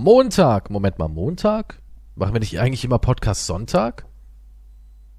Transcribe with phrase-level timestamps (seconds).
[0.00, 0.70] Montag.
[0.70, 1.78] Moment mal, Montag?
[2.16, 4.06] Machen wir nicht eigentlich immer Podcast Sonntag?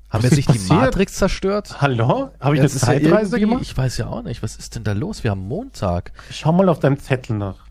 [0.10, 0.58] Haben ist sich die?
[0.74, 1.80] Matrix zerstört?
[1.82, 2.32] Hallo?
[2.40, 3.62] Habe ich Das eine ja Zeitreise irgendwie- gemacht?
[3.62, 4.42] Ich weiß ja auch nicht.
[4.42, 5.24] Was ist denn da los?
[5.24, 6.12] Wir haben Montag.
[6.32, 7.64] Schau mal auf deinem Zettel nach.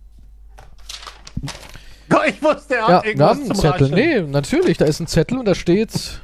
[2.28, 3.90] Ich wusste, er Ja, hat wir irgendwas haben einen zum Zettel.
[3.90, 4.78] Nee, natürlich.
[4.78, 6.20] Da ist ein Zettel und da steht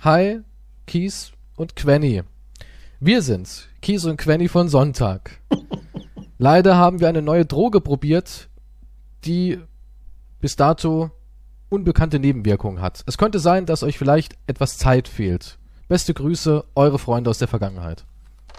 [0.00, 0.40] Hi,
[0.86, 2.22] Kies und Quenny.
[3.00, 3.68] Wir sind's.
[3.82, 5.40] Kies und Quenny von Sonntag.
[6.38, 8.48] Leider haben wir eine neue Droge probiert,
[9.24, 9.58] die
[10.44, 11.10] bis dato
[11.70, 13.02] unbekannte Nebenwirkungen hat.
[13.06, 15.58] Es könnte sein, dass euch vielleicht etwas Zeit fehlt.
[15.88, 18.04] Beste Grüße, eure Freunde aus der Vergangenheit.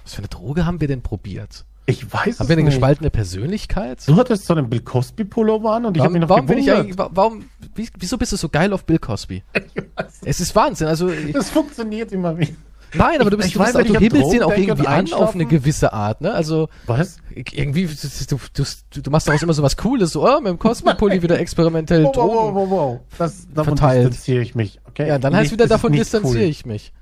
[0.01, 1.63] Was für eine Droge haben wir denn probiert?
[1.85, 2.73] Ich weiß Haben wir eine nicht.
[2.73, 4.01] gespaltene Persönlichkeit?
[4.07, 6.57] Du hattest so einen Bill Cosby Pullover an und ich habe Warum, noch warum bin
[6.57, 6.85] ich gewundert.
[6.85, 9.43] eigentlich, wa- warum, wie, wieso bist du so geil auf Bill Cosby?
[10.25, 12.53] Es ist Wahnsinn, also, Das funktioniert immer wieder.
[12.97, 14.51] Nein, aber du bist, ich du, weiß, bist, wenn du ich an hebelst den auch
[14.51, 16.33] irgendwie an auf eine gewisse Art, ne?
[16.33, 17.17] Also, Was?
[17.33, 20.59] irgendwie, du, du, du, du machst daraus immer so was Cooles, so, oh, mit dem
[20.59, 22.99] Cosby-Pulli wieder experimentell Wow, wow, wow, wow, wow.
[23.17, 24.07] Das, davon Verteilt.
[24.09, 24.79] distanziere ich mich.
[24.87, 25.07] Okay?
[25.07, 26.49] Ja, dann Nicht- heißt wieder, davon distanziere cool.
[26.49, 26.93] ich mich.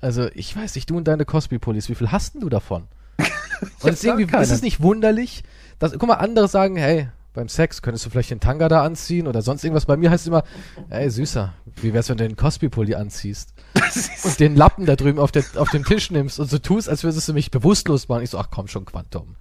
[0.00, 2.84] Also, ich weiß nicht, du und deine Cosby-Pullis, wie viel hast denn du davon?
[3.82, 4.42] Und keine.
[4.42, 5.44] ist es nicht wunderlich,
[5.78, 9.26] dass, guck mal, andere sagen, hey, beim Sex könntest du vielleicht den Tanga da anziehen
[9.26, 9.86] oder sonst irgendwas.
[9.86, 10.44] Bei mir heißt es immer,
[10.88, 13.52] ey, Süßer, wie wär's, wenn du den Cosby-Pulli anziehst?
[14.24, 17.02] und den Lappen da drüben auf, der, auf den Tisch nimmst und so tust, als
[17.02, 18.22] würdest du mich bewusstlos machen.
[18.22, 19.34] Ich so, ach komm schon, Quantum.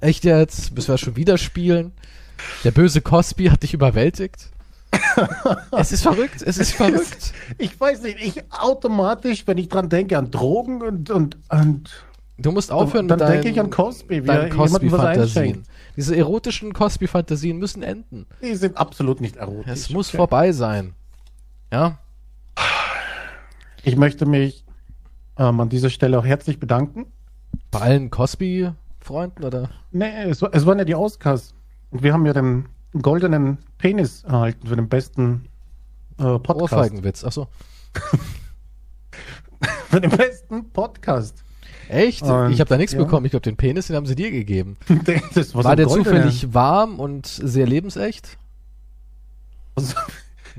[0.00, 0.74] Echt jetzt?
[0.74, 1.92] Müssen wir schon wieder spielen?
[2.62, 4.50] Der böse Cosby hat dich überwältigt?
[5.78, 7.32] es ist verrückt, es ist verrückt.
[7.58, 11.90] Ich weiß nicht, ich automatisch, wenn ich dran denke, an Drogen und, und, und
[12.38, 15.66] Du musst aufhören dann mit deinen, denke ich an Cosby, wie er jemandem was einschenkt.
[15.96, 18.26] Diese erotischen Cosby-Fantasien müssen enden.
[18.42, 19.72] Die sind absolut nicht erotisch.
[19.72, 20.16] Es muss okay?
[20.16, 20.94] vorbei sein.
[21.72, 21.98] Ja?
[23.82, 24.64] Ich möchte mich
[25.38, 27.06] ähm, an dieser Stelle auch herzlich bedanken.
[27.70, 29.70] Bei allen Cosby-Freunden oder?
[29.90, 31.54] Nee, es, es waren ja die Oscars.
[31.90, 32.68] Und wir haben ja den
[33.00, 35.48] goldenen Penis erhalten für den besten
[36.18, 36.72] äh, Podcast.
[36.72, 37.24] Ohrfeigenwitz.
[37.24, 37.48] Achso.
[39.88, 41.42] Für den besten Podcast.
[41.90, 42.22] Echt?
[42.22, 42.98] Und, ich habe da nichts ja.
[42.98, 43.26] bekommen.
[43.26, 44.76] Ich glaube, den Penis, den haben sie dir gegeben.
[45.34, 46.04] Das War, ein der goldener.
[46.04, 48.38] zufällig warm und sehr lebensecht?
[49.74, 49.94] Also,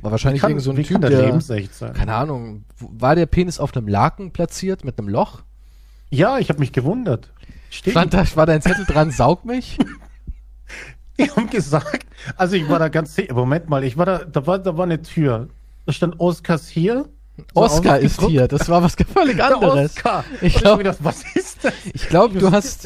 [0.02, 1.94] War wahrscheinlich irgend so ein Typ, der lebensecht sein?
[1.94, 5.44] keine Ahnung, war der Penis auf einem Laken platziert mit einem Loch?
[6.10, 7.32] Ja, ich habe mich gewundert.
[7.70, 9.78] Steht, Stand da, war dein Zettel dran, saug mich?
[11.20, 12.06] die haben gesagt,
[12.36, 14.84] also ich war da ganz sicher, Moment mal, ich war da, da war, da war
[14.84, 15.48] eine Tür.
[15.86, 17.08] Da stand Oscars hier.
[17.38, 18.32] So Oscar ist ausgedruckt.
[18.32, 19.92] hier, das war was völlig Der anderes.
[19.96, 20.24] Oscar.
[20.42, 21.74] Ich Und glaub- hab mir gedacht, was ist das?
[21.94, 22.86] Ich glaube, du hast.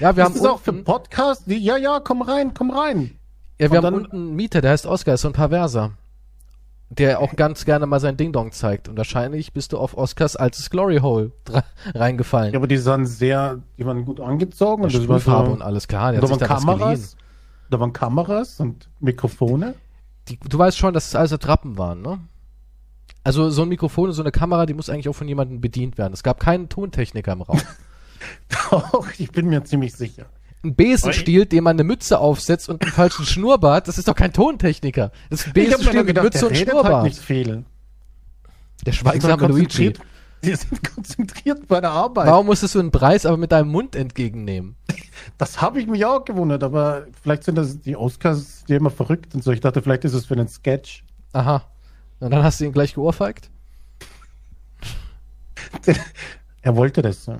[0.00, 1.42] Ja, wir ist haben das auch für Podcast?
[1.46, 3.16] Ja, ja, komm rein, komm rein.
[3.60, 5.92] ja, wir und haben unten einen Mieter, der heißt Oscar, ist so ein Perverser.
[6.90, 8.86] Der auch ganz gerne mal sein Ding-Dong zeigt.
[8.88, 11.32] Und wahrscheinlich bist du auf Oscars altes Glory Hole
[11.94, 12.52] reingefallen.
[12.52, 14.82] Ja, aber die sahen sehr, die waren gut angezogen.
[14.84, 16.12] Und das so, und alles klar.
[16.12, 16.38] Da waren.
[16.38, 17.16] Kameras.
[17.70, 19.74] Da waren Kameras und Mikrofone.
[20.28, 22.18] Die, du weißt schon, dass es alles Attrappen waren, ne?
[23.24, 25.96] Also so ein Mikrofon und so eine Kamera, die muss eigentlich auch von jemandem bedient
[25.98, 26.12] werden.
[26.12, 27.60] Es gab keinen Tontechniker im Raum.
[28.70, 30.26] Doch, ich bin mir ziemlich sicher.
[30.64, 34.32] Ein Besenstiel, dem man eine Mütze aufsetzt und einen falschen Schnurrbart, das ist doch kein
[34.32, 35.10] Tontechniker.
[35.28, 36.94] Das ist ein Besenstiel mit gedacht, Mütze der und Schnurrbart.
[36.94, 37.64] halt nicht viel.
[38.86, 39.92] Der schweigsame Luigi.
[40.44, 42.26] Die sind konzentriert bei der Arbeit.
[42.26, 44.76] Warum musstest du einen Preis aber mit deinem Mund entgegennehmen?
[45.38, 49.34] Das habe ich mich auch gewundert, aber vielleicht sind das die Oscars, die immer verrückt
[49.34, 49.52] und so.
[49.52, 51.04] Ich dachte, vielleicht ist es für einen Sketch.
[51.32, 51.64] Aha.
[52.22, 53.50] Und dann hast du ihn gleich geohrfeigt?
[56.64, 57.36] Er wollte das so.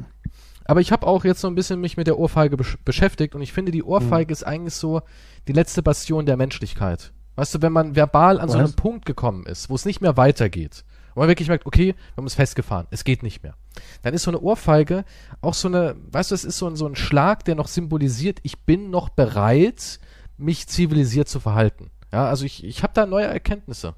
[0.65, 3.43] Aber ich habe auch jetzt so ein bisschen mich mit der Ohrfeige besch beschäftigt und
[3.43, 4.33] ich finde, die Ohrfeige Mhm.
[4.33, 5.03] ist eigentlich so
[5.47, 7.13] die letzte Bastion der Menschlichkeit.
[7.37, 8.65] Weißt du, wenn man verbal an so Was?
[8.65, 10.85] einem Punkt gekommen ist, wo es nicht mehr weitergeht,
[11.15, 13.55] wo man wirklich merkt, okay, wir haben uns festgefahren, es geht nicht mehr,
[14.03, 15.05] dann ist so eine Ohrfeige
[15.41, 18.41] auch so eine, weißt du, es ist so ein, so ein Schlag, der noch symbolisiert,
[18.43, 20.01] ich bin noch bereit,
[20.37, 21.91] mich zivilisiert zu verhalten.
[22.13, 23.95] Ja, also ich, ich habe da neue Erkenntnisse.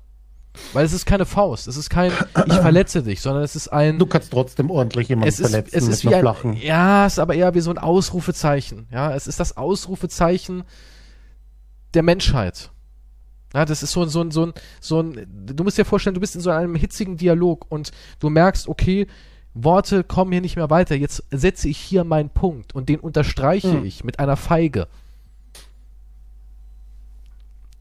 [0.73, 2.13] Weil es ist keine Faust, es ist kein,
[2.47, 5.77] ich verletze dich, sondern es ist ein, Du kannst trotzdem ordentlich jemanden es ist, verletzen
[5.77, 6.57] es ist mit wie einer ein, flachen.
[6.57, 8.87] ja, es ist aber eher wie so ein Ausrufezeichen.
[8.93, 10.63] Ja, es ist das Ausrufezeichen
[11.95, 12.71] der Menschheit.
[13.53, 16.15] Ja, das ist so ein, so ein, so ein, so ein, du musst dir vorstellen,
[16.15, 19.07] du bist in so einem hitzigen Dialog und du merkst, okay,
[19.55, 20.97] Worte kommen hier nicht mehr weiter.
[20.97, 23.85] Jetzt setze ich hier meinen Punkt und den unterstreiche Hm.
[23.85, 24.89] ich mit einer Feige.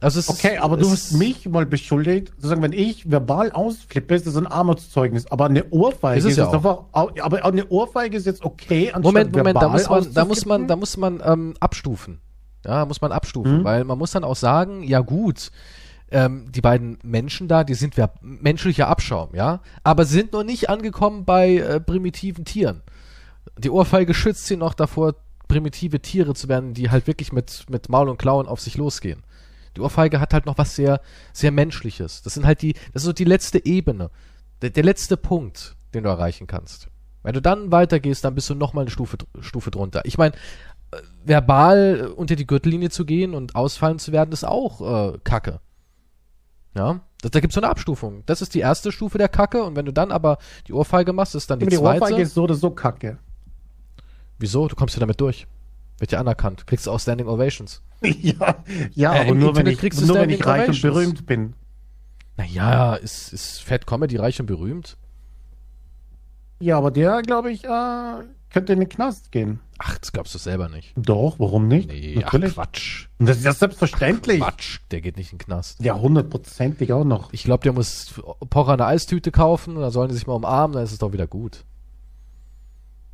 [0.04, 4.16] Also es Okay, ist, aber du hast mich mal beschuldigt, sozusagen, wenn ich verbal ausflippe,
[4.16, 5.32] ist das ein Armutszeugnis.
[5.32, 9.36] Aber eine Ohrfeige Ist es ist, ja einfach, aber eine Ohrfeige ist jetzt okay, Moment,
[9.36, 12.20] Moment, da muss man, da muss man, da muss man ähm, abstufen.
[12.66, 13.64] Ja, muss man abstufen, Mhm.
[13.64, 15.52] weil man muss dann auch sagen, ja gut,
[16.12, 20.70] ähm, die beiden Menschen da, die sind ja menschlicher Abschaum, ja, aber sind noch nicht
[20.70, 22.82] angekommen bei äh, primitiven Tieren.
[23.58, 25.16] Die Ohrfeige schützt sie noch davor,
[25.48, 29.24] primitive Tiere zu werden, die halt wirklich mit, mit Maul und Klauen auf sich losgehen.
[29.76, 32.22] Die Ohrfeige hat halt noch was sehr, sehr Menschliches.
[32.22, 34.12] Das sind halt die, das ist so die letzte Ebene.
[34.62, 36.90] Der, der letzte Punkt, den du erreichen kannst.
[37.24, 40.02] Wenn du dann weitergehst, dann bist du nochmal eine Stufe, Stufe drunter.
[40.06, 40.36] Ich meine,
[40.92, 45.60] äh, verbal unter die Gürtellinie zu gehen und ausfallen zu werden, ist auch äh, Kacke.
[46.76, 48.24] Ja, da, da gibt es so eine Abstufung.
[48.26, 50.38] Das ist die erste Stufe der Kacke und wenn du dann aber
[50.68, 52.02] die Ohrfeige machst, ist dann die, die zweite.
[52.04, 53.20] Ohrfeige ist so oder so kacke.
[54.40, 54.68] Wieso?
[54.68, 55.48] Du kommst ja damit durch.
[56.00, 56.68] Wird ja anerkannt.
[56.68, 57.82] Kriegst du auch Standing Ovations.
[58.04, 58.56] ja,
[58.94, 60.82] ja Äh, aber nur wenn, ich, kriegst du nur wenn ich reich und Ovations.
[60.82, 61.54] berühmt bin.
[62.38, 64.98] Naja, ist, ist Fat Comedy reich und berühmt?
[66.60, 69.60] Ja, aber der, glaube ich, äh, könnte in den Knast gehen.
[69.80, 70.94] Ach, das glaubst du selber nicht.
[70.96, 71.90] Doch, warum nicht?
[71.90, 72.52] Nee, Natürlich.
[72.52, 73.08] ach Quatsch.
[73.20, 74.40] Und das ist ja selbstverständlich.
[74.40, 74.80] Quatsch.
[74.92, 75.84] Der geht nicht in den Knast.
[75.84, 77.34] Ja, hundertprozentig auch noch.
[77.34, 78.14] Ich glaube, der muss
[78.50, 81.28] Pocher eine Eistüte kaufen, dann sollen die sich mal umarmen, dann ist es doch wieder
[81.28, 81.66] gut.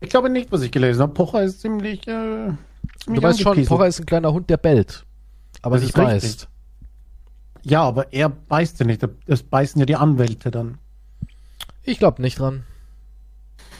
[0.01, 1.13] Ich glaube nicht, was ich gelesen habe.
[1.13, 2.07] Pocher ist ziemlich.
[2.07, 2.57] Äh, ziemlich
[3.05, 3.65] Du weißt schon.
[3.65, 5.05] Pocher ist ein kleiner Hund, der bellt.
[5.61, 6.13] Aber Das nicht richtig.
[6.21, 6.47] beißt.
[7.63, 9.05] Ja, aber er beißt ja nicht.
[9.27, 10.77] Das beißen ja die Anwälte dann.
[11.83, 12.63] Ich glaube nicht dran.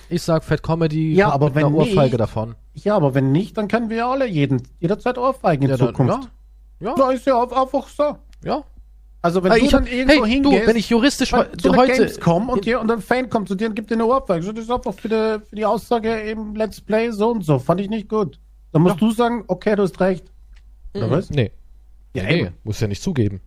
[0.10, 2.56] Ich sag Fat Comedy Ja, kommt aber mit einer wenn Ohrfeige nicht- davon.
[2.74, 5.88] Ja, aber wenn nicht, dann können wir ja alle jeden, jederzeit ohrfeigen in Ja, dann,
[5.90, 6.30] Zukunft.
[6.80, 8.18] ja, Da ist ja auch einfach so.
[8.44, 8.64] ja.
[9.22, 11.44] Also wenn Ah, du ich dann hab, irgendwo hey, hingehst, du, wenn ich juristisch bei-
[11.58, 14.06] zu heute Gamescom und, dir, und ein Fan kommt zu dir und gibt dir eine
[14.06, 17.44] Ohrfeige, so, das ist einfach für die, für die Aussage im Let's Play so und
[17.44, 17.60] so.
[17.60, 18.40] Fand ich nicht gut.
[18.72, 20.26] Dann musst du sagen, okay, du hast recht.
[20.94, 21.12] Oder Mhm.
[21.12, 21.30] was?
[21.30, 21.52] Nee,
[22.16, 22.56] Ja, nee, eben.
[22.64, 23.42] muss ja nicht zugeben.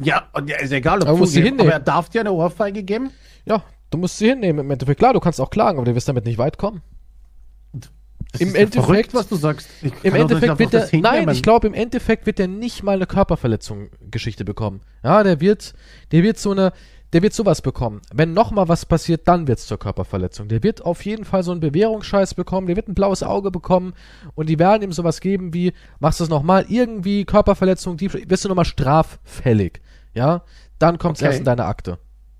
[0.00, 1.60] ja, und ja, ist egal, ob Aber musst hinnehmen.
[1.60, 3.10] aber er darf dir eine Ohrfeige geben.
[3.46, 4.98] Ja, du musst sie hinnehmen im Endeffekt.
[4.98, 6.82] Klar, du kannst auch klagen, aber du wirst damit nicht weit kommen.
[8.32, 9.68] Das Im ist ja Endeffekt- verrückt, was du sagst.
[9.82, 13.06] Ich Im Endeffekt wird er, nein, ich glaube, im Endeffekt wird er nicht mal eine
[13.06, 14.80] Körperverletzung-Geschichte bekommen.
[15.04, 15.74] Ja, der wird,
[16.12, 16.72] der wird so eine,
[17.12, 18.00] der wird sowas bekommen.
[18.14, 20.48] Wenn noch mal was passiert, dann wird's zur Körperverletzung.
[20.48, 23.92] Der wird auf jeden Fall so einen Bewährungsscheiß bekommen, der wird ein blaues Auge bekommen
[24.34, 28.44] und die werden ihm sowas geben wie, machst du es nochmal, irgendwie Körperverletzung, die, wirst
[28.44, 29.80] du nochmal straffällig.
[30.14, 30.44] Ja,
[30.78, 31.28] dann kommt's Okay.
[31.28, 31.98] erst in deine Akte.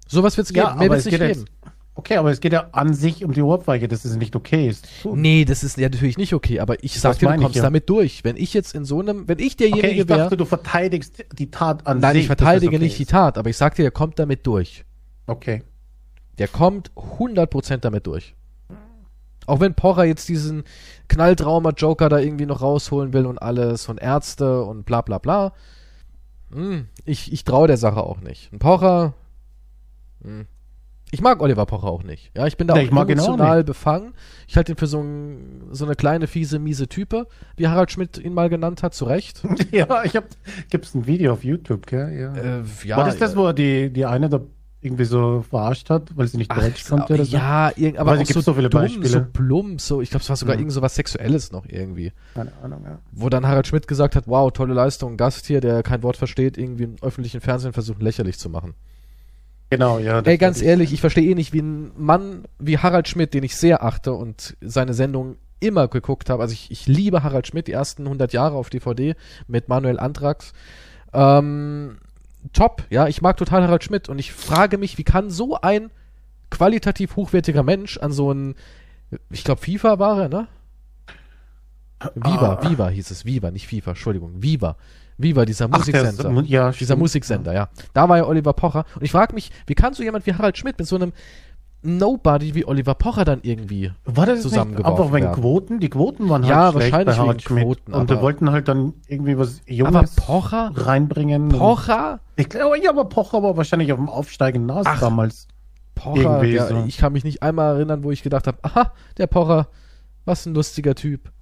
[0.09, 1.45] Sowas wird's geben, Ja, mehr wird's es nicht geben.
[1.95, 4.87] Okay, aber es geht ja an sich um die Ohrfeige, dass es nicht okay ist.
[5.05, 7.57] Nee, das ist ja natürlich nicht okay, aber ich sag dir, du meine ich kommst
[7.57, 7.63] ja.
[7.63, 8.25] damit durch.
[8.25, 11.25] Wenn ich jetzt in so einem, wenn ich Okay, derjenige ich wäre, dachte, du verteidigst
[11.33, 12.23] die Tat an nein, sich.
[12.23, 14.81] ich verteidige okay nicht die Tat, aber ich sag dir, der kommt damit durch.
[14.81, 14.87] ist.
[15.27, 15.63] Okay.
[16.39, 18.35] Der kommt 100% damit durch.
[19.47, 20.65] Auch wenn Pocher jetzt diesen
[21.09, 25.53] Knalltrauma-Joker da irgendwie noch rausholen will und alles und Ärzte und bla bla bla.
[26.53, 28.53] Hm, ich ich traue der Sache auch nicht.
[28.53, 29.15] Ein Pocher.
[30.23, 30.47] Hm.
[31.15, 32.33] Ich mag Oliver Pocher auch nicht.
[32.37, 34.15] Ja, ich bin da Nee, auch ich ihn auch emotional befangen.
[34.49, 37.27] Ich halte ihn für so, ein, so eine kleine, fiese, miese Type,
[37.57, 39.43] wie Harald Schmidt ihn mal genannt hat, zu Recht.
[39.71, 40.25] Ja, ich hab,
[40.71, 42.19] gibt's ein Video auf YouTube, gell?
[42.19, 42.35] Ja.
[42.35, 44.41] Äh, ja, War das das, wo er die, die eine da
[44.81, 47.37] irgendwie so verarscht hat, weil sie nicht Deutsch konnte oder so?
[47.37, 49.07] ja, irgend, aber auch es gibt so, so viele dumm, Beispiele.
[49.09, 50.63] so plump, so, ich glaube, es war sogar Mhm.
[50.63, 52.13] irgend so was Sexuelles noch irgendwie.
[52.35, 52.99] Keine Ahnung, ja.
[53.13, 56.59] Wo dann Harald Schmidt gesagt hat, wow, tolle Leistung, Gast hier, der kein Wort versteht,
[56.59, 58.75] irgendwie im öffentlichen Fernsehen versucht lächerlich zu machen.
[59.73, 60.21] Genau, ja.
[60.21, 63.57] Ey, ganz ehrlich, ich verstehe eh nicht, wie ein Mann wie Harald Schmidt, den ich
[63.57, 66.43] sehr achte und seine Sendung immer geguckt habe.
[66.43, 69.15] Also ich, ich liebe Harald Schmidt, die ersten 100 Jahre auf DVD
[69.47, 70.53] mit Manuel Antrax.
[71.15, 71.97] Ähm,
[72.53, 75.91] top, ja, ich mag total Harald Schmidt und ich frage mich, wie kann so ein
[76.51, 78.57] qualitativ hochwertiger Mensch an so ein,
[79.31, 80.49] ich glaube FIFA war er, ne?
[82.15, 82.69] Viva, Ah.
[82.69, 84.77] Viva hieß es, Viva, nicht FIFA, Entschuldigung, Viva.
[85.23, 86.43] Viva, dieser Ach, der Musiksender.
[86.47, 86.99] ja, Dieser stimmt.
[87.01, 87.69] Musiksender, ja.
[87.95, 88.85] Da war ja Oliver Pocher.
[88.97, 91.13] Und ich frage mich, wie kann so jemand wie Harald Schmidt mit so einem
[91.85, 93.91] Nobody wie Oliver Pocher dann irgendwie.
[94.05, 95.41] War das nicht zusammengeworfen einfach wegen werden.
[95.41, 95.81] Quoten?
[95.81, 97.65] Die Quoten waren Ja, halt schlecht wahrscheinlich bei Harald wegen Schmidt.
[97.65, 100.71] Quoten, und aber- wollten halt dann irgendwie was Aber Junges Pocher?
[100.77, 101.49] reinbringen.
[101.49, 102.21] Pocher?
[102.37, 105.49] Ich glaube, ja, aber Pocher war wahrscheinlich auf dem aufsteigenden Ast damals.
[105.97, 106.85] Pocher, Irgendwie der, so.
[106.87, 109.67] ich kann mich nicht einmal erinnern, wo ich gedacht habe, aha, der Pocher,
[110.25, 111.33] was ein lustiger Typ.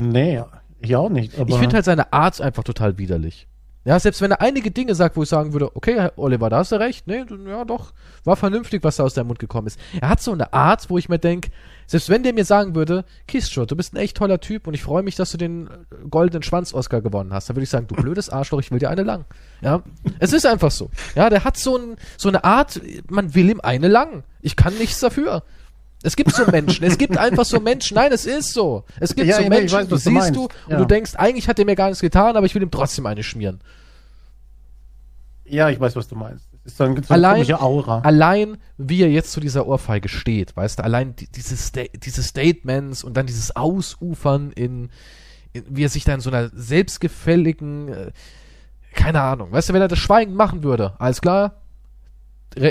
[0.00, 0.42] Nee,
[0.82, 1.32] ich auch nicht.
[1.38, 3.46] Ich finde halt seine Art einfach total widerlich.
[3.84, 6.58] Ja, selbst wenn er einige Dinge sagt, wo ich sagen würde, okay, Herr Oliver, da
[6.58, 9.78] hast du recht, nee, ja doch, war vernünftig, was da aus deinem Mund gekommen ist.
[10.00, 11.50] Er hat so eine Art, wo ich mir denke,
[11.88, 14.84] selbst wenn der mir sagen würde, Kistschot, du bist ein echt toller Typ und ich
[14.84, 15.70] freue mich, dass du den äh,
[16.08, 19.02] goldenen Schwanz-Oscar gewonnen hast, dann würde ich sagen, du blödes Arschloch, ich will dir eine
[19.02, 19.24] lang.
[19.62, 19.82] Ja,
[20.20, 20.88] es ist einfach so.
[21.16, 24.22] Ja, der hat so, ein, so eine Art, man will ihm eine lang.
[24.42, 25.42] Ich kann nichts dafür.
[26.04, 28.84] Es gibt so Menschen, es gibt einfach so Menschen, nein, es ist so.
[28.98, 30.36] Es gibt Ja, so ja, Menschen, weiß, du siehst meinst.
[30.36, 30.76] du und Ja.
[30.78, 33.22] du denkst, eigentlich hat er mir gar nichts getan, aber ich will ihm trotzdem eine
[33.22, 33.60] schmieren.
[35.44, 36.48] ja, ich weiß, was du meinst.
[36.64, 38.00] Es ist so, ein, so eine Allein- Aura.
[38.00, 42.22] Allein, wie er jetzt zu dieser Ohrfeige steht, weißt du, allein die, diese, Sta diese
[42.22, 44.90] Statements und dann dieses Ausufern in,
[45.52, 48.12] in, wie er sich da in so einer selbstgefälligen, äh,
[48.94, 51.61] keine Ahnung, weißt du, wenn er das schweigend machen würde, alles klar,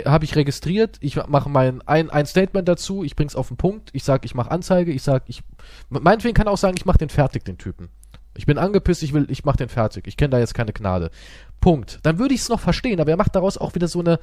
[0.06, 3.90] habe ich registriert, ich mache mein ein, ein Statement dazu, ich bring's auf den Punkt,
[3.94, 5.42] ich sag, ich mache Anzeige, ich sag, ich
[5.90, 7.90] meinetwegen kann auch sagen, ich mache den fertig, den Typen.
[8.36, 10.08] Ich bin angepisst, ich will, ich mach den fertig.
[10.08, 11.12] Ich kenne da jetzt keine Gnade.
[11.60, 12.00] Punkt.
[12.04, 14.20] Dann würde ich es noch verstehen, aber er macht daraus auch wieder so eine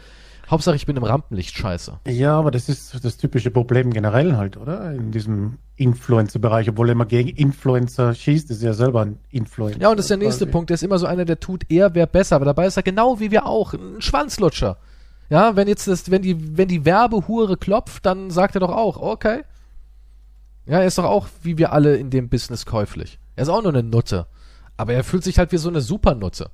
[0.51, 2.01] Hauptsache ich bin im Rampenlicht scheiße.
[2.09, 4.93] Ja, aber das ist das typische Problem generell halt, oder?
[4.93, 9.81] In diesem Influencer-Bereich, obwohl er immer gegen Influencer schießt, ist er ja selber ein Influencer.
[9.81, 10.53] Ja, und das ist der nächste quasi.
[10.53, 12.83] Punkt, der ist immer so einer, der tut, er wäre besser, aber dabei ist er
[12.83, 14.79] genau wie wir auch, ein Schwanzlutscher.
[15.31, 18.97] Ja, wenn jetzt das, wenn die, wenn die Werbehure klopft, dann sagt er doch auch,
[18.97, 19.43] okay.
[20.67, 23.19] Ja, er ist doch auch, wie wir alle in dem Business käuflich.
[23.37, 24.27] Er ist auch nur eine Nutte.
[24.77, 26.51] Aber er fühlt sich halt wie so eine Supernutte.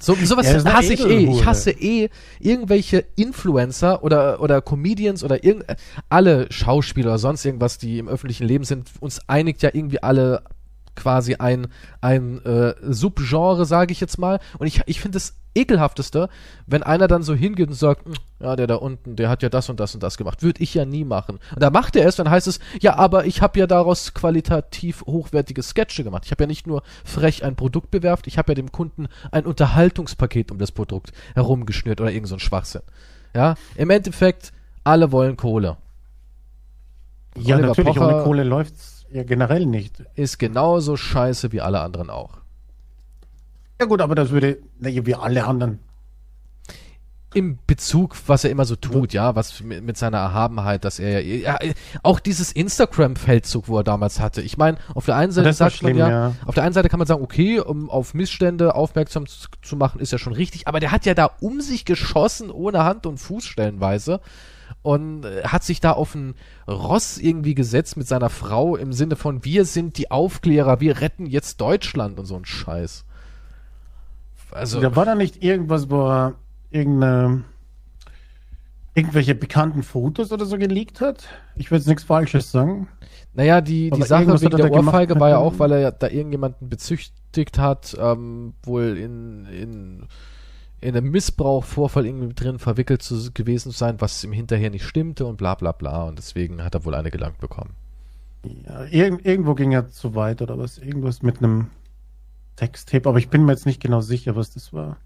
[0.00, 1.30] So, sowas ja, hasse ich eh.
[1.30, 5.64] Ich hasse eh irgendwelche Influencer oder, oder Comedians oder irgend,
[6.08, 8.90] alle Schauspieler oder sonst irgendwas, die im öffentlichen Leben sind.
[9.00, 10.42] Uns einigt ja irgendwie alle
[10.94, 11.68] quasi ein,
[12.00, 14.40] ein äh, Subgenre, sage ich jetzt mal.
[14.58, 16.28] Und ich, ich finde es ekelhafteste,
[16.66, 19.48] wenn einer dann so hingeht und sagt, hm, ja, der da unten, der hat ja
[19.48, 20.42] das und das und das gemacht.
[20.42, 21.38] Würde ich ja nie machen.
[21.54, 25.02] Und da macht er es, dann heißt es, ja, aber ich habe ja daraus qualitativ
[25.06, 26.24] hochwertige Sketche gemacht.
[26.26, 29.46] Ich habe ja nicht nur frech ein Produkt bewerft, ich habe ja dem Kunden ein
[29.46, 32.82] Unterhaltungspaket um das Produkt herumgeschnürt oder irgend so ein Schwachsinn.
[33.34, 34.52] Ja, im Endeffekt,
[34.84, 35.76] alle wollen Kohle.
[37.36, 40.02] Ja, Oliver natürlich, Pocher ohne Kohle läuft's ja generell nicht.
[40.16, 42.38] Ist genauso scheiße wie alle anderen auch.
[43.80, 45.78] Ja gut, aber das würde, wie alle anderen.
[47.32, 51.20] Im Bezug, was er immer so tut, ja, was mit, mit seiner Erhabenheit, dass er
[51.20, 51.72] ja, ja
[52.04, 54.40] auch dieses Instagram-Feldzug, wo er damals hatte.
[54.40, 56.88] Ich meine, auf der einen Seite sagt schlimm, man ja, ja, auf der einen Seite
[56.88, 60.68] kann man sagen, okay, um auf Missstände aufmerksam zu, zu machen, ist ja schon richtig,
[60.68, 64.20] aber der hat ja da um sich geschossen, ohne Hand und Fuß stellenweise
[64.84, 66.34] und äh, hat sich da auf ein
[66.68, 71.24] Ross irgendwie gesetzt mit seiner Frau im Sinne von wir sind die Aufklärer, wir retten
[71.26, 73.06] jetzt Deutschland und so ein Scheiß.
[74.52, 74.80] Also.
[74.80, 76.34] Da war da nicht irgendwas, wo er
[76.70, 77.44] irgendeine,
[78.94, 81.28] irgendwelche bekannten Fotos oder so geleakt hat?
[81.56, 82.86] Ich will jetzt nichts Falsches sagen.
[83.32, 86.68] Naja, die, die Sache wegen der Ohrfeige war ja auch, weil er ja da irgendjemanden
[86.68, 90.06] bezüchtigt hat, ähm, wohl in, in,
[90.84, 95.26] in einem Missbrauchvorfall irgendwie drin verwickelt zu, gewesen zu sein, was im Hinterher nicht stimmte
[95.26, 96.04] und bla bla bla.
[96.04, 97.74] Und deswegen hat er wohl eine gelangt bekommen.
[98.44, 100.78] Ja, irg irgendwo ging er zu weit oder was?
[100.78, 101.70] Irgendwas mit einem
[102.58, 104.98] Sextape, aber ich bin mir jetzt nicht genau sicher, was das war.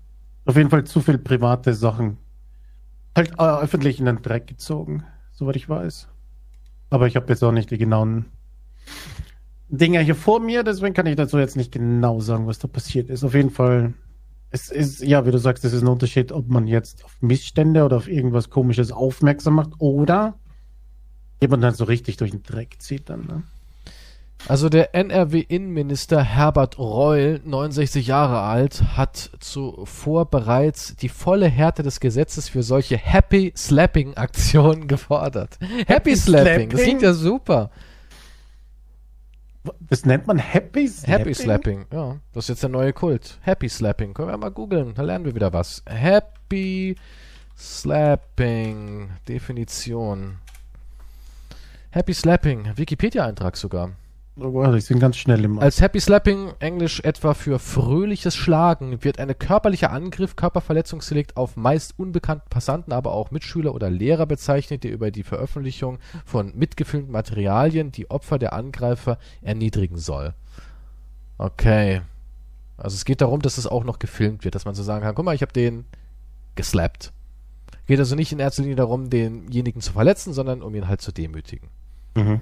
[0.44, 2.18] Auf jeden Fall zu viel private Sachen.
[3.16, 6.08] Halt äh, öffentlich in den Dreck gezogen, soweit ich weiß.
[6.90, 8.26] Aber ich habe jetzt auch nicht die genauen
[9.68, 13.11] Dinger hier vor mir, deswegen kann ich dazu jetzt nicht genau sagen, was da passiert
[13.11, 13.23] ist.
[13.23, 13.92] Auf jeden Fall,
[14.50, 17.85] es ist, ja, wie du sagst, es ist ein Unterschied, ob man jetzt auf Missstände
[17.85, 20.35] oder auf irgendwas Komisches aufmerksam macht oder
[21.40, 23.43] jemand dann so richtig durch den Dreck zieht dann, ne?
[24.47, 31.99] Also der NRW-Innenminister Herbert Reul, 69 Jahre alt, hat zuvor bereits die volle Härte des
[31.99, 35.59] Gesetzes für solche Happy Slapping-Aktionen gefordert.
[35.61, 37.71] Happy, Happy Slapping, Slapping, das klingt ja super.
[39.81, 41.19] Das nennt man Happy Slapping?
[41.19, 42.21] Happy Slapping, ja.
[42.33, 43.38] Das ist jetzt der neue Kult.
[43.43, 44.15] Happy Slapping.
[44.15, 45.83] Können wir mal googeln, da lernen wir wieder was.
[45.87, 46.97] Happy
[47.57, 49.11] Slapping.
[49.29, 50.38] Definition.
[51.91, 52.77] Happy Slapping.
[52.77, 53.91] Wikipedia-Eintrag sogar.
[54.40, 59.18] Oh, ich bin ganz schnell im Als Happy Slapping, Englisch etwa für fröhliches Schlagen, wird
[59.18, 64.92] ein körperlicher Angriff, Körperverletzungsdelikt auf meist unbekannten Passanten, aber auch Mitschüler oder Lehrer bezeichnet, der
[64.92, 70.35] über die Veröffentlichung von mitgefilmten Materialien die Opfer der Angreifer erniedrigen soll.
[71.37, 72.02] Okay.
[72.76, 75.16] Also es geht darum, dass es auch noch gefilmt wird, dass man so sagen kann,
[75.16, 75.85] guck mal, ich habe den
[76.54, 77.12] geslappt.
[77.87, 81.11] Geht also nicht in erster Linie darum, denjenigen zu verletzen, sondern um ihn halt zu
[81.11, 81.68] demütigen.
[82.14, 82.40] Mhm.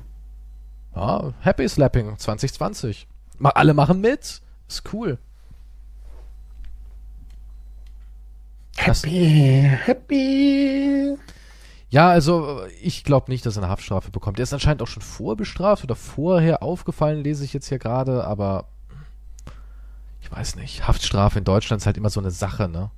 [0.97, 3.07] Ja, Happy Slapping 2020.
[3.43, 4.41] Alle machen mit.
[4.67, 5.19] Ist cool.
[8.77, 11.19] Happy, das, happy.
[11.91, 14.39] Ja, also ich glaube nicht, dass er eine Haftstrafe bekommt.
[14.39, 18.69] Er ist anscheinend auch schon vorbestraft oder vorher aufgefallen, lese ich jetzt hier gerade, aber
[20.21, 20.89] ich weiß nicht.
[20.89, 22.91] Haftstrafe in Deutschland ist halt immer so eine Sache, ne?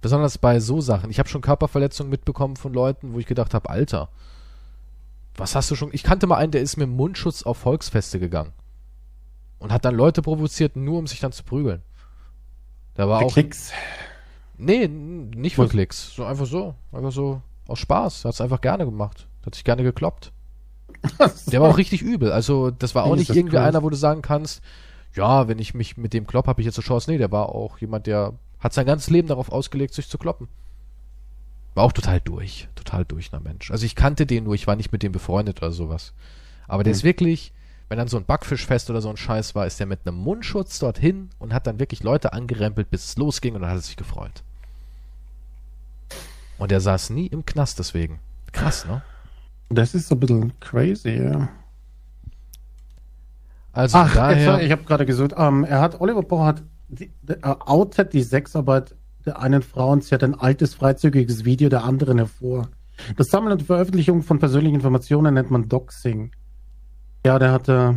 [0.00, 1.10] Besonders bei so Sachen.
[1.10, 4.08] Ich habe schon Körperverletzungen mitbekommen von Leuten, wo ich gedacht habe, Alter,
[5.38, 5.90] was hast du schon?
[5.92, 8.52] Ich kannte mal einen, der ist mit Mundschutz auf Volksfeste gegangen.
[9.58, 11.82] Und hat dann Leute provoziert, nur um sich dann zu prügeln.
[12.94, 13.32] Da war für auch.
[13.32, 13.72] Klicks?
[14.56, 15.68] Nee, nicht für?
[15.68, 16.14] Klicks.
[16.14, 16.74] So einfach so.
[16.92, 18.24] Einfach so aus Spaß.
[18.24, 19.26] Hat es einfach gerne gemacht.
[19.44, 20.32] Hat sich gerne gekloppt.
[21.52, 22.32] Der war auch richtig übel.
[22.32, 23.62] Also, das war auch nicht irgendwie cool.
[23.62, 24.62] einer, wo du sagen kannst,
[25.14, 27.10] ja, wenn ich mich mit dem klopp, habe ich jetzt eine Chance.
[27.10, 30.48] Nee, der war auch jemand, der hat sein ganzes Leben darauf ausgelegt, sich zu kloppen.
[31.74, 32.68] War auch total durch.
[32.74, 33.70] Total durch, na Mensch.
[33.70, 36.12] Also ich kannte den nur, ich war nicht mit dem befreundet oder sowas.
[36.66, 36.96] Aber der mhm.
[36.96, 37.52] ist wirklich,
[37.88, 40.78] wenn dann so ein Backfischfest oder so ein Scheiß war, ist der mit einem Mundschutz
[40.78, 43.96] dorthin und hat dann wirklich Leute angerempelt, bis es losging und dann hat er sich
[43.96, 44.42] gefreut.
[46.58, 48.18] Und er saß nie im Knast deswegen.
[48.52, 49.02] Krass, ne?
[49.70, 51.48] Das ist so ein bisschen crazy, ja.
[53.72, 55.34] Also Ach, daher, jetzt, ich habe gerade gesucht.
[55.36, 58.94] Ähm, er hat, Oliver Pocher hat die, äh, outet die Sexarbeit
[59.28, 62.68] der einen Frau und sie hat ein altes, freizügiges Video der anderen hervor.
[63.16, 66.32] Das Sammeln und Veröffentlichung von persönlichen Informationen nennt man Doxing.
[67.24, 67.94] Ja, der hat äh,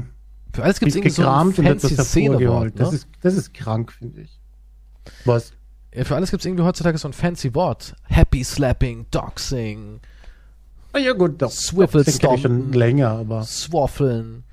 [0.54, 2.42] für alles gibt es irgendwie so gekramt und fancy etwas Szenewort.
[2.42, 2.76] hervorgeholt.
[2.76, 2.80] Ne?
[2.80, 4.40] Das, ist, das ist krank, finde ich.
[5.26, 5.54] Was?
[5.94, 7.96] Ja, für alles gibt es irgendwie heutzutage so ein fancy Wort.
[8.04, 10.00] Happy Slapping, Doxing,
[10.94, 11.52] Na ja gut, doch.
[11.52, 13.44] Kenn ich schon länger, aber...
[13.44, 14.44] Swaffeln.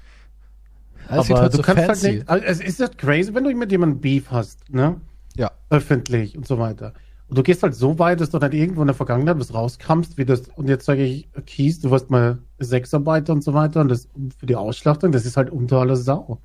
[1.08, 2.06] Alles aber halt du so kannst fancy.
[2.06, 2.28] halt nicht...
[2.28, 5.00] Also, es ist das crazy, wenn du mit jemandem Beef hast, ne?
[5.38, 5.50] Ja.
[5.70, 6.92] öffentlich und so weiter.
[7.28, 10.18] Und du gehst halt so weit, dass du dann irgendwo in der Vergangenheit was rauskramst,
[10.18, 13.88] wie das, und jetzt sage ich, Kies, du warst mal Sexarbeiter und so weiter, und
[13.88, 16.38] das für die Ausschlachtung, das ist halt unter aller Sau.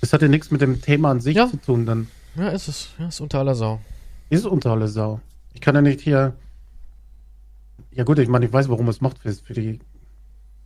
[0.00, 1.48] Das hat ja nichts mit dem Thema an sich Ja.
[1.48, 2.88] zu tun, dann Ja, ist es.
[2.98, 3.80] Ja, ist unter aller Sau.
[4.30, 5.20] ist es unter aller Sau.
[5.54, 6.34] Ich kann ja nicht hier,
[7.92, 9.78] ja gut, ich meine, ich weiß, warum es macht für, für die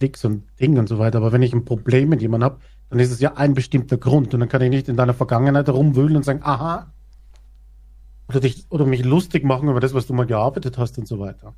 [0.01, 2.99] Dicks und Ding und so weiter, aber wenn ich ein Problem mit jemandem habe, dann
[3.01, 6.17] ist es ja ein bestimmter Grund, und dann kann ich nicht in deiner Vergangenheit herumwühlen
[6.17, 6.93] und sagen, aha,
[8.31, 11.19] oder dich, oder mich lustig machen über das, was du mal gearbeitet hast und so
[11.19, 11.55] weiter.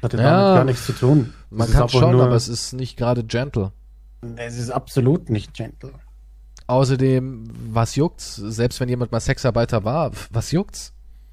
[0.00, 1.34] Das hat ja damit gar nichts zu tun.
[1.50, 3.72] Man Das ist kann schon, nur- aber es ist nicht gerade gentle.
[4.36, 5.90] es ist absolut nicht gentle.
[6.68, 8.36] Außerdem, was juckt's?
[8.36, 10.92] Selbst wenn jemand mal Sexarbeiter war, was juckt's?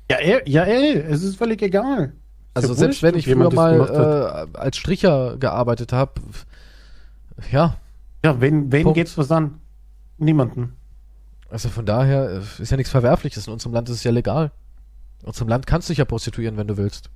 [0.09, 2.13] Ja, ey, ja, ey, es ist völlig egal.
[2.53, 6.13] Also ja selbst wenn ich früher mal äh, als Stricher gearbeitet habe,
[7.51, 7.75] ja,
[8.23, 8.95] Ja, wen, wen Punkt.
[8.95, 9.59] geht's was an?
[10.17, 10.73] Niemanden.
[11.55, 13.47] Also von daher äh, ist ja nichts Verwerfliches.
[13.47, 14.51] In unserem Land ist es ja legal.
[15.21, 17.09] In unserem Land kannst du dich ja prostituieren, wenn du willst.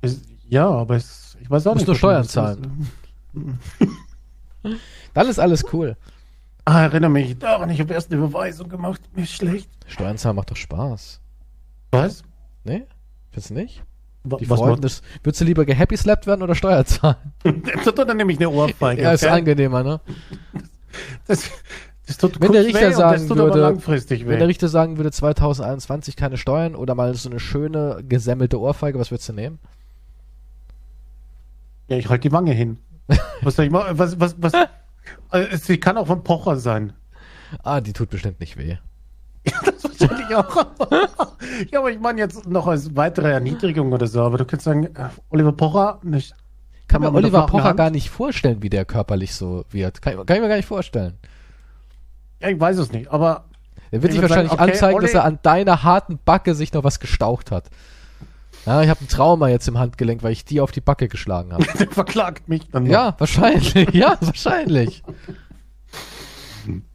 [0.00, 1.88] Es, ja, aber es, ich weiß auch Musst nicht.
[1.88, 2.88] nur was Steuern das zahlen.
[5.14, 5.96] Dann ist alles cool.
[6.64, 9.00] Ah, erinnere mich daran, ich habe erst eine Überweisung gemacht.
[9.14, 9.70] Mir ist schlecht.
[9.86, 11.20] Steuern zahlen macht doch Spaß.
[11.92, 12.22] Was?
[12.64, 12.86] Nee?
[13.30, 13.82] Findest du nicht?
[14.24, 17.16] Die was Freunde macht des, würdest du lieber gehappy slapped werden oder Steuer zahlen?
[17.44, 19.02] das tut dann nämlich eine Ohrfeige.
[19.02, 19.32] Ja, ist okay?
[19.32, 20.00] angenehmer, ne?
[21.26, 21.50] das, das
[22.06, 24.26] Wenn kurz der Richter sagen das tut würde-.
[24.26, 28.98] Wenn der Richter sagen würde, 2021 keine Steuern oder mal so eine schöne gesemmelte Ohrfeige,
[28.98, 29.58] was würdest du nehmen?
[31.88, 32.78] ja, ich halte die Wange hin.
[33.42, 33.98] Was soll ich machen?
[33.98, 34.52] Was, was, was?
[35.30, 36.92] Äh, Sie kann auch von Pocher sein.
[37.62, 38.76] Ah, die tut bestimmt nicht weh.
[39.64, 40.56] Das wahrscheinlich auch.
[41.70, 44.22] ja, aber ich meine jetzt noch als weitere Erniedrigung oder so.
[44.22, 46.34] Aber du kannst sagen, äh, Oliver Pocher, nicht.
[46.88, 50.02] Kann mir man mit der Oliver Pocher gar nicht vorstellen, wie der körperlich so wird.
[50.02, 51.14] Kann, kann ich mir gar nicht vorstellen.
[52.40, 53.08] Ja, ich weiß es nicht.
[53.08, 53.44] Aber
[53.90, 56.54] Er wird Ich sich wahrscheinlich sagen, okay, anzeigen, dass Olli- er an deiner harten Backe
[56.54, 57.70] sich noch was gestaucht hat.
[58.66, 61.52] Ja, ich habe ein Trauma jetzt im Handgelenk, weil ich die auf die Backe geschlagen
[61.52, 61.64] habe.
[61.78, 62.90] der verklagt mich dann noch.
[62.90, 63.74] ja, wahrscheinlich.
[63.94, 65.02] Ja, wahrscheinlich.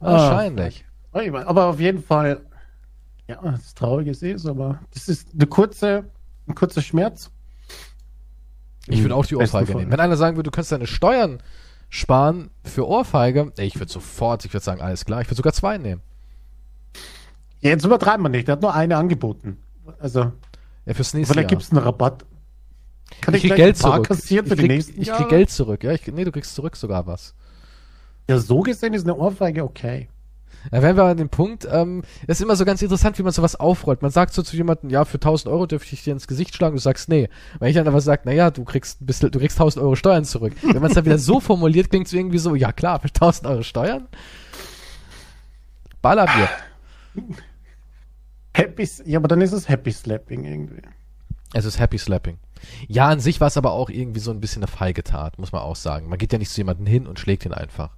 [0.00, 0.12] Ah.
[0.12, 0.84] Wahrscheinlich.
[1.12, 2.40] Aber auf jeden Fall,
[3.26, 6.04] ja, das Traurige ist es, aber das ist eine kurze,
[6.46, 7.30] ein kurzer Schmerz.
[8.86, 9.92] Ich würde auch die Ohrfeige nehmen.
[9.92, 11.38] Wenn einer sagen würde, du kannst deine Steuern
[11.94, 15.52] sparen für Ohrfeige, ey, ich würde sofort, ich würde sagen, alles klar, ich würde sogar
[15.52, 16.00] zwei nehmen.
[17.60, 19.58] Ja, jetzt übertreiben wir nicht, der hat nur eine angeboten.
[19.98, 20.32] Also,
[20.86, 22.24] Ja, fürs nächste vielleicht gibt es einen Rabatt.
[23.20, 24.08] Kann ich krieg gleich Geld ein paar zurück.
[24.08, 25.20] kassieren für ich die krieg, nächsten ich Jahre?
[25.24, 25.84] krieg Geld zurück.
[25.84, 27.34] Ja, ich, nee, du kriegst zurück sogar was.
[28.28, 30.08] Ja, so gesehen ist eine Ohrfeige okay.
[30.70, 33.32] Da wären wir an dem Punkt, ähm, das ist immer so ganz interessant, wie man
[33.32, 34.02] sowas aufrollt.
[34.02, 36.76] Man sagt so zu jemandem, ja, für 1000 Euro dürfte ich dir ins Gesicht schlagen,
[36.76, 37.28] du sagst nee.
[37.58, 40.54] Weil ich dann aber sage, naja, du kriegst, bisschen, du kriegst 1000 Euro Steuern zurück.
[40.62, 43.46] Wenn man es dann wieder so formuliert, klingt es irgendwie so, ja klar, für 1000
[43.48, 44.08] Euro Steuern?
[46.00, 46.48] Baller mir.
[48.54, 50.82] Happy, ja, aber dann ist es Happy Slapping irgendwie.
[51.54, 52.38] Es ist Happy Slapping.
[52.86, 55.52] Ja, an sich war es aber auch irgendwie so ein bisschen eine feige Tat, muss
[55.52, 56.08] man auch sagen.
[56.08, 57.90] Man geht ja nicht zu jemandem hin und schlägt ihn einfach.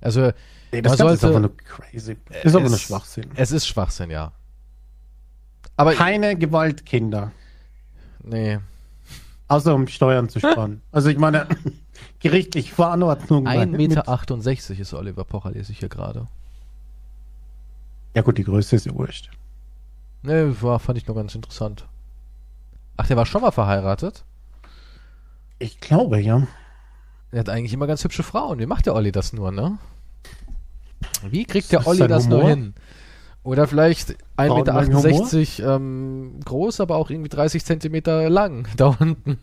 [0.00, 0.32] Also,
[0.72, 2.16] Nee, das Ganze ist sollte- einfach nur crazy.
[2.42, 3.30] Ist aber es- nur Schwachsinn.
[3.34, 4.32] es ist Schwachsinn, ja.
[5.76, 7.30] Aber, Keine Gewalt, Kinder.
[8.22, 8.58] nee.
[9.46, 10.82] Außer um Steuern zu sparen.
[10.92, 11.46] also ich meine,
[12.20, 13.46] gerichtlich Verantwortung.
[13.46, 16.26] 1,68 mit- Meter 68 ist Oliver Pocher, lese ich hier gerade.
[18.14, 19.30] Ja gut, die Größe ist ja wurscht.
[20.22, 21.86] Ne, war, fand ich nur ganz interessant.
[22.96, 24.24] Ach, der war schon mal verheiratet?
[25.60, 26.46] Ich glaube, ja.
[27.30, 28.58] Er hat eigentlich immer ganz hübsche Frauen.
[28.58, 29.78] Wie macht der Olli das nur, ne?
[31.30, 32.50] Wie kriegt der Olli das nur Humor?
[32.50, 32.74] hin?
[33.42, 39.38] Oder vielleicht 1,68 Meter ähm, groß, aber auch irgendwie 30 Zentimeter lang da unten.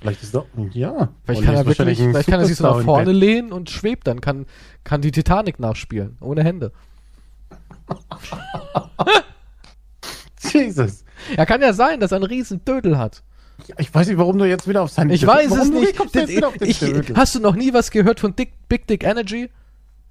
[0.00, 1.08] Vielleicht ist doch, ja.
[1.24, 4.06] Vielleicht Olli kann er wirklich, vielleicht kann er sich so nach vorne lehnen und schwebt
[4.06, 4.46] dann, kann,
[4.82, 6.72] kann die Titanic nachspielen, ohne Hände.
[10.52, 11.04] Jesus.
[11.36, 13.22] Ja, kann ja sein, dass er einen riesen Dödel hat.
[13.78, 16.14] Ich weiß nicht, warum du jetzt wieder auf seinen Ich weiß warum es nicht.
[16.14, 17.16] den Ich, Dödel?
[17.16, 19.48] hast du noch nie was gehört von Dick, Big Dick Energy?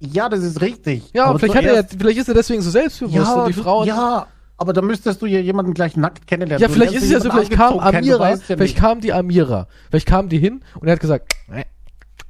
[0.00, 1.04] Ja, das ist richtig.
[1.12, 3.52] Ja, Aber vielleicht, hat er, zuerst- vielleicht ist er deswegen so selbstbewusst ja, und die
[3.54, 3.86] Frauen.
[3.86, 4.26] Ja,
[4.56, 6.62] aber da müsstest du ja jemanden gleich nackt kennenlernen.
[6.62, 8.76] Ja, vielleicht ist es ja so, vielleicht kam Amira, weißt ja vielleicht nicht.
[8.76, 9.66] kam die Amira.
[9.90, 11.64] Vielleicht kam die hin und er hat gesagt, äh,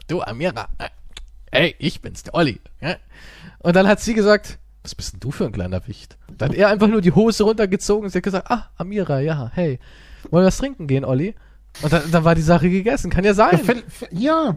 [0.09, 0.89] du Amira, äh,
[1.51, 2.61] hey, ich bin's, der Olli.
[2.81, 2.97] Ja?
[3.61, 6.17] Und dann hat sie gesagt, was bist denn du für ein kleiner Wicht?
[6.37, 9.51] Dann hat er einfach nur die Hose runtergezogen und sie hat gesagt, ah, Amira, ja,
[9.55, 9.79] hey,
[10.31, 11.35] wollen wir was trinken gehen, Olli?
[11.83, 13.11] Und dann, dann war die Sache gegessen.
[13.11, 13.59] Kann ja sein.
[14.11, 14.57] Ja.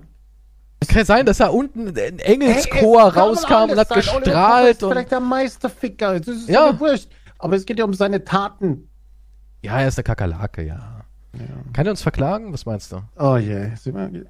[0.80, 3.98] Es kann ja sein, dass da unten ein Engelschor rauskam und hat sein.
[4.00, 4.72] Oliver gestrahlt.
[4.76, 6.20] ist Und, vielleicht der Meisterficker.
[6.20, 6.68] Das ist Ja.
[6.68, 7.10] ja wurscht.
[7.40, 8.88] Aber es geht ja um seine Taten.
[9.64, 10.94] ja, er ist eine Kakerlake, ja.
[11.74, 12.52] Kann er uns verklagen?
[12.52, 13.02] Was meinst du?
[13.16, 13.70] Oh je.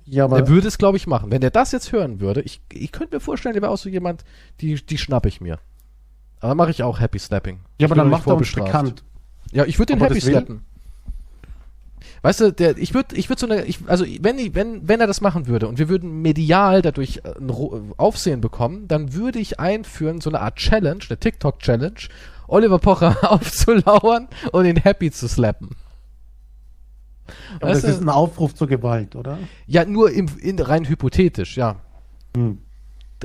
[0.03, 1.31] Ja, aber Er würde es, glaube ich, machen.
[1.31, 3.87] Wenn der das jetzt hören würde, ich, ich könnte mir vorstellen, der wäre auch so
[3.87, 4.25] jemand,
[4.59, 5.59] die, die schnappe ich mir.
[6.41, 7.59] Aber mache ich auch Happy Slapping.
[7.79, 9.03] ja, aber Ich dann macht er uns bekannt.
[9.51, 10.33] Ja, ich würde den Ob er Happy will?
[10.33, 10.65] slappen.
[12.21, 14.99] Weißt du, der, ich würde, ich würde so eine, ich, also wenn, ich, wenn, wenn
[14.99, 17.51] er das machen würde und wir würden medial dadurch äh, ein
[17.97, 21.99] Aufsehen bekommen, dann würde ich einführen so eine Art Challenge, eine TikTok-Challenge,
[22.47, 25.75] Oliver Pocher aufzulauern und ihn happy zu slappen.
[27.59, 27.87] Aber das du?
[27.87, 29.37] ist ein Aufruf zur Gewalt, oder?
[29.65, 31.77] Ja, nur im, in, rein hypothetisch, ja.
[32.35, 32.59] Hm.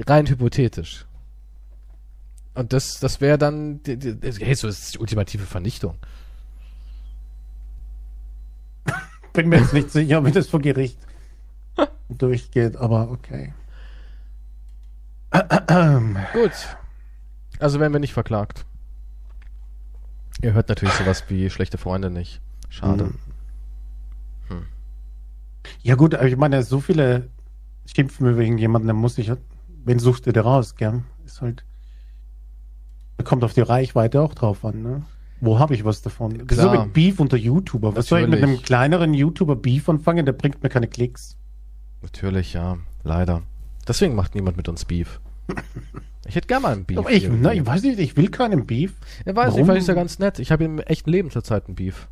[0.06, 1.06] Rein hypothetisch.
[2.54, 5.96] Und das, das wäre dann, hey, so ist die ultimative Vernichtung.
[9.32, 10.98] Bin mir jetzt nicht sicher, wie das vor Gericht
[12.08, 13.54] durchgeht, aber okay.
[16.32, 16.52] Gut.
[17.58, 18.66] Also werden wir nicht verklagt.
[20.42, 22.40] Ihr hört natürlich sowas wie schlechte Freunde nicht.
[22.68, 23.04] Schade.
[23.04, 24.66] Mhm.
[25.82, 27.30] Ja gut, aber ich meine, so viele
[27.86, 29.32] schimpfen über irgendjemanden, dann muss ich,
[29.84, 31.02] wen suchst du dir raus, gell?
[31.24, 31.64] Ist halt,
[33.24, 35.02] kommt auf die Reichweite auch drauf an, ne?
[35.44, 36.38] Wo habe ich was davon?
[36.46, 36.84] Das ist so Klar.
[36.84, 37.96] mit Beef unter YouTuber.
[37.96, 40.24] Was soll ich mit einem kleineren YouTuber Beef anfangen?
[40.24, 41.36] Der bringt mir keine Klicks.
[42.00, 42.78] Natürlich, ja.
[43.02, 43.42] Leider.
[43.88, 45.20] Deswegen macht niemand mit uns Beef.
[46.28, 46.96] Ich hätte gerne mal einen Beef.
[46.98, 48.94] Aber ich, ne, ich weiß nicht, ich will keinen Beef.
[49.26, 49.64] Ja, weiß nicht, Warum?
[49.66, 50.38] vielleicht ist ja ganz nett.
[50.38, 52.06] Ich habe im echten Leben zurzeit einen Beef.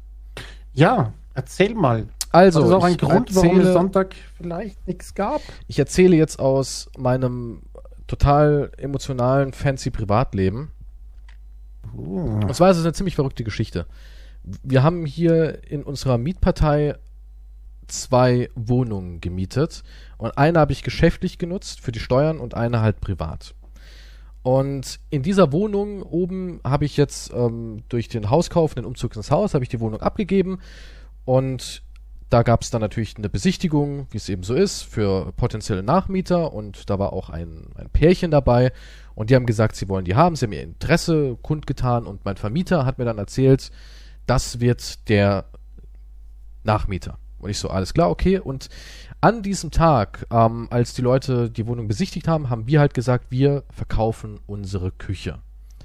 [0.72, 2.08] Ja, erzähl mal.
[2.32, 5.40] Also, das ist auch ein ich Grund, warum es erzähle- Sonntag vielleicht nichts gab.
[5.68, 7.62] Ich erzähle jetzt aus meinem
[8.08, 10.72] total emotionalen, fancy Privatleben.
[11.94, 13.86] Und zwar ist es eine ziemlich verrückte Geschichte.
[14.42, 16.96] Wir haben hier in unserer Mietpartei
[17.90, 19.82] zwei Wohnungen gemietet.
[20.16, 23.54] Und eine habe ich geschäftlich genutzt für die Steuern und eine halt privat.
[24.42, 29.30] Und in dieser Wohnung oben habe ich jetzt ähm, durch den Hauskauf, den Umzug ins
[29.30, 30.60] Haus, habe ich die Wohnung abgegeben.
[31.26, 31.82] Und
[32.30, 36.54] da gab es dann natürlich eine Besichtigung, wie es eben so ist, für potenzielle Nachmieter.
[36.54, 38.72] Und da war auch ein, ein Pärchen dabei.
[39.14, 40.36] Und die haben gesagt, sie wollen die haben.
[40.36, 42.06] Sie haben ihr Interesse kundgetan.
[42.06, 43.70] Und mein Vermieter hat mir dann erzählt,
[44.26, 45.46] das wird der
[46.62, 47.18] Nachmieter.
[47.38, 48.38] Und ich so, alles klar, okay.
[48.38, 48.68] Und
[49.20, 53.26] an diesem Tag, ähm, als die Leute die Wohnung besichtigt haben, haben wir halt gesagt,
[53.30, 55.38] wir verkaufen unsere Küche.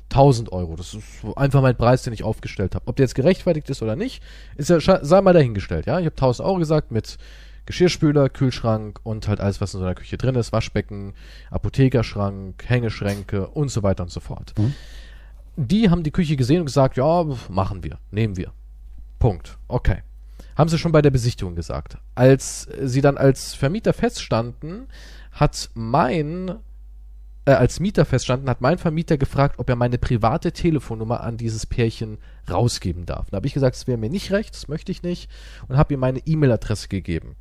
[0.10, 0.76] 1000 Euro.
[0.76, 1.04] Das ist
[1.36, 2.88] einfach mein Preis, den ich aufgestellt habe.
[2.88, 4.22] Ob der jetzt gerechtfertigt ist oder nicht,
[4.56, 6.00] ist ja, sei mal dahingestellt, ja.
[6.00, 7.18] Ich habe 1000 Euro gesagt mit
[7.66, 10.52] Geschirrspüler, Kühlschrank und halt alles, was in so einer Küche drin ist.
[10.52, 11.14] Waschbecken,
[11.50, 14.54] Apothekerschrank, Hängeschränke und so weiter und so fort.
[14.58, 14.74] Mhm.
[15.58, 18.52] Die haben die Küche gesehen und gesagt, ja, machen wir, nehmen wir.
[19.20, 19.58] Punkt.
[19.68, 20.04] Okay.
[20.56, 21.98] Haben sie schon bei der Besichtigung gesagt.
[22.14, 24.88] Als sie dann als Vermieter feststanden,
[25.32, 26.56] hat mein,
[27.46, 31.66] äh, als Mieter feststanden, hat mein Vermieter gefragt, ob er meine private Telefonnummer an dieses
[31.66, 33.30] Pärchen rausgeben darf.
[33.30, 35.30] Da habe ich gesagt, es wäre mir nicht recht, das möchte ich nicht
[35.68, 37.36] und habe ihm meine E-Mail-Adresse gegeben.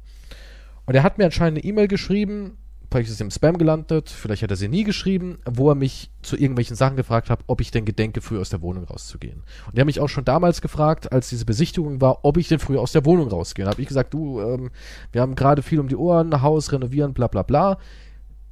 [0.87, 2.59] Und er hat mir anscheinend eine E-Mail geschrieben,
[2.94, 6.11] vielleicht ist es im Spam gelandet, vielleicht hat er sie nie geschrieben, wo er mich
[6.23, 9.42] zu irgendwelchen Sachen gefragt hat, ob ich denn gedenke, früh aus der Wohnung rauszugehen.
[9.66, 12.61] Und er hat mich auch schon damals gefragt, als diese Besichtigung war, ob ich denn
[12.61, 13.64] früh aus der Wohnung rausgehe.
[13.64, 14.70] Da habe ich gesagt, du, ähm,
[15.11, 17.79] wir haben gerade viel um die Ohren, Haus renovieren, bla bla bla.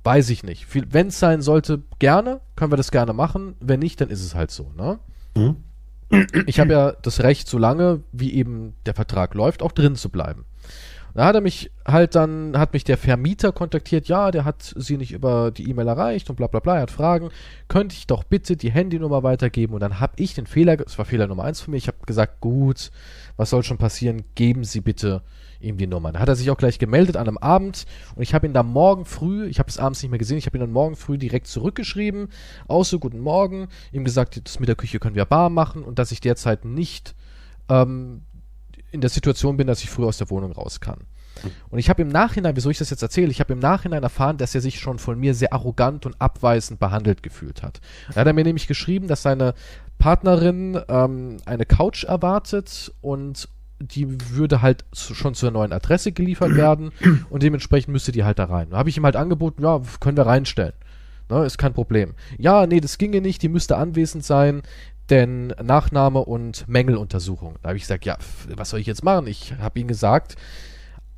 [0.03, 0.67] Weiß ich nicht.
[0.93, 3.55] Wenn es sein sollte, gerne, können wir das gerne machen.
[3.61, 4.99] Wenn nicht, dann ist es halt so, ne?
[5.37, 5.57] hm?
[6.47, 10.11] ich habe ja das Recht, so lange wie eben der Vertrag läuft, auch drin zu
[10.11, 10.45] bleiben.
[11.15, 14.97] Da hat er mich halt dann, hat mich der Vermieter kontaktiert, ja, der hat sie
[14.97, 17.29] nicht über die E-Mail erreicht und bla bla bla, er hat Fragen,
[17.69, 19.75] könnte ich doch bitte die Handynummer weitergeben?
[19.75, 21.99] Und dann habe ich den Fehler, das war Fehler Nummer eins von mir, ich habe
[22.07, 22.91] gesagt, gut,
[23.37, 25.23] was soll schon passieren, geben Sie bitte
[25.61, 26.13] ihm die Nummer.
[26.13, 27.85] Da hat er sich auch gleich gemeldet an einem Abend
[28.17, 30.47] und ich habe ihn da morgen früh, ich habe es abends nicht mehr gesehen, ich
[30.47, 32.29] habe ihn dann morgen früh direkt zurückgeschrieben,
[32.83, 36.11] so guten Morgen, ihm gesagt, das mit der Küche können wir bar machen und dass
[36.11, 37.15] ich derzeit nicht
[37.69, 38.23] ähm,
[38.91, 40.99] in der Situation bin, dass ich früh aus der Wohnung raus kann.
[41.71, 44.37] Und ich habe im Nachhinein, wieso ich das jetzt erzähle, ich habe im Nachhinein erfahren,
[44.37, 47.81] dass er sich schon von mir sehr arrogant und abweisend behandelt gefühlt hat.
[48.09, 49.55] Da hat er mir nämlich geschrieben, dass seine
[49.99, 53.49] Partnerin ähm, eine Couch erwartet und
[53.81, 56.93] die würde halt schon zur neuen Adresse geliefert werden
[57.31, 58.71] und dementsprechend müsste die halt da rein.
[58.71, 60.75] Da habe ich ihm halt angeboten, ja, können wir reinstellen.
[61.29, 62.15] Ne, ist kein Problem.
[62.37, 64.63] Ja, nee, das ginge nicht, die müsste anwesend sein,
[65.11, 67.57] denn Nachname und Mängeluntersuchung.
[67.63, 68.17] Da habe ich gesagt, ja,
[68.55, 69.27] was soll ich jetzt machen?
[69.27, 70.37] Ich habe ihm gesagt,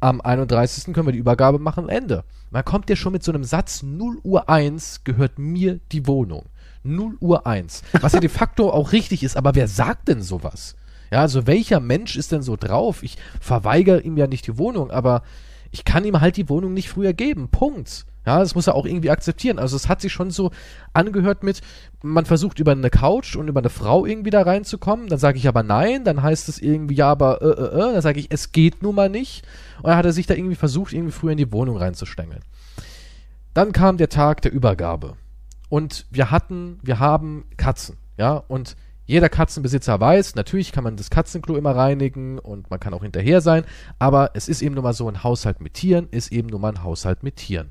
[0.01, 0.93] am 31.
[0.93, 2.25] können wir die Übergabe machen, Ende.
[2.51, 6.47] Man kommt ja schon mit so einem Satz, 0 Uhr 1 gehört mir die Wohnung.
[6.83, 7.83] 0 Uhr 1.
[8.01, 10.77] Was ja de facto auch richtig ist, aber wer sagt denn sowas?
[11.11, 13.03] Ja, also welcher Mensch ist denn so drauf?
[13.03, 15.23] Ich verweigere ihm ja nicht die Wohnung, aber
[15.71, 17.49] ich kann ihm halt die Wohnung nicht früher geben.
[17.49, 18.07] Punkt.
[18.27, 19.59] Ja, das muss er auch irgendwie akzeptieren.
[19.59, 20.51] Also es hat sich schon so
[20.93, 21.61] angehört mit,
[22.03, 25.09] man versucht über eine Couch und über eine Frau irgendwie da reinzukommen.
[25.09, 27.93] Dann sage ich aber nein, dann heißt es irgendwie, ja, aber äh, äh, äh.
[27.93, 29.45] Dann sage ich, es geht nun mal nicht.
[29.79, 32.43] Und dann hat er sich da irgendwie versucht, irgendwie früher in die Wohnung reinzustängeln.
[33.53, 35.15] Dann kam der Tag der Übergabe.
[35.69, 41.11] Und wir hatten, wir haben Katzen, ja, und jeder Katzenbesitzer weiß, natürlich kann man das
[41.11, 43.65] Katzenklo immer reinigen und man kann auch hinterher sein,
[43.99, 46.71] aber es ist eben nun mal so, ein Haushalt mit Tieren ist eben nun mal
[46.73, 47.71] ein Haushalt mit Tieren.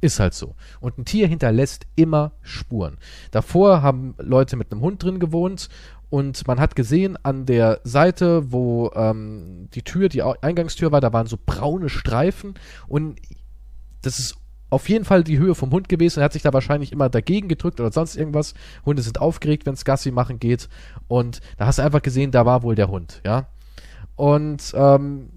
[0.00, 0.54] Ist halt so.
[0.80, 2.96] Und ein Tier hinterlässt immer Spuren.
[3.30, 5.68] Davor haben Leute mit einem Hund drin gewohnt
[6.08, 11.12] und man hat gesehen an der Seite, wo ähm, die Tür, die Eingangstür war, da
[11.12, 12.54] waren so braune Streifen
[12.88, 13.20] und
[14.02, 14.36] das ist
[14.70, 16.20] auf jeden Fall die Höhe vom Hund gewesen.
[16.20, 18.54] Er hat sich da wahrscheinlich immer dagegen gedrückt oder sonst irgendwas.
[18.86, 20.68] Hunde sind aufgeregt, wenn es Gassi machen geht.
[21.08, 23.48] Und da hast du einfach gesehen, da war wohl der Hund, ja.
[24.14, 25.30] Und ähm,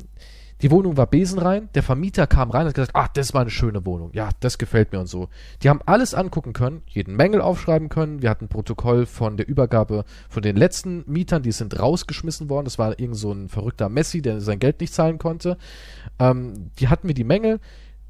[0.63, 1.67] die Wohnung war besenrein.
[1.75, 4.11] Der Vermieter kam rein und hat gesagt, ach, das war eine schöne Wohnung.
[4.13, 5.27] Ja, das gefällt mir und so.
[5.61, 8.21] Die haben alles angucken können, jeden Mängel aufschreiben können.
[8.21, 12.63] Wir hatten ein Protokoll von der Übergabe von den letzten Mietern, die sind rausgeschmissen worden.
[12.63, 15.57] Das war irgend so ein verrückter Messi, der sein Geld nicht zahlen konnte.
[16.17, 17.59] Ähm, die hatten mir die Mängel.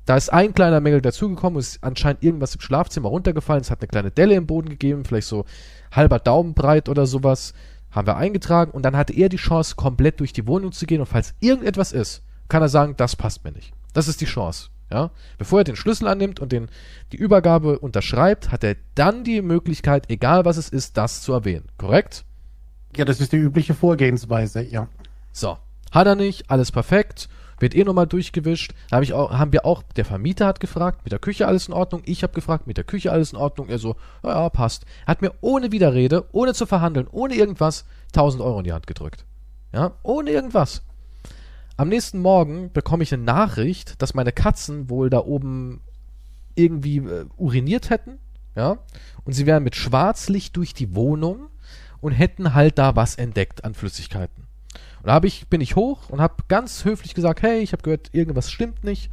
[0.06, 3.62] Da ist ein kleiner Mängel dazugekommen, ist anscheinend irgendwas im Schlafzimmer runtergefallen.
[3.62, 5.46] Es hat eine kleine Delle im Boden gegeben, vielleicht so
[5.92, 7.56] halber Daumen breit oder sowas.
[7.90, 11.00] Haben wir eingetragen und dann hatte er die Chance, komplett durch die Wohnung zu gehen
[11.00, 13.74] und falls irgendetwas ist, kann er sagen, das passt mir nicht.
[13.94, 14.70] Das ist die Chance.
[14.92, 15.12] Ja?
[15.38, 16.70] Bevor er den Schlüssel annimmt und den,
[17.12, 21.66] die Übergabe unterschreibt, hat er dann die Möglichkeit, egal was es ist, das zu erwähnen.
[21.78, 22.26] Korrekt?
[22.96, 24.88] Ja, das ist die übliche Vorgehensweise, ja.
[25.32, 25.58] So.
[25.92, 27.30] Hat er nicht, alles perfekt,
[27.60, 28.74] wird eh nochmal durchgewischt.
[28.90, 31.68] Da hab ich auch, haben wir auch, der Vermieter hat gefragt, mit der Küche alles
[31.68, 32.02] in Ordnung.
[32.06, 33.70] Ich habe gefragt, mit der Küche alles in Ordnung.
[33.70, 34.86] Er so, ja, ja, passt.
[35.08, 39.26] Hat mir ohne Widerrede, ohne zu verhandeln, ohne irgendwas, 1000 Euro in die Hand gedrückt.
[39.72, 40.84] Ja, ohne irgendwas.
[41.84, 45.82] Am nächsten Morgen bekomme ich eine Nachricht, dass meine Katzen wohl da oben
[46.56, 48.20] irgendwie äh, uriniert hätten,
[48.56, 48.78] ja,
[49.26, 51.50] und sie wären mit Schwarzlicht durch die Wohnung
[52.00, 54.48] und hätten halt da was entdeckt an Flüssigkeiten.
[55.02, 57.84] Und da hab ich, bin ich hoch und habe ganz höflich gesagt, hey, ich habe
[57.84, 59.12] gehört, irgendwas stimmt nicht.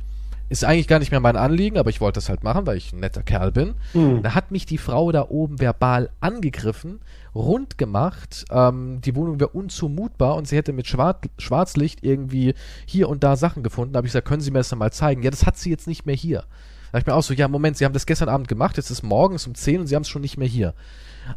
[0.51, 2.93] Ist eigentlich gar nicht mehr mein Anliegen, aber ich wollte das halt machen, weil ich
[2.93, 3.75] ein netter Kerl bin.
[3.95, 4.23] Mhm.
[4.23, 6.99] Da hat mich die Frau da oben verbal angegriffen,
[7.37, 8.47] rund gemacht.
[8.51, 13.37] Ähm, die Wohnung wäre unzumutbar und sie hätte mit Schwar Schwarzlicht irgendwie hier und da
[13.37, 13.93] Sachen gefunden.
[13.93, 15.23] Da habe ich gesagt, können Sie mir das dann mal zeigen?
[15.23, 16.41] Ja, das hat sie jetzt nicht mehr hier.
[16.41, 18.91] Da habe ich mir auch so, ja, Moment, Sie haben das gestern Abend gemacht, jetzt
[18.91, 20.75] ist morgens um 10 und Sie haben es schon nicht mehr hier.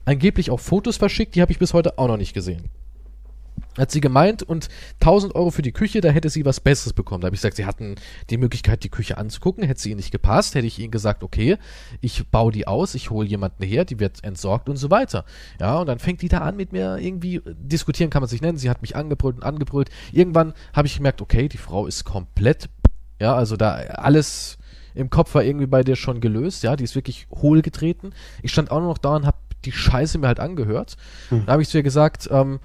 [0.05, 2.71] Angeblich auch Fotos verschickt, die habe ich bis heute auch noch nicht gesehen
[3.77, 4.69] hat sie gemeint und
[5.01, 7.21] 1000 Euro für die Küche, da hätte sie was Besseres bekommen.
[7.21, 7.95] Da habe ich gesagt, sie hatten
[8.29, 9.63] die Möglichkeit, die Küche anzugucken.
[9.63, 11.57] Hätte sie ihnen nicht gepasst, hätte ich ihnen gesagt, okay,
[12.01, 15.25] ich baue die aus, ich hole jemanden her, die wird entsorgt und so weiter.
[15.59, 18.57] Ja, und dann fängt die da an mit mir irgendwie, diskutieren kann man sich nennen,
[18.57, 19.89] sie hat mich angebrüllt und angebrüllt.
[20.11, 22.69] Irgendwann habe ich gemerkt, okay, die Frau ist komplett,
[23.19, 24.57] ja, also da alles
[24.93, 28.11] im Kopf war irgendwie bei der schon gelöst, ja, die ist wirklich hohl getreten.
[28.43, 30.97] Ich stand auch noch da und habe die Scheiße mir halt angehört.
[31.29, 31.45] Hm.
[31.45, 32.59] Da habe ich zu ihr gesagt, ähm,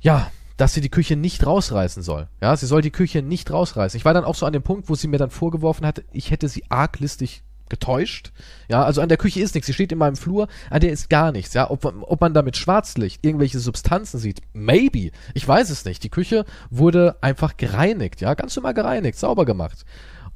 [0.00, 2.28] ja, dass sie die Küche nicht rausreißen soll.
[2.42, 3.96] Ja, sie soll die Küche nicht rausreißen.
[3.96, 6.30] Ich war dann auch so an dem Punkt, wo sie mir dann vorgeworfen hatte, ich
[6.30, 8.32] hätte sie arglistig getäuscht.
[8.68, 9.66] Ja, also an der Küche ist nichts.
[9.68, 11.54] Sie steht in meinem Flur, an der ist gar nichts.
[11.54, 15.12] Ja, ob, ob man da mit Schwarzlicht irgendwelche Substanzen sieht, maybe.
[15.32, 16.02] Ich weiß es nicht.
[16.04, 18.20] Die Küche wurde einfach gereinigt.
[18.20, 19.86] Ja, ganz normal gereinigt, sauber gemacht.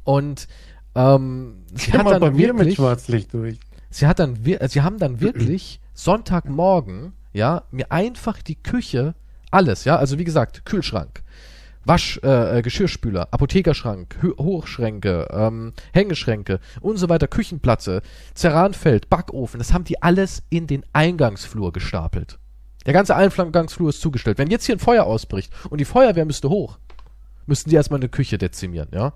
[0.04, 0.48] Und
[0.94, 3.58] ähm, sie hat dann bei wirklich, mit Schwarzlicht durch.
[3.90, 9.14] Sie hat dann, sie haben dann wirklich Sonntagmorgen, ja, mir einfach die Küche
[9.54, 9.96] alles, ja.
[9.96, 11.22] Also wie gesagt, Kühlschrank,
[11.84, 18.02] Wasch, äh, äh Geschirrspüler, Apothekerschrank, H Hochschränke, ähm, Hängeschränke und so weiter, Küchenplatte,
[18.34, 22.38] Ceranfeld, Backofen, das haben die alles in den Eingangsflur gestapelt.
[22.86, 24.36] Der ganze Eingangsflur ist zugestellt.
[24.36, 26.78] Wenn jetzt hier ein Feuer ausbricht und die Feuerwehr müsste hoch,
[27.46, 29.14] müssten die erstmal eine Küche dezimieren, ja.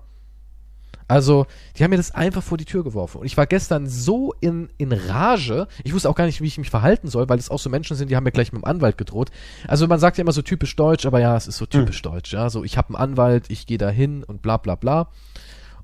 [1.09, 3.17] Also, die haben mir das einfach vor die Tür geworfen.
[3.17, 6.59] Und ich war gestern so in, in Rage, ich wusste auch gar nicht, wie ich
[6.59, 8.65] mich verhalten soll, weil es auch so Menschen sind, die haben mir gleich mit dem
[8.65, 9.31] Anwalt gedroht.
[9.67, 11.71] Also man sagt ja immer so typisch deutsch, aber ja, es ist so hm.
[11.71, 12.11] typisch mhm.
[12.11, 12.51] deutsch, ja.
[12.51, 15.09] So, ich habe einen Anwalt, ich gehe da hin und bla bla bla.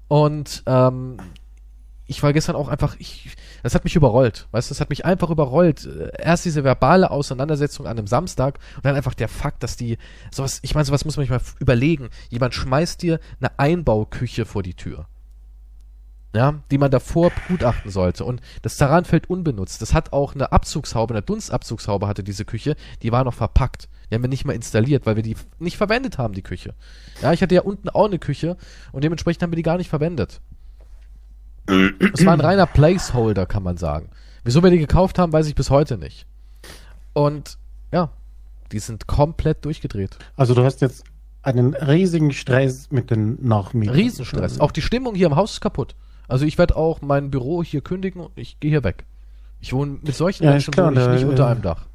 [0.07, 1.17] Und ähm,
[2.05, 5.05] ich war gestern auch einfach, ich, das hat mich überrollt, weißt du, das hat mich
[5.05, 5.89] einfach überrollt.
[6.19, 9.97] Erst diese verbale Auseinandersetzung an einem Samstag und dann einfach der Fakt, dass die,
[10.29, 12.09] sowas, ich meine, sowas muss man sich mal überlegen.
[12.29, 15.07] Jemand schmeißt dir eine Einbauküche vor die Tür.
[16.35, 18.25] Ja, die man davor begutachten sollte.
[18.25, 19.81] Und das Taranfeld unbenutzt.
[19.81, 23.87] Das hat auch eine Abzugshaube, eine Dunstabzugshaube hatte diese Küche, die war noch verpackt.
[24.09, 26.75] Die haben wir nicht mal installiert, weil wir die nicht verwendet haben, die Küche.
[27.21, 28.57] Ja, ich hatte ja unten auch eine Küche
[28.91, 30.41] und dementsprechend haben wir die gar nicht verwendet.
[31.65, 34.09] Das war ein reiner Placeholder, kann man sagen.
[34.43, 36.27] Wieso wir die gekauft haben, weiß ich bis heute nicht.
[37.13, 37.57] Und
[37.91, 38.11] ja,
[38.71, 40.17] die sind komplett durchgedreht.
[40.35, 41.05] Also du hast jetzt
[41.41, 43.95] einen riesigen Stress mit den Nachmietern.
[43.95, 44.59] Riesenstress.
[44.59, 45.95] Auch die Stimmung hier im Haus ist kaputt.
[46.27, 49.05] Also ich werde auch mein Büro hier kündigen und ich gehe hier weg.
[49.61, 51.85] Ich wohne mit solchen Ja, Menschen klar, wohne ich da- nicht unter einem Dach.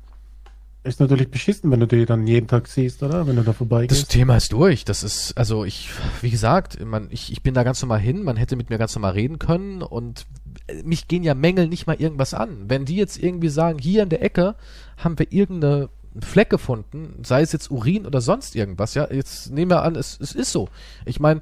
[0.83, 3.27] Ist natürlich beschissen, wenn du die dann jeden Tag siehst, oder?
[3.27, 4.09] Wenn du da Das vorbeigehst.
[4.09, 4.87] Thema ist durch.
[4.87, 5.91] Das ist, also ich,
[6.23, 8.95] wie gesagt, man, ich, ich bin da ganz normal hin, man hätte mit mir ganz
[8.95, 10.25] normal reden können und
[10.69, 12.65] äh, mich gehen ja Mängel nicht mal irgendwas an.
[12.69, 14.55] Wenn die jetzt irgendwie sagen, hier in der Ecke
[14.97, 19.71] haben wir irgendeine Fleck gefunden, sei es jetzt Urin oder sonst irgendwas, ja, jetzt nehmen
[19.71, 20.71] wir an, es, es ist so.
[21.05, 21.41] Ich meine,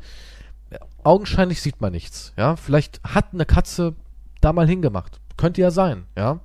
[1.04, 2.56] augenscheinlich sieht man nichts, ja.
[2.56, 3.94] Vielleicht hat eine Katze
[4.40, 5.20] da mal hingemacht.
[5.36, 6.40] Könnte ja sein, ja.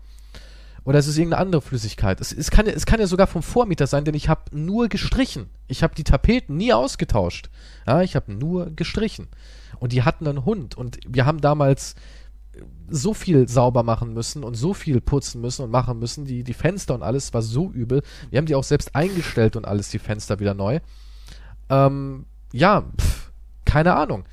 [0.85, 2.19] Oder es ist irgendeine andere Flüssigkeit.
[2.19, 4.89] Es, es, kann, ja- es kann ja sogar vom Vormieter sein, denn ich habe nur
[4.89, 5.49] gestrichen.
[5.67, 7.49] Ich habe die Tapeten nie ausgetauscht.
[7.87, 9.27] Ja, ich habe nur gestrichen.
[9.79, 10.75] Und die hatten einen Hund.
[10.75, 11.95] Und wir haben damals
[12.89, 16.25] so viel sauber machen müssen und so viel putzen müssen und machen müssen.
[16.25, 18.03] Die, die Fenster und alles war so übel.
[18.29, 20.79] Wir haben die auch selbst eingestellt und alles, die Fenster wieder neu.
[21.69, 23.31] Ähm, ja, pff,
[23.65, 24.25] keine Ahnung.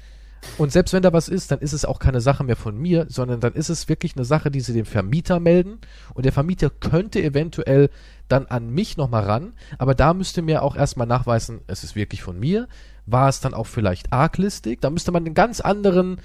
[0.58, 3.06] Und selbst wenn da was ist, dann ist es auch keine Sache mehr von mir,
[3.08, 5.78] sondern dann ist es wirklich eine Sache, die sie dem Vermieter melden.
[6.14, 7.90] Und der Vermieter könnte eventuell
[8.28, 12.22] dann an mich nochmal ran, aber da müsste mir auch erstmal nachweisen, es ist wirklich
[12.22, 12.68] von mir.
[13.06, 14.80] War es dann auch vielleicht arglistig?
[14.80, 16.20] Da müsste man einen ganz anderen,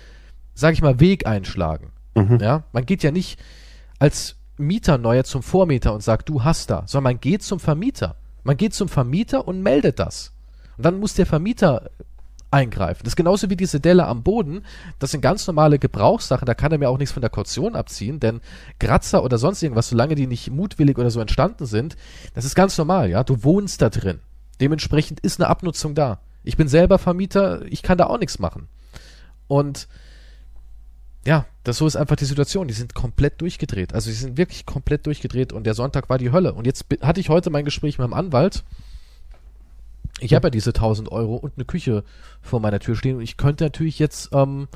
[0.54, 1.92] sag ich mal, Weg einschlagen.
[2.14, 2.40] Mhm.
[2.40, 3.40] Ja, man geht ja nicht
[4.00, 8.16] als Mieter neuer zum Vormieter und sagt, du hast da, sondern man geht zum Vermieter.
[8.44, 10.32] Man geht zum Vermieter und meldet das.
[10.78, 11.90] Und dann muss der Vermieter
[12.56, 13.02] eingreifen.
[13.04, 14.64] Das ist genauso wie diese Delle am Boden.
[14.98, 16.46] Das sind ganz normale Gebrauchssachen.
[16.46, 18.40] Da kann er mir auch nichts von der Kaution abziehen, denn
[18.80, 21.98] Kratzer oder sonst irgendwas, solange die nicht mutwillig oder so entstanden sind,
[22.34, 23.24] das ist ganz normal, ja.
[23.24, 24.20] Du wohnst da drin.
[24.62, 26.22] Dementsprechend ist eine Abnutzung da.
[26.44, 28.70] Ich bin selber Vermieter, ich kann da auch nichts machen.
[29.48, 29.90] Und
[31.26, 32.70] ja, das so ist einfach die Situation.
[32.70, 33.94] Die sind komplett durchgedreht.
[33.94, 36.54] Also die sind wirklich komplett durchgedreht und der Sonntag war die Hölle.
[36.54, 38.64] Und jetzt hatte ich heute mein Gespräch mit dem Anwalt.
[40.20, 42.04] Ich habe ja diese 1000 Euro und eine Küche
[42.42, 44.68] vor meiner Tür stehen und ich könnte natürlich jetzt ähm,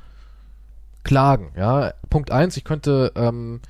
[1.04, 1.52] klagen.
[1.58, 3.62] Ja, Punkt eins: Ich könnte ähm,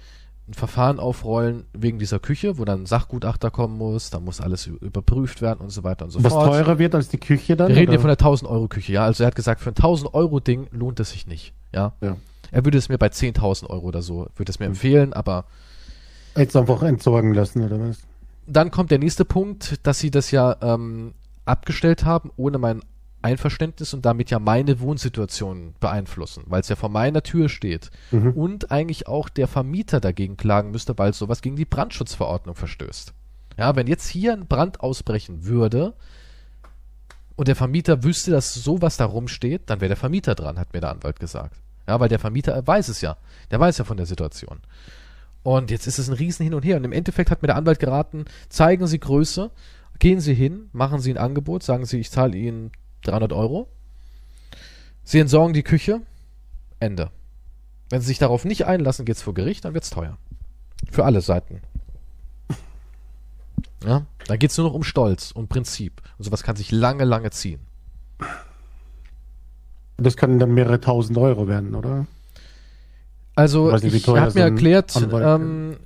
[0.47, 4.65] ein Verfahren aufrollen wegen dieser Küche, wo dann ein Sachgutachter kommen muss, da muss alles
[4.65, 6.47] überprüft werden und so weiter und so Was fort.
[6.47, 7.67] teurer wird als die Küche dann?
[7.69, 8.01] Wir reden hier oder?
[8.01, 9.03] von der 1000 Euro Küche, ja.
[9.05, 11.93] Also er hat gesagt, für ein 1000 Euro Ding lohnt es sich nicht, ja.
[12.01, 12.17] Ja.
[12.51, 15.45] Er würde es mir bei 10.000 Euro oder so, würde es mir empfehlen, aber
[16.35, 17.99] Jetzt einfach entsorgen lassen, oder was?
[18.47, 21.13] dann kommt der nächste Punkt, dass sie das ja ähm,
[21.49, 22.81] abgestellt haben, ohne mein
[23.21, 27.91] Einverständnis und damit ja meine Wohnsituation beeinflussen, weil es ja vor meiner Tür steht.
[28.11, 28.31] Mhm.
[28.31, 33.13] Und eigentlich auch der Vermieter dagegen klagen müsste, weil sowas gegen die Brandschutzverordnung verstößt.
[33.57, 35.95] Ja, wenn jetzt hier ein Brand ausbrechen würde
[37.35, 40.79] und der Vermieter wüsste, dass sowas da rumsteht, dann wäre der Vermieter dran, hat mir
[40.79, 41.57] der Anwalt gesagt.
[41.89, 43.17] Ja, weil der Vermieter weiß es ja.
[43.51, 44.59] Der weiß ja von der Situation.
[45.43, 46.77] Und jetzt ist es ein Riesen hin und her.
[46.77, 49.51] Und im Endeffekt hat mir der Anwalt geraten, zeigen Sie Größe,
[49.99, 52.71] gehen Sie hin, machen Sie ein Angebot, sagen Sie, ich zahle Ihnen
[53.03, 53.67] 300 Euro.
[55.03, 56.01] Sie entsorgen die Küche,
[56.79, 57.11] Ende.
[57.89, 60.17] Wenn Sie sich darauf nicht einlassen, geht's vor Gericht, dann wird's teuer.
[60.91, 61.61] Für alle Seiten.
[63.85, 66.01] Ja, da geht's nur noch um Stolz und Prinzip.
[66.17, 67.61] Und sowas kann sich lange, lange ziehen.
[69.97, 72.07] Das können dann mehrere tausend Euro werden, oder?
[73.35, 75.77] Also ich teuer habe mir erklärt, ähm,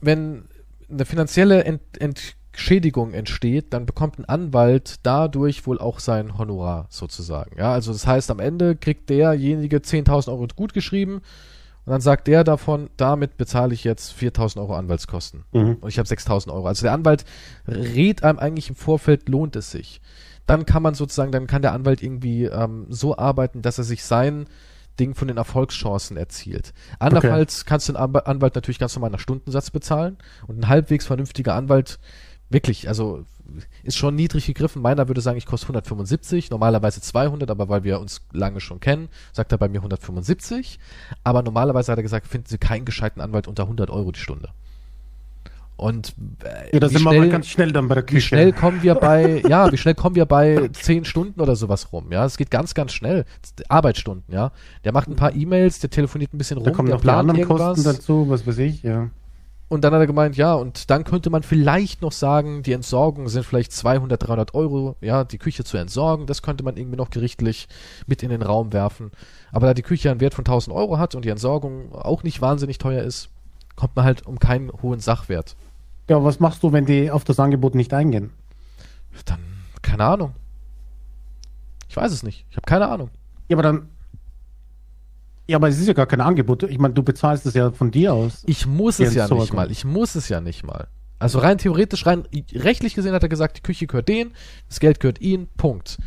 [0.00, 0.44] wenn
[0.90, 7.58] eine finanzielle Ent Entschädigung entsteht, dann bekommt ein Anwalt dadurch wohl auch sein Honorar sozusagen.
[7.58, 11.14] Ja, also das heißt, am Ende kriegt derjenige 10.000 Euro gut geschrieben
[11.84, 15.44] und dann sagt der davon, damit bezahle ich jetzt 4.000 Euro Anwaltskosten.
[15.52, 15.78] Mhm.
[15.80, 16.68] Und ich habe 6.000 Euro.
[16.68, 17.24] Also der Anwalt
[17.66, 20.00] rät einem eigentlich im Vorfeld, lohnt es sich.
[20.46, 24.04] Dann kann man sozusagen, dann kann der Anwalt irgendwie ähm, so arbeiten, dass er sich
[24.04, 24.46] sein
[25.00, 26.72] Ding von den Erfolgschancen erzielt.
[27.00, 31.04] Andernfalls kannst du den Anw- Anwalt natürlich ganz normal nach Stundensatz bezahlen und ein halbwegs
[31.06, 31.98] vernünftiger Anwalt,
[32.54, 33.24] wirklich, also
[33.82, 34.80] ist schon niedrig gegriffen.
[34.80, 39.08] Meiner würde sagen, ich koste 175, normalerweise 200, aber weil wir uns lange schon kennen,
[39.32, 40.78] sagt er bei mir 175.
[41.24, 44.48] Aber normalerweise hat er gesagt, finden Sie keinen gescheiten Anwalt unter 100 Euro die Stunde.
[45.76, 48.16] Und äh, Ja, da sind wir schnell- ganz schnell dann bei der Küche.
[48.16, 51.92] wie schnell kommen wir bei, ja, wie schnell kommen wir bei zehn Stunden oder sowas
[51.92, 52.12] rum?
[52.12, 53.24] Ja, es geht ganz, ganz schnell.
[53.68, 54.52] Arbeitsstunden, ja.
[54.84, 57.10] Der macht ein paar E-Mails, der telefoniert ein bisschen da rum, kommen der noch die
[57.10, 57.74] anderen irgendwas.
[57.76, 59.10] Kosten dazu, was weiß ich, ja.
[59.74, 63.28] Und dann hat er gemeint, ja, und dann könnte man vielleicht noch sagen, die Entsorgung
[63.28, 66.26] sind vielleicht 200, 300 Euro, ja, die Küche zu entsorgen.
[66.26, 67.66] Das könnte man irgendwie noch gerichtlich
[68.06, 69.10] mit in den Raum werfen.
[69.50, 72.40] Aber da die Küche einen Wert von 1000 Euro hat und die Entsorgung auch nicht
[72.40, 73.30] wahnsinnig teuer ist,
[73.74, 75.56] kommt man halt um keinen hohen Sachwert.
[76.08, 78.30] Ja, was machst du, wenn die auf das Angebot nicht eingehen?
[79.24, 79.40] Dann,
[79.82, 80.34] keine Ahnung.
[81.88, 82.46] Ich weiß es nicht.
[82.48, 83.10] Ich habe keine Ahnung.
[83.48, 83.88] Ja, aber dann.
[85.46, 86.62] Ja, aber es ist ja gar kein Angebot.
[86.64, 88.42] Ich meine, du bezahlst es ja von dir aus.
[88.46, 89.56] Ich muss es ja nicht Entsorgung.
[89.56, 89.70] mal.
[89.70, 90.86] Ich muss es ja nicht mal.
[91.18, 92.24] Also rein theoretisch, rein
[92.54, 94.32] rechtlich gesehen hat er gesagt, die Küche gehört denen,
[94.68, 95.98] das Geld gehört ihnen, Punkt.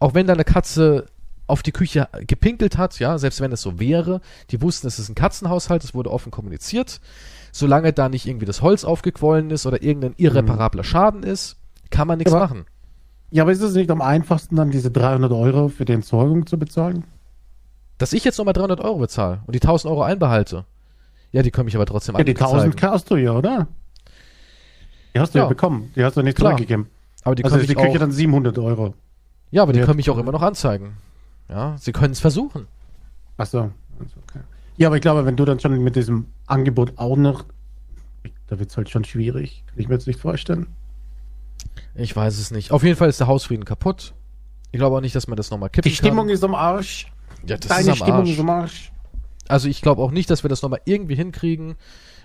[0.00, 1.06] Auch wenn deine Katze
[1.46, 4.20] auf die Küche gepinkelt hat, ja, selbst wenn es so wäre,
[4.50, 7.00] die wussten, es ist ein Katzenhaushalt, es wurde offen kommuniziert.
[7.52, 11.56] Solange da nicht irgendwie das Holz aufgequollen ist oder irgendein irreparabler Schaden ist,
[11.90, 12.64] kann man nichts Aber- machen.
[13.30, 16.56] Ja, aber ist es nicht am einfachsten, dann diese 300 Euro für die Entsorgung zu
[16.58, 17.04] bezahlen?
[17.98, 20.64] Dass ich jetzt nochmal 300 Euro bezahle und die 1000 Euro einbehalte,
[21.32, 22.72] ja, die können mich aber trotzdem Ja, die anzeigen.
[22.72, 23.68] 1000 hast du ja, oder?
[25.14, 25.48] Die hast du ja, Ja.
[25.48, 25.92] bekommen.
[25.96, 26.52] Die hast du nicht Klar.
[26.52, 26.88] zurückgegeben.
[27.22, 28.94] Aber die also die auch, dann 700 Euro.
[29.50, 29.84] ja, aber die Ja.
[29.86, 30.96] können mich auch immer noch anzeigen.
[31.48, 32.66] Ja, sie können es versuchen.
[33.36, 33.58] Ach so.
[33.98, 34.40] Also, okay.
[34.76, 37.44] Ja, aber ich glaube, wenn du dann schon mit diesem Angebot auch noch.
[38.48, 39.62] Da wird es halt schon schwierig.
[39.66, 40.66] Kann ich mir jetzt nicht vorstellen.
[41.94, 42.72] Ich weiß es nicht.
[42.72, 44.14] Auf jeden Fall ist der Hausfrieden kaputt.
[44.72, 46.34] Ich glaube auch nicht, dass man das nochmal kippen Die Stimmung kann.
[46.34, 47.10] ist am Arsch.
[47.46, 48.38] Ja, das Deine ist am Stimmung Arsch.
[48.38, 48.92] am Arsch.
[49.48, 51.76] Also ich glaube auch nicht, dass wir das nochmal irgendwie hinkriegen.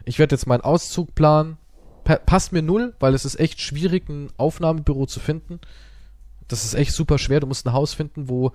[0.05, 1.57] Ich werde jetzt meinen Auszug planen.
[2.03, 5.59] Pa passt mir null, weil es ist echt schwierig, ein Aufnahmebüro zu finden.
[6.47, 7.41] Das ist echt super schwer.
[7.41, 8.51] Du musst ein Haus finden, wo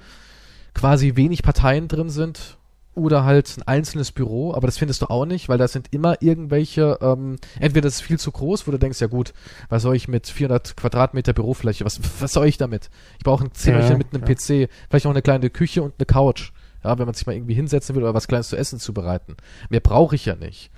[0.73, 2.59] quasi wenig Parteien drin sind.
[2.95, 6.23] Oder halt ein einzelnes Büro, aber das findest du auch nicht, weil da sind immer
[6.23, 9.33] irgendwelche, ähm, entweder das ist viel zu groß, wo du denkst, ja gut,
[9.69, 12.91] was soll ich mit 400 Quadratmeter Bürofläche, was, was soll ich damit?
[13.19, 14.35] Ich brauche ein Zimmerchen Ja, mit einem ja.
[14.35, 16.53] PC, vielleicht noch eine kleine Küche und eine Couch.
[16.85, 19.37] Ja, wenn man sich mal irgendwie hinsetzen will oder was Kleines zu essen zubereiten.
[19.71, 20.71] Mehr brauche ich ja nicht.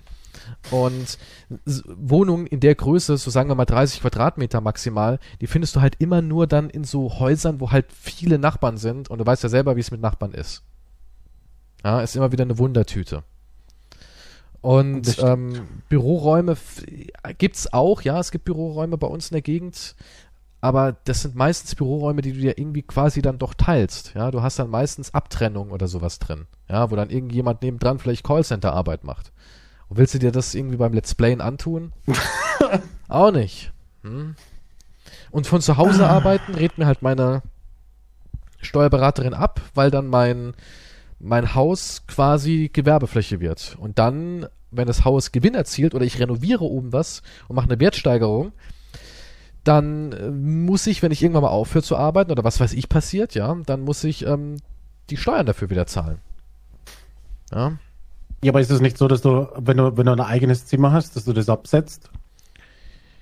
[0.70, 1.18] Und
[1.64, 5.96] Wohnungen in der Größe, so sagen wir mal 30 Quadratmeter maximal, die findest du halt
[5.98, 9.48] immer nur dann in so Häusern, wo halt viele Nachbarn sind und du weißt ja
[9.48, 10.62] selber, wie es mit Nachbarn ist.
[11.86, 13.22] Ja, ist immer wieder eine Wundertüte.
[14.60, 16.56] Und ähm, Büroräume
[17.38, 19.94] gibt's auch, ja, es gibt Büroräume bei uns in der Gegend,
[20.60, 24.14] aber das sind meistens Büroräume, die du dir irgendwie quasi dann doch teilst.
[24.16, 26.46] Ja, du hast dann meistens Abtrennung oder sowas drin.
[26.68, 29.30] Ja, wo dann irgendjemand nebendran vielleicht Callcenter-Arbeit macht.
[29.88, 31.92] Und willst du dir das irgendwie beim Let's Playen antun?
[33.08, 33.70] Auch nicht.
[34.02, 34.34] Hm?
[35.30, 37.42] Und von zu Hause arbeiten redet mir halt meine
[38.60, 40.54] Steuerberaterin ab, weil dann mein,
[41.18, 43.76] mein Haus quasi Gewerbefläche wird.
[43.80, 47.80] Und dann, wenn das Haus Gewinn erzielt oder ich renoviere oben was und mache eine
[47.80, 48.52] Wertsteigerung,
[49.64, 52.88] dann äh, muss ich, wenn ich irgendwann mal aufhöre zu arbeiten oder was weiß ich
[52.88, 54.56] passiert, ja, dann muss ich ähm,
[55.10, 56.18] die Steuern dafür wieder zahlen.
[57.52, 57.72] Ja.
[58.44, 60.92] Ja, aber ist es nicht so, dass du, wenn du, wenn du ein eigenes Zimmer
[60.92, 62.10] hast, dass du das absetzt?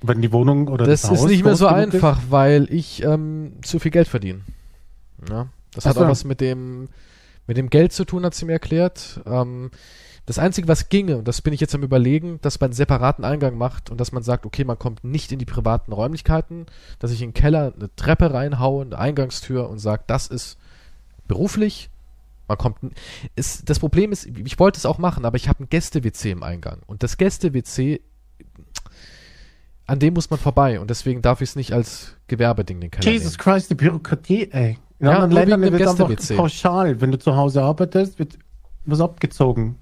[0.03, 3.53] Wenn die Wohnung oder Das das, ist Haus nicht mehr so einfach, weil ich ähm,
[3.63, 4.41] zu viel Geld verdiene.
[5.31, 6.05] Ja, das Ach hat so.
[6.05, 6.89] auch was mit dem,
[7.47, 9.21] mit dem Geld zu tun, hat sie mir erklärt.
[9.27, 9.71] Ähm,
[10.27, 13.25] das Einzige, was ginge, und das bin ich jetzt am überlegen, dass man einen separaten
[13.25, 16.65] Eingang macht und dass man sagt, okay, man kommt nicht in die privaten Räumlichkeiten,
[16.99, 20.57] dass ich in den Keller eine Treppe reinhaue, eine Eingangstür und sage, das ist
[21.29, 21.91] beruflich.
[22.49, 22.79] Man kommt.
[23.37, 26.43] Ist, das Problem ist, ich wollte es auch machen, aber ich habe ein Gäste-WC im
[26.43, 26.81] Eingang.
[26.87, 28.01] Und das Gäste-WC,
[29.87, 30.81] an dem muss man vorbei.
[30.81, 34.79] Und deswegen darf ich es nicht als Gewerbeding den Keller Jesus Christ, die Bürokratie, ey.
[35.05, 36.37] In Ja, anderen Ländern wird einfach Gäste-WC.
[36.37, 38.39] pauschal, wenn du zu Hause arbeitest, wird
[38.87, 39.77] was abgezogen.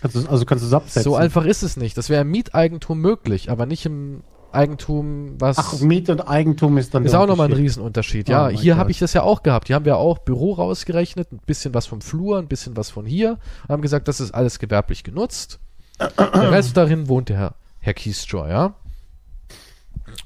[0.00, 1.02] Kannst du, also kannst du es absetzen.
[1.02, 1.96] So einfach ist es nicht.
[1.96, 5.58] Das wäre im Mieteigentum möglich, aber nicht im Eigentum, was.
[5.58, 7.64] Ach, Miet und Eigentum ist dann ist auch nochmal ein Unterschied.
[7.64, 8.28] Riesenunterschied.
[8.28, 9.68] Oh Ja, mein hier habe ich das ja auch gehabt.
[9.68, 13.06] Hier haben wir auch Büro rausgerechnet, ein bisschen was vom Flur, ein bisschen was von
[13.06, 13.38] hier.
[13.64, 15.58] Und haben gesagt, das ist alles gewerblich genutzt.
[16.00, 18.74] Der Rest darin wohnt der Herr, Herr Kiestroy, ja.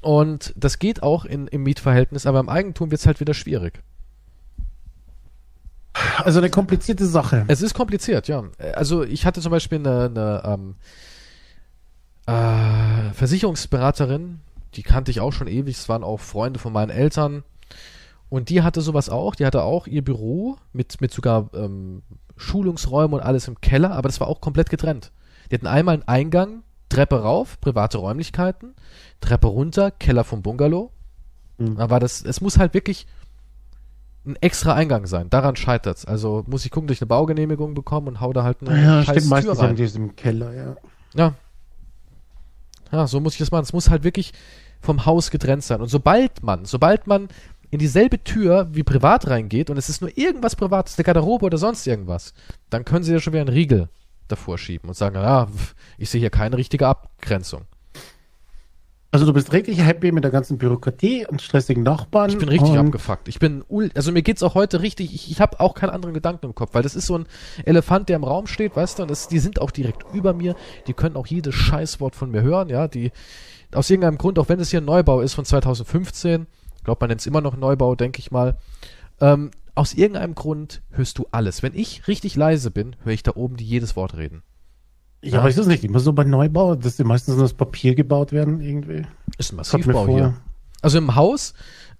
[0.01, 3.81] Und das geht auch in, im Mietverhältnis, aber im Eigentum wird es halt wieder schwierig.
[6.23, 7.45] Also eine komplizierte Sache.
[7.47, 8.43] Es ist kompliziert, ja.
[8.75, 10.75] Also ich hatte zum Beispiel eine, eine ähm,
[12.25, 14.39] äh, Versicherungsberaterin,
[14.75, 17.43] die kannte ich auch schon ewig, es waren auch Freunde von meinen Eltern.
[18.29, 22.03] Und die hatte sowas auch, die hatte auch ihr Büro mit, mit sogar ähm,
[22.35, 25.11] Schulungsräumen und alles im Keller, aber das war auch komplett getrennt.
[25.49, 28.75] Die hatten einmal einen Eingang, Treppe rauf, private Räumlichkeiten,
[29.21, 30.91] Treppe runter, Keller vom Bungalow.
[31.57, 31.77] Mhm.
[31.77, 33.07] Aber das, es muss halt wirklich
[34.27, 35.29] ein extra Eingang sein.
[35.29, 36.05] Daran scheitert's.
[36.05, 39.15] Also muss ich gucken, durch eine Baugenehmigung bekommen und hau da halt eine Ja, scheiß
[39.17, 39.69] stimmt, meistens Tür rein.
[39.71, 40.75] in diesem Keller, ja.
[41.15, 41.33] Ja.
[42.91, 43.63] Ja, so muss ich das machen.
[43.63, 44.33] Es muss halt wirklich
[44.81, 45.81] vom Haus getrennt sein.
[45.81, 47.27] Und sobald man, sobald man
[47.69, 51.57] in dieselbe Tür wie privat reingeht und es ist nur irgendwas Privates, eine Garderobe oder
[51.57, 52.33] sonst irgendwas,
[52.69, 53.89] dann können sie ja schon wieder einen Riegel
[54.29, 55.47] davor schieben und sagen, ja,
[55.97, 57.63] ich sehe hier keine richtige Abgrenzung.
[59.09, 62.29] Also du bist richtig happy mit der ganzen Bürokratie und stressigen Nachbarn.
[62.29, 63.27] Ich bin richtig abgefuckt.
[63.29, 66.13] Ich bin, ul- also mir geht's auch heute richtig, ich, ich habe auch keinen anderen
[66.13, 67.25] Gedanken im Kopf, weil das ist so ein
[67.63, 70.55] Elefant, der im Raum steht, weißt du, und das, die sind auch direkt über mir,
[70.87, 73.11] die können auch jedes Scheißwort von mir hören, ja, die,
[73.73, 76.45] aus irgendeinem Grund, auch wenn es hier ein Neubau ist von 2015,
[76.77, 78.57] ich glaube, man nennt es immer noch Neubau, denke ich mal,
[79.21, 81.63] ähm, aus irgendeinem Grund hörst du alles.
[81.63, 84.43] Wenn ich richtig leise bin, höre ich da oben die jedes Wort reden.
[85.21, 88.31] Ja, ist das nicht immer so bei Neubau, dass die meistens nur aus Papier gebaut
[88.31, 89.05] werden irgendwie?
[89.37, 90.35] Ist ein Massivbau hier.
[90.81, 91.53] Also im Haus,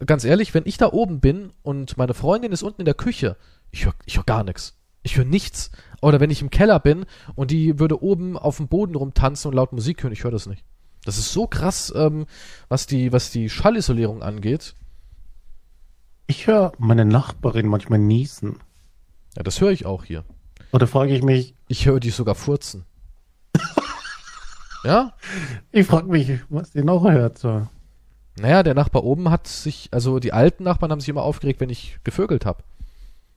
[0.05, 3.35] ganz ehrlich, wenn ich da oben bin und meine Freundin ist unten in der Küche,
[3.71, 4.75] ich höre ich hör gar nichts.
[5.03, 5.71] Ich höre nichts.
[6.01, 7.05] Oder wenn ich im Keller bin
[7.35, 10.45] und die würde oben auf dem Boden rumtanzen und laut Musik hören, ich höre das
[10.45, 10.63] nicht.
[11.05, 12.27] Das ist so krass, ähm,
[12.69, 14.75] was die, was die Schallisolierung angeht.
[16.27, 18.57] Ich höre meine Nachbarin manchmal niesen.
[19.35, 20.23] Ja, das höre ich auch hier.
[20.71, 22.85] Oder frage ich mich, Ich höre die sogar furzen.
[24.87, 25.13] Ja?
[25.71, 27.37] ich frage mich, was die noch hört.
[27.37, 27.67] So.
[28.39, 31.69] Naja, der Nachbar oben hat sich, also die alten Nachbarn haben sich immer aufgeregt, wenn
[31.69, 32.63] ich gevögelt habe.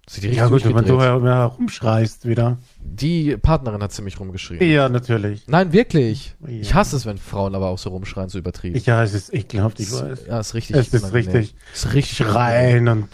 [0.09, 2.59] Sie die Ja gut, wenn du ja rumschreist wieder.
[2.81, 4.61] Die Partnerin hat ziemlich rumgeschrien.
[4.69, 5.47] Ja, natürlich.
[5.47, 6.35] Nein, wirklich.
[6.41, 6.49] Ja.
[6.49, 8.77] Ich hasse es, wenn Frauen aber auch so rumschreien, so übertrieben.
[8.77, 10.27] Ich, ja, es ist ekelhaft, ich Es- weiß.
[10.27, 10.77] Ja, ist richtig.
[10.77, 11.55] Es ist richtig.
[11.73, 13.09] Ist richtig Schreien und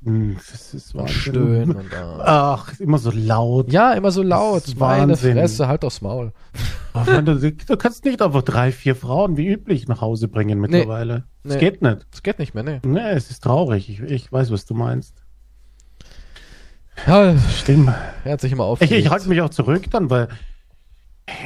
[0.00, 2.54] das ist Und stöhnen und ah.
[2.54, 3.72] Ach, immer so laut.
[3.72, 4.62] Ja, immer so laut.
[4.62, 5.34] Das ist Meine Wahnsinn.
[5.36, 6.32] Fresse, halt aufs Maul.
[6.92, 11.24] Aber du, du kannst nicht einfach drei, vier Frauen wie üblich nach Hause bringen mittlerweile.
[11.42, 11.60] Das Nee.
[11.60, 12.06] geht nicht.
[12.10, 12.80] Das geht nicht mehr, ne?
[12.84, 13.88] Nee, es ist traurig.
[13.90, 15.14] Ich, ich weiß, was du meinst.
[17.06, 17.92] Ja, Stimmt.
[18.24, 19.04] er hat sich immer Ich, aufgeregt.
[19.06, 20.28] ich halte mich auch zurück dann, weil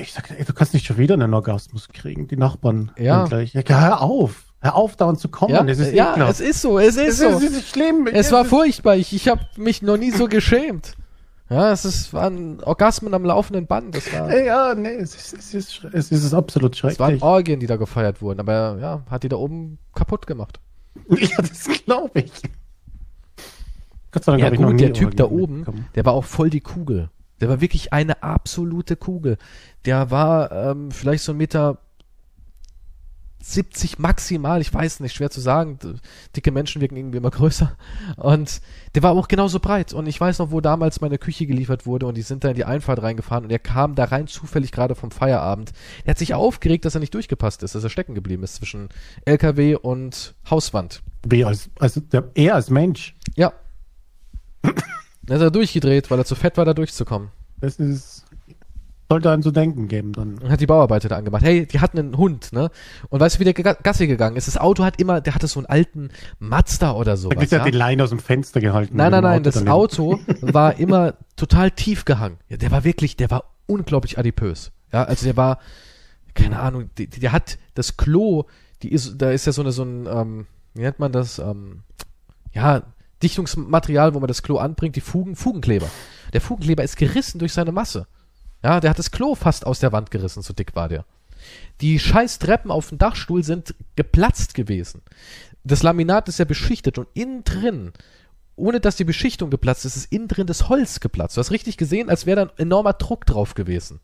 [0.00, 2.92] ich sag, ey, du kannst nicht schon wieder einen Orgasmus kriegen, die Nachbarn.
[2.98, 3.24] Ja.
[3.26, 3.52] Gleich.
[3.52, 4.51] Ja, hör auf.
[4.62, 5.52] Hör auf, dauernd zu kommen.
[5.52, 6.32] ja, Es ist ja ekelhaft.
[6.32, 7.28] es ist so, es ist es so.
[7.38, 8.06] ist, es ist schlimm.
[8.06, 8.96] Es war furchtbar.
[8.96, 10.94] Ich, ich habe mich noch nie so geschämt.
[11.50, 13.94] Ja, es ist, waren Orgasmen am laufenden Band.
[13.94, 17.22] Das war, Ja, nee, es ist, es ist, es ist absolut es waren schrecklich.
[17.22, 18.40] Orgien, die da gefeiert wurden.
[18.40, 20.60] Aber ja, hat die da oben kaputt gemacht.
[21.10, 22.32] Ja, das glaube ich.
[24.12, 26.24] Gott sei Dank Ja hab ich noch gut, der Typ da oben, der war auch
[26.24, 27.10] voll die Kugel.
[27.40, 29.36] Der war wirklich eine absolute Kugel.
[29.84, 31.78] Der war ähm, vielleicht so ein Meter
[33.42, 35.78] 70 maximal, ich weiß nicht, schwer zu sagen.
[36.36, 37.76] Dicke Menschen wirken irgendwie immer größer.
[38.16, 38.60] Und
[38.94, 39.92] der war auch genauso breit.
[39.92, 42.54] Und ich weiß noch, wo damals meine Küche geliefert wurde und die sind da in
[42.54, 45.72] die Einfahrt reingefahren und er kam da rein zufällig gerade vom Feierabend.
[46.04, 48.88] Er hat sich aufgeregt, dass er nicht durchgepasst ist, dass er stecken geblieben ist zwischen
[49.24, 51.02] LKW und Hauswand.
[51.26, 52.00] Wie als, also
[52.34, 53.16] er als Mensch.
[53.34, 53.52] Ja.
[54.62, 57.30] Dann ist er durchgedreht, weil er zu fett war, da durchzukommen.
[57.60, 58.21] Das ist,
[59.08, 60.38] sollte einen zu denken geben dann.
[60.38, 61.42] Und hat die Bauarbeiter da angemacht.
[61.42, 62.70] Hey, die hatten einen Hund, ne?
[63.10, 64.48] Und weißt du, wie der Ga- Gassi gegangen ist?
[64.48, 67.36] Das Auto hat immer, der hatte so einen alten Mazda oder Da sowas.
[67.38, 67.64] kriegt er Ja?
[67.66, 68.96] die Leine aus dem Fenster gehalten.
[68.96, 69.72] Nein, nein, nein, das daneben.
[69.72, 72.38] Auto war immer total tief gehangen.
[72.48, 74.72] Ja, der war wirklich, der war unglaublich adipös.
[74.92, 75.58] Ja, also der war,
[76.34, 78.44] keine Ahnung, die, der hat das Klo,
[78.82, 81.80] die ist, da ist ja so eine, so ein, ähm, wie nennt man das, ähm,
[82.54, 82.82] ja,
[83.22, 85.86] Dichtungsmaterial, wo man das Klo anbringt, die Fugen, Fugenkleber.
[86.32, 88.06] Der Fugenkleber ist gerissen durch seine Masse.
[88.62, 91.04] Ja, der hat das Klo fast aus der Wand gerissen, so dick war der.
[91.80, 95.02] Die scheiß Treppen auf dem Dachstuhl sind geplatzt gewesen.
[95.64, 97.92] Das Laminat ist ja beschichtet und innen drin,
[98.56, 101.36] ohne dass die Beschichtung geplatzt ist, ist innen drin das Holz geplatzt.
[101.36, 104.00] Du hast richtig gesehen, als wäre da ein enormer Druck drauf gewesen.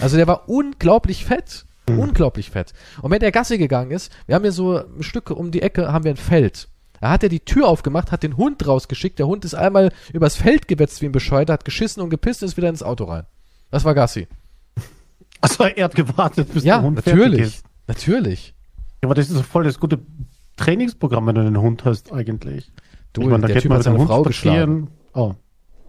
[0.00, 1.66] Also der war unglaublich fett.
[1.86, 2.72] Unglaublich fett.
[3.02, 5.92] Und wenn der Gasse gegangen ist, wir haben hier so ein Stück um die Ecke,
[5.92, 6.68] haben wir ein Feld.
[7.04, 9.18] Da hat er die Tür aufgemacht, hat den Hund rausgeschickt.
[9.18, 12.48] Der Hund ist einmal übers Feld gewetzt wie ein Bescheuerter, hat geschissen und gepisst und
[12.48, 13.26] ist wieder ins Auto rein.
[13.70, 14.26] Das war Gassi.
[15.42, 17.40] Also er hat gewartet, bis Ja, der Hund fertig natürlich.
[17.42, 17.66] ist.
[17.86, 18.54] Natürlich.
[19.02, 19.98] Ja, aber das ist voll das gute
[20.56, 22.72] Trainingsprogramm, wenn du einen Hund hast eigentlich.
[23.12, 24.88] Du, Ich meine, da der Typ hat seine Hund Frau geschlagen.
[25.12, 25.34] Oh.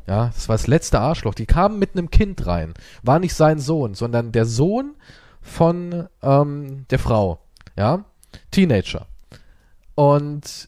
[0.08, 1.34] Ja, das war das letzte Arschloch.
[1.34, 2.74] Die kamen mit einem Kind rein.
[3.04, 4.96] War nicht sein Sohn, sondern der Sohn
[5.42, 7.40] von ähm, der Frau.
[7.78, 8.04] Ja,
[8.52, 9.08] Teenager.
[9.96, 10.68] Und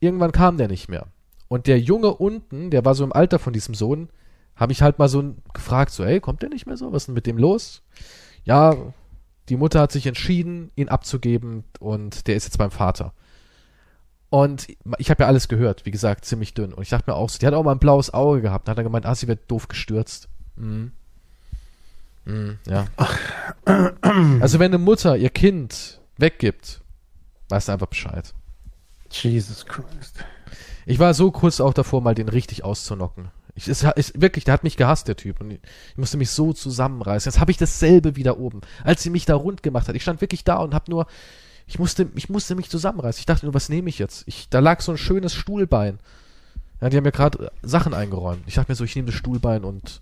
[0.00, 1.06] irgendwann kam der nicht mehr.
[1.48, 4.08] Und der Junge unten, der war so im Alter von diesem Sohn,
[4.54, 6.92] habe ich halt mal so gefragt, so, ey, kommt der nicht mehr so?
[6.92, 7.82] Was ist denn mit dem los?
[8.44, 8.76] Ja,
[9.48, 13.14] die Mutter hat sich entschieden, ihn abzugeben und der ist jetzt beim Vater.
[14.30, 14.66] Und
[14.98, 16.74] ich habe ja alles gehört, wie gesagt, ziemlich dünn.
[16.74, 18.68] Und ich dachte mir auch so, die hat auch mal ein blaues Auge gehabt.
[18.68, 20.28] Dann hat er gemeint, ah, sie wird doof gestürzt.
[20.56, 20.92] Mhm.
[22.26, 22.86] Mhm, ja.
[23.64, 26.82] Also wenn eine Mutter ihr Kind weggibt,
[27.48, 28.34] weißt du einfach Bescheid.
[29.10, 30.24] Jesus Christ.
[30.86, 33.28] Ich war so kurz auch davor, mal den richtig auszunocken.
[33.54, 35.40] Ich, es ist wirklich, der hat mich gehasst, der Typ.
[35.40, 37.30] Und ich, ich musste mich so zusammenreißen.
[37.30, 38.60] Jetzt habe ich dasselbe wieder oben.
[38.84, 39.96] Als sie mich da rund gemacht hat.
[39.96, 41.06] Ich stand wirklich da und habe nur,
[41.66, 43.18] ich musste, ich musste mich zusammenreißen.
[43.20, 44.22] Ich dachte nur, was nehme ich jetzt?
[44.26, 45.98] Ich, da lag so ein schönes Stuhlbein.
[46.80, 48.42] Ja, die haben mir gerade Sachen eingeräumt.
[48.46, 50.00] Ich dachte mir so, ich nehme das Stuhlbein und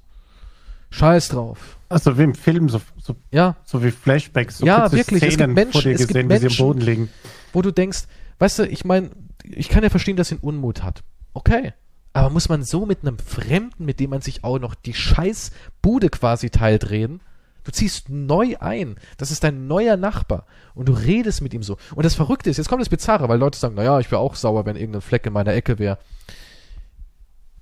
[0.90, 1.78] Scheiß drauf.
[1.88, 5.52] Also wie im Film, so, so, Ja, so wie Flashbacks, so Ja, wirklich, es gibt
[5.54, 7.08] Menschen- vor dir es gibt gesehen, wie sie Menschen- Boden liegen.
[7.52, 8.04] wo du denkst,
[8.38, 9.10] weißt du, ich meine,
[9.44, 11.02] ich kann ja verstehen, dass er einen Unmut hat.
[11.34, 11.72] Okay.
[12.12, 15.50] Aber muss man so mit einem Fremden, mit dem man sich auch noch die scheiß
[15.82, 17.20] Bude quasi teilt, reden?
[17.64, 18.96] Du ziehst neu ein.
[19.18, 20.46] Das ist dein neuer Nachbar.
[20.74, 21.76] Und du redest mit ihm so.
[21.94, 24.36] Und das Verrückte ist, jetzt kommt das Bizarre, weil Leute sagen, naja, ich wäre auch
[24.36, 25.98] sauer, wenn irgendein Fleck in meiner Ecke wäre.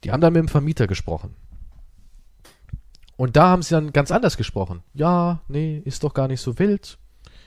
[0.05, 1.35] Die haben dann mit dem Vermieter gesprochen.
[3.17, 4.83] Und da haben sie dann ganz anders gesprochen.
[4.93, 6.99] Ja, nee, ist doch gar nicht so wild.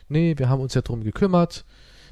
[0.10, 1.64] Nee, wir haben uns ja drum gekümmert.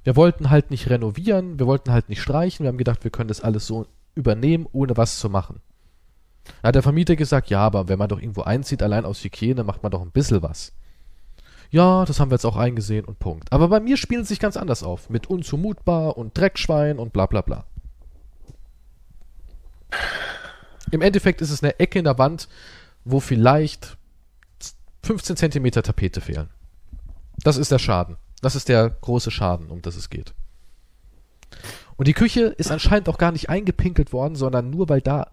[0.06, 2.64] Wir wollten halt nicht renovieren, wir wollten halt nicht streichen.
[2.64, 5.62] Wir haben gedacht, wir können das alles so übernehmen, ohne was zu machen.
[6.62, 9.64] Da hat der Vermieter gesagt, ja, aber wenn man doch irgendwo einzieht, allein aus Hygiene,
[9.64, 10.74] macht man doch ein bisschen was.
[11.72, 13.51] Ja, das haben wir jetzt auch eingesehen und Punkt.
[13.51, 15.10] Aber bei mir spielen sie sich ganz anders auf.
[15.10, 17.66] Mit unzumutbar und Dreckschwein und bla bla bla.
[20.91, 22.47] Im Endeffekt ist es eine Ecke in der Wand,
[23.06, 23.97] wo vielleicht
[25.01, 26.49] 15 Zentimeter Tapete fehlen.
[27.39, 28.18] Das ist der Schaden.
[28.46, 30.36] Das ist der große Schaden, um das es geht.
[31.96, 35.32] Und die Küche ist anscheinend auch gar nicht eingepinkelt worden, sondern nur weil da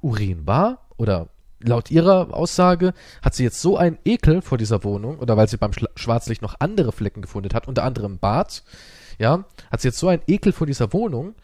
[0.00, 1.28] Urin war oder
[1.60, 5.58] laut ihrer Aussage hat sie jetzt so einen Ekel vor dieser Wohnung oder weil sie
[5.58, 8.62] beim Schwarzlicht noch andere Flecken gefunden hat, unter anderem Bad,
[9.18, 11.34] ja, hat sie jetzt so einen Ekel vor dieser Wohnung,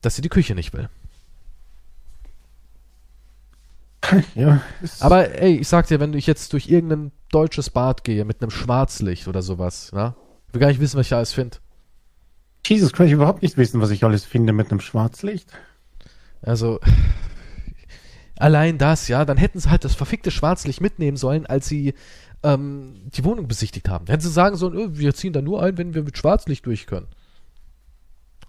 [0.00, 0.88] dass sie die Küche nicht will.
[4.36, 4.60] Ja,
[5.00, 8.50] Aber ey, ich sag dir, wenn ich jetzt durch irgendein deutsches Bad gehe mit einem
[8.50, 10.14] Schwarzlicht oder sowas, ja,
[10.50, 11.58] ich will gar nicht wissen, was ich alles finde.
[12.66, 15.48] Jesus Christ, ich überhaupt nicht wissen, was ich alles finde mit einem Schwarzlicht.
[16.42, 16.80] Also,
[18.36, 21.94] allein das, ja, dann hätten sie halt das verfickte Schwarzlicht mitnehmen sollen, als sie
[22.42, 24.06] ähm, die Wohnung besichtigt haben.
[24.06, 26.66] Dann hätten sie sagen sollen, öh, wir ziehen da nur ein, wenn wir mit Schwarzlicht
[26.66, 27.06] durch können.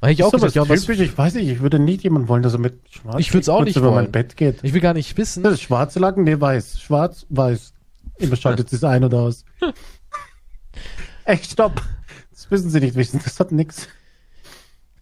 [0.02, 2.41] Hätte ich auch gesagt, ja, was, typisch, ich weiß nicht, ich würde nie jemanden wollen,
[2.41, 4.06] dass er mit Schwarzlicht Ich würd's auch kurz nicht über wollen.
[4.06, 4.64] mein Bett geht.
[4.64, 5.43] ich will gar nicht wissen.
[5.43, 6.24] Das ist schwarze Lacken?
[6.24, 6.82] Nee, weiß.
[6.82, 7.74] Schwarz, weiß.
[8.18, 9.45] Immer schaltet sie es ein oder aus.
[11.26, 11.82] Echt, stopp.
[12.32, 13.22] Das müssen sie nicht wissen.
[13.24, 13.88] Das hat nix.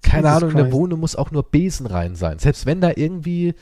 [0.01, 0.71] Keine Jesus Ahnung, in der.
[0.71, 2.39] Wohnung muss auch nur Besen rein sein.
[2.39, 3.55] Selbst wenn da irgendwie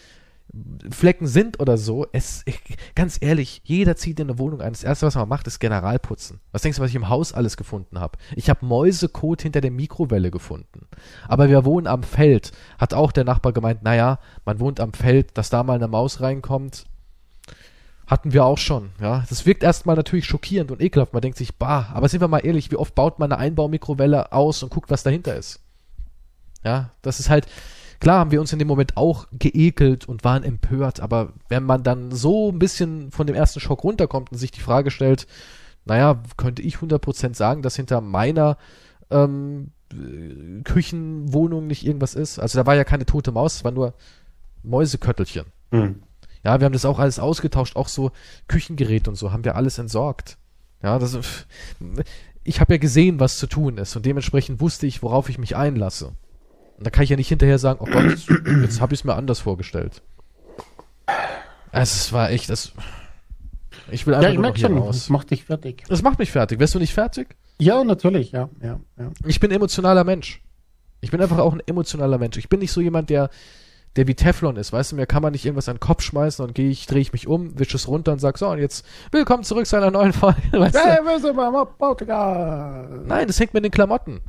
[0.89, 2.60] Flecken sind oder so, es, ich,
[2.95, 4.72] ganz ehrlich, jeder zieht in eine Wohnung ein.
[4.72, 6.39] Das erste, was man macht, ist Generalputzen.
[6.51, 8.18] Was denkst du, was ich im Haus alles gefunden habe?
[8.36, 10.88] Ich habe Mäusekot hinter der Mikrowelle gefunden.
[11.28, 12.51] Aber wir wohnen am Feld.
[12.78, 16.22] Hat auch der Nachbar gemeint, naja, man wohnt am Feld, dass da mal eine Maus
[16.22, 16.86] reinkommt.
[18.08, 19.26] Hatten wir auch schon, ja.
[19.28, 21.12] Das wirkt erstmal natürlich schockierend und ekelhaft.
[21.12, 24.32] Man denkt sich, bah, aber sind wir mal ehrlich, wie oft baut man eine Einbaumikrowelle
[24.32, 25.60] aus und guckt, was dahinter ist?
[26.64, 27.47] Ja, das ist halt,
[27.99, 31.84] klar haben wir uns in dem Moment auch geekelt und waren empört, aber wenn man
[31.84, 35.28] dann so ein bisschen von dem ersten Schock runterkommt und sich die Frage stellt,
[35.84, 38.58] naja, könnte ich 100% sagen, dass hinter meiner
[39.10, 42.39] ähm, äh, Küchenwohnung nicht irgendwas ist?
[42.39, 43.93] Also da war ja keine tote Maus, es war nur
[44.64, 45.45] Mäuseköttelchen.
[45.72, 46.03] Hm.
[46.43, 48.11] Ja, wir haben das auch alles ausgetauscht, auch so
[48.47, 50.38] Küchengerät und so, haben wir alles entsorgt.
[50.83, 51.17] Ja, das,
[52.43, 55.55] ich habe ja gesehen, was zu tun ist und dementsprechend wusste ich, worauf ich mich
[55.55, 56.13] einlasse.
[56.77, 58.29] Und da kann ich ja nicht hinterher sagen, oh Gott, jetzt,
[58.61, 60.03] jetzt habe ich es mir anders vorgestellt.
[61.71, 62.71] Also, es war echt, das,
[63.91, 64.95] ich will einfach Ja, ich nur noch schon, raus.
[64.95, 65.83] das macht dich fertig.
[65.88, 66.59] Das macht mich fertig.
[66.59, 67.35] Wärst du nicht fertig?
[67.59, 69.11] Ja, natürlich, ja, ja, ja.
[69.25, 70.41] Ich bin emotionaler Mensch.
[71.01, 72.38] Ich bin einfach auch ein emotionaler Mensch.
[72.38, 73.29] Ich bin nicht so jemand, der,
[73.97, 74.71] der wie Teflon ist.
[74.71, 77.01] Weißt du, mir kann man nicht irgendwas an den Kopf schmeißen und gehe ich, drehe
[77.01, 79.91] ich mich um, wische es runter und sag so, und jetzt willkommen zurück zu einer
[79.91, 80.41] neuen Folge.
[80.51, 80.79] Weißt du?
[83.05, 84.21] Nein, das hängt mir in den Klamotten.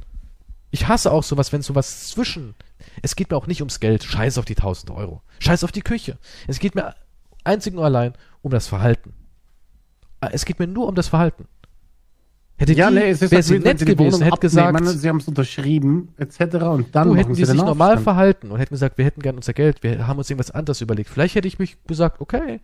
[0.71, 2.55] Ich hasse auch sowas, wenn sowas zwischen.
[3.03, 4.05] Es geht mir auch nicht ums Geld.
[4.05, 5.23] Scheiß auf die 1000 Euro.
[5.39, 6.19] Scheiß auf die Küche.
[6.47, 6.95] Es geht mir
[7.45, 9.15] einzig nur allein um das Verhalten.
[10.33, 11.47] Es geht mir nur um das Verhalten.
[12.59, 15.19] Hätte Ja, die, nee, es ist wäre halt, sie nett gewesen, hätte gesagt, sie haben
[15.19, 16.41] es unterschrieben, etc.
[16.67, 18.03] und dann du, hätten sie die sich normal Aufstand.
[18.03, 21.09] verhalten und hätten gesagt, wir hätten gern unser Geld, wir haben uns irgendwas anderes überlegt.
[21.09, 22.61] Vielleicht hätte ich mich gesagt, okay,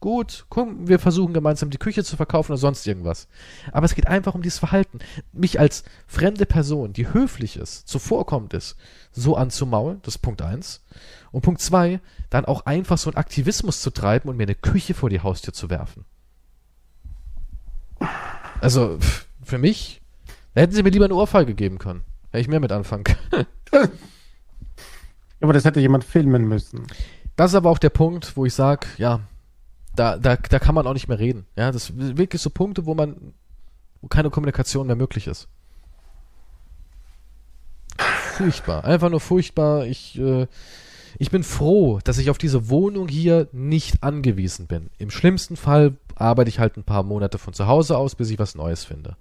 [0.00, 3.28] gut, komm, wir versuchen gemeinsam die Küche zu verkaufen oder sonst irgendwas.
[3.70, 4.98] Aber es geht einfach um dieses Verhalten.
[5.32, 8.76] Mich als fremde Person, die höflich ist, zuvorkommend ist,
[9.12, 10.82] so anzumaulen, das ist Punkt eins.
[11.30, 12.00] Und Punkt zwei,
[12.30, 15.52] dann auch einfach so einen Aktivismus zu treiben und mir eine Küche vor die Haustür
[15.52, 16.04] zu werfen.
[18.60, 18.98] Also,
[19.42, 20.00] für mich,
[20.54, 22.02] da hätten sie mir lieber eine Ohrfeige geben können.
[22.30, 23.46] Hätte ich mehr mit anfangen können.
[25.40, 26.86] Aber das hätte jemand filmen müssen.
[27.36, 29.20] Das ist aber auch der Punkt, wo ich sage, ja,
[29.96, 31.46] da, da, da kann man auch nicht mehr reden.
[31.56, 33.32] Ja, das sind wirklich so Punkte, wo man,
[34.02, 35.48] wo keine Kommunikation mehr möglich ist.
[37.96, 39.86] Furchtbar, einfach nur furchtbar.
[39.86, 40.46] Ich, äh,
[41.18, 44.90] ich bin froh, dass ich auf diese Wohnung hier nicht angewiesen bin.
[44.98, 48.38] Im schlimmsten Fall arbeite ich halt ein paar Monate von zu Hause aus, bis ich
[48.38, 49.16] was Neues finde.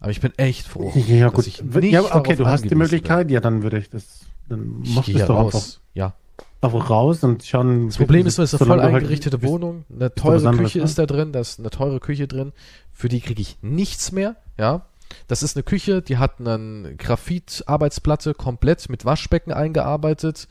[0.00, 0.92] Aber ich bin echt froh.
[1.06, 1.46] Ja, dass gut.
[1.46, 4.82] ich nicht Ja, okay, du hast die Möglichkeit, ja, dann würde ich das, dann bin.
[4.84, 5.54] Ich machst du doch einfach.
[5.54, 5.80] raus.
[5.94, 6.14] Ja.
[6.62, 7.86] einfach raus und schauen.
[7.88, 10.80] Das Problem ist nur, es ist eine voll halt- eingerichtete bis- Wohnung, eine teure Küche
[10.80, 12.52] ist da drin, da ist eine teure Küche drin,
[12.92, 14.82] für die kriege ich nichts mehr, ja.
[15.26, 20.48] Das ist eine Küche, die hat eine Graphit-Arbeitsplatte komplett mit Waschbecken eingearbeitet.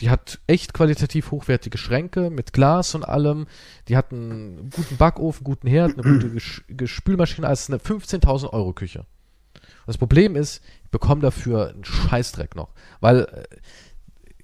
[0.00, 3.46] Die hat echt qualitativ hochwertige Schränke mit Glas und allem.
[3.88, 7.46] Die hat einen guten Backofen, guten Herd, eine gute Gesch Gespülmaschine.
[7.46, 9.00] Also eine 15.000 Euro Küche.
[9.00, 12.70] Und das Problem ist, ich bekomme dafür einen Scheißdreck noch.
[13.00, 13.44] Weil äh,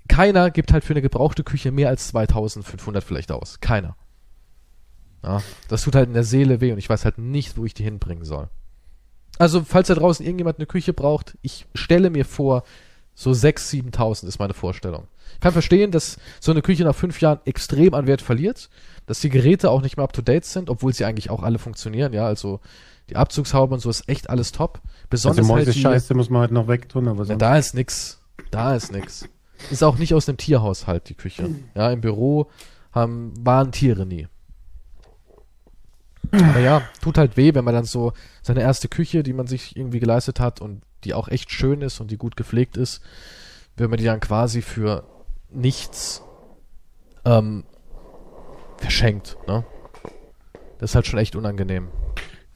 [0.09, 3.61] keiner gibt halt für eine gebrauchte Küche mehr als 2500 vielleicht aus.
[3.61, 3.97] Keiner.
[5.23, 7.75] Ja, das tut halt in der Seele weh und ich weiß halt nicht, wo ich
[7.75, 8.49] die hinbringen soll.
[9.41, 12.63] Also, falls da draußen irgendjemand eine Küche braucht, ich stelle mir vor,
[13.15, 15.09] so 6.000, 7.000 ist meine Vorstellung.
[15.33, 18.69] Ich kann verstehen, dass so eine Küche nach fünf Jahren extrem an Wert verliert,
[19.07, 21.59] dass die Geräte auch nicht mehr up to date sind, obwohl sie eigentlich auch alle
[21.59, 22.61] funktionieren, ja, also
[23.09, 24.83] die Abzugshaube und so ist echt alles top.
[25.09, 27.41] Besonders Also halt die, Mäuse-Scheiße muss man halt noch wegtun, aber ja, sonst.
[27.41, 28.21] da ist nix.
[28.51, 29.27] Da ist nix.
[29.71, 31.49] Ist auch nicht aus dem Tierhaushalt, die Küche.
[31.75, 32.51] Ja, im Büro
[32.93, 34.29] haben, waren Tiere nie.
[36.33, 38.13] Aber ja, tut halt weh, wenn man dann so
[38.43, 42.01] seine erste Küche, die man sich irgendwie geleistet hat und die auch echt schön ist
[42.01, 43.03] und die gut gepflegt ist,
[43.77, 45.05] wenn man die dann quasi für
[45.51, 46.23] nichts
[47.25, 47.65] ähm,
[48.77, 49.65] verschenkt, ne?
[50.79, 51.89] Das ist halt schon echt unangenehm.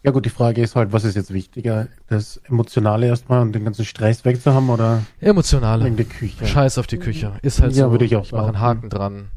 [0.03, 1.89] Ja gut, die Frage ist halt, was ist jetzt wichtiger?
[2.09, 5.85] Das Emotionale erstmal und den ganzen Stress wegzuhaben oder Emotionale.
[5.85, 6.47] wegen der Küche?
[6.47, 7.33] Scheiß auf die Küche.
[7.43, 7.91] Ist halt Ja, so.
[7.91, 8.61] würde ich auch ich mache einen.
[8.61, 9.31] Haken dran.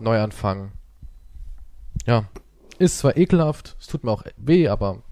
[0.00, 0.72] Neuanfang.
[2.06, 2.24] Ja.
[2.78, 5.02] Ist zwar ekelhaft, es tut mir auch weh, aber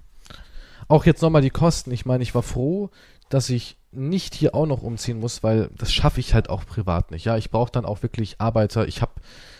[0.88, 1.92] auch jetzt nochmal die Kosten.
[1.92, 2.90] Ich meine, ich war froh,
[3.28, 7.11] dass ich nicht hier auch noch umziehen muss, weil das schaffe ich halt auch privat
[7.11, 7.24] nicht.
[7.24, 8.86] Ja, ich brauche dann auch wirklich Arbeiter.
[8.86, 9.12] Ich habe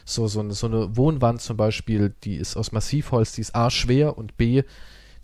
[0.05, 3.71] so, so, eine, so eine Wohnwand zum Beispiel, die ist aus Massivholz, die ist A
[3.71, 4.63] schwer und B,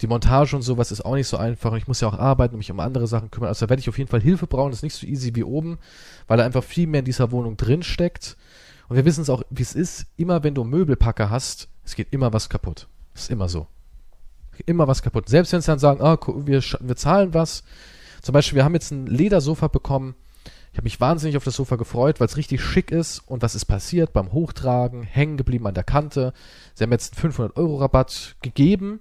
[0.00, 1.72] die Montage und sowas ist auch nicht so einfach.
[1.72, 3.48] Und ich muss ja auch arbeiten und mich um andere Sachen kümmern.
[3.48, 4.70] Also da werde ich auf jeden Fall Hilfe brauchen.
[4.70, 5.78] Das ist nicht so easy wie oben,
[6.26, 8.36] weil da einfach viel mehr in dieser Wohnung drin steckt.
[8.88, 10.06] Und wir wissen es auch, wie es ist.
[10.16, 12.88] Immer wenn du Möbelpacker hast, es geht immer was kaputt.
[13.14, 13.66] Das ist immer so.
[14.66, 15.28] Immer was kaputt.
[15.28, 17.62] Selbst wenn sie dann sagen, ah, wir, wir zahlen was.
[18.22, 20.16] Zum Beispiel, wir haben jetzt ein Ledersofa bekommen.
[20.72, 23.20] Ich habe mich wahnsinnig auf das Sofa gefreut, weil es richtig schick ist.
[23.20, 25.04] Und was ist passiert beim Hochtragen?
[25.04, 26.34] Hängen geblieben an der Kante.
[26.74, 29.00] Sie haben jetzt einen 500-Euro-Rabatt gegeben,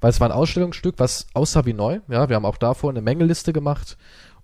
[0.00, 2.00] weil es war ein Ausstellungsstück, was aussah wie neu.
[2.08, 3.96] Ja, wir haben auch davor eine Mengeliste gemacht.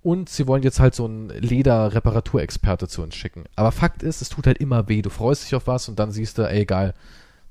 [0.02, 3.44] Und sie wollen jetzt halt so einen Leder-Reparaturexperte zu uns schicken.
[3.56, 5.02] Aber Fakt ist, es tut halt immer weh.
[5.02, 6.94] Du freust dich auf was und dann siehst du, ey, egal.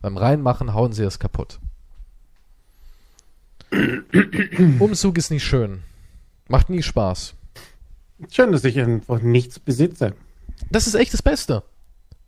[0.01, 1.59] Beim Reinmachen hauen sie es kaputt.
[4.79, 5.81] Umzug ist nicht schön.
[6.47, 7.35] Macht nie Spaß.
[8.31, 10.13] Schön, dass ich einfach nichts besitze.
[10.71, 11.63] Das ist echt das Beste.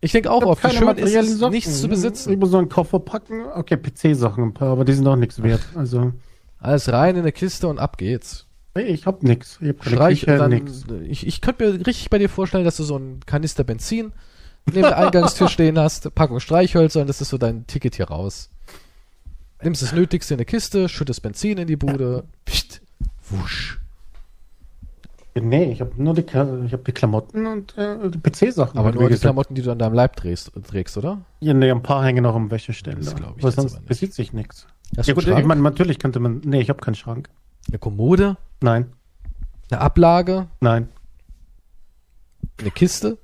[0.00, 1.52] Ich denke auch Ich oft, wie schön ist es, Sachen.
[1.52, 2.38] nichts zu Ich besitzen.
[2.38, 3.44] muss so einen Koffer packen.
[3.54, 5.62] Okay, PC-Sachen ein paar, aber die sind auch nichts wert.
[5.74, 6.12] Also,
[6.58, 8.46] Alles rein in eine Kiste und ab geht's.
[8.74, 9.58] ich hab nix.
[9.60, 10.84] Ich hab Streich, Küche, dann, nix.
[11.08, 14.12] ich, ich könnte mir richtig bei dir vorstellen, dass du so einen Kanister Benzin
[14.66, 18.50] neben der Eingangstür stehen hast, Packung Streichhölzer und das ist so dein Ticket hier raus.
[19.62, 22.80] Nimmst das Nötigste in eine Kiste, schüttest Benzin in die Bude, pst,
[23.30, 23.78] wusch.
[25.34, 28.78] Nee, ich habe nur die, ich hab die Klamotten und äh, die PC-Sachen.
[28.78, 29.22] Aber nur die gesagt.
[29.22, 31.22] Klamotten, die du an deinem Leib trägst, trägst oder?
[31.40, 33.02] Ja, nee, ein paar hängen noch am Wäscheständer.
[33.02, 33.88] Das glaub ich jetzt sonst aber nicht.
[33.88, 34.66] besitze ich nichts.
[34.96, 36.42] Hast Ja gut, ich meine, natürlich könnte man.
[36.44, 37.30] Nee, ich habe keinen Schrank.
[37.68, 38.92] eine Kommode, Nein,
[39.70, 40.88] eine Ablage, nein,
[42.60, 43.16] eine Kiste,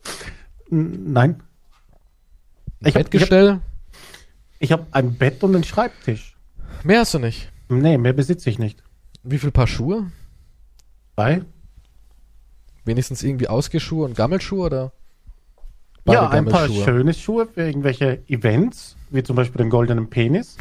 [0.71, 1.43] nein.
[2.81, 3.61] ein Ich hab- Bettgestell.
[4.59, 6.37] Ich habe ein Bett und einen Schreibtisch.
[6.85, 7.51] Mehr hast du nicht.
[7.69, 8.83] Nee, mehr besitze ich nicht.
[9.23, 10.11] Wie viel Paar Schuhe?
[11.15, 11.43] Zwei?
[12.85, 14.93] Wenigstens irgendwie Ausgehschuhe und Gammelschuhe oder?
[16.07, 20.57] Ja, ein paar schöne Schuhe für irgendwelche Events, wie zum Beispiel den goldenen Penis.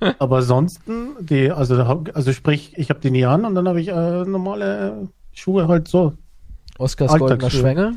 [0.18, 1.74] Aber ansonsten, die, also,
[2.14, 5.88] also sprich, ich habe die nie an und dann habe ich äh, normale Schuhe halt
[5.88, 6.12] so
[6.78, 7.50] Oskars goldener.
[7.50, 7.94] Schwengel.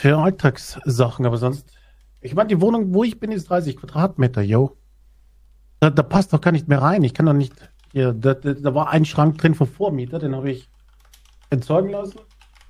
[0.00, 1.26] Für Alltagssachen.
[1.26, 1.70] Aber sonst,
[2.20, 4.76] ich meine, die Wohnung, wo ich bin, ist 30 Quadratmeter, yo.
[5.78, 7.04] Da, da passt doch gar nicht mehr rein.
[7.04, 7.52] Ich kann doch nicht,
[7.92, 10.68] hier, da, da, war ein Schrank drin vom Vormieter, den habe ich
[11.50, 12.18] entsorgen lassen.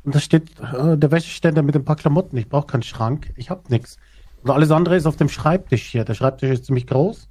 [0.03, 2.37] Und da steht äh, der Wäscheständer mit ein paar Klamotten.
[2.37, 3.33] Ich brauche keinen Schrank.
[3.37, 3.97] Ich habe nichts.
[4.43, 6.05] Und alles andere ist auf dem Schreibtisch hier.
[6.05, 7.29] Der Schreibtisch ist ziemlich groß.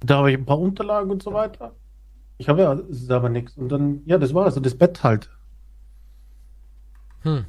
[0.00, 1.74] Da habe ich ein paar Unterlagen und so weiter.
[2.38, 3.56] Ich habe ja selber nichts.
[3.56, 5.28] Und dann, ja, das war also das Bett halt.
[7.22, 7.44] Hm.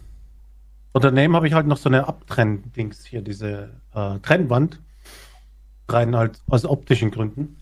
[0.94, 4.80] Und daneben habe ich halt noch so eine Abtrenn-Dings hier, diese äh, Trennwand.
[5.90, 7.58] Rein halt aus optischen Gründen.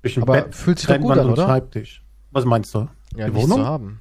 [0.00, 1.44] Zwischen Aber fühlt sich Trennwand an, und oder?
[1.44, 2.02] Schreibtisch.
[2.30, 2.88] Was meinst du?
[3.16, 3.58] Ja, Die Wohnung?
[3.58, 4.00] zu haben.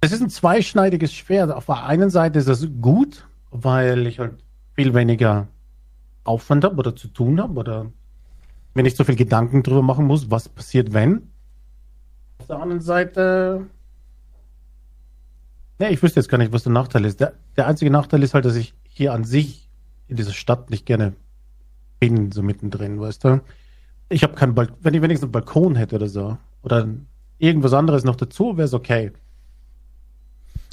[0.00, 1.50] Es ist ein zweischneidiges Schwert.
[1.50, 4.34] Auf der einen Seite ist es gut, weil ich halt
[4.74, 5.48] viel weniger
[6.24, 7.86] Aufwand habe oder zu tun habe oder
[8.74, 11.30] mir nicht so viel Gedanken drüber machen muss, was passiert, wenn.
[12.38, 13.66] Auf der anderen Seite,
[15.84, 17.20] nee, ich wüsste jetzt gar nicht, was der Nachteil ist.
[17.20, 19.68] Der, der einzige Nachteil ist halt, dass ich hier an sich
[20.08, 21.14] in dieser Stadt nicht gerne
[22.00, 23.42] bin, so mittendrin, weißt du?
[24.08, 26.88] Ich habe keinen Balkon, wenn ich wenigstens einen Balkon hätte oder so, oder
[27.38, 29.12] irgendwas anderes noch dazu, wäre es okay.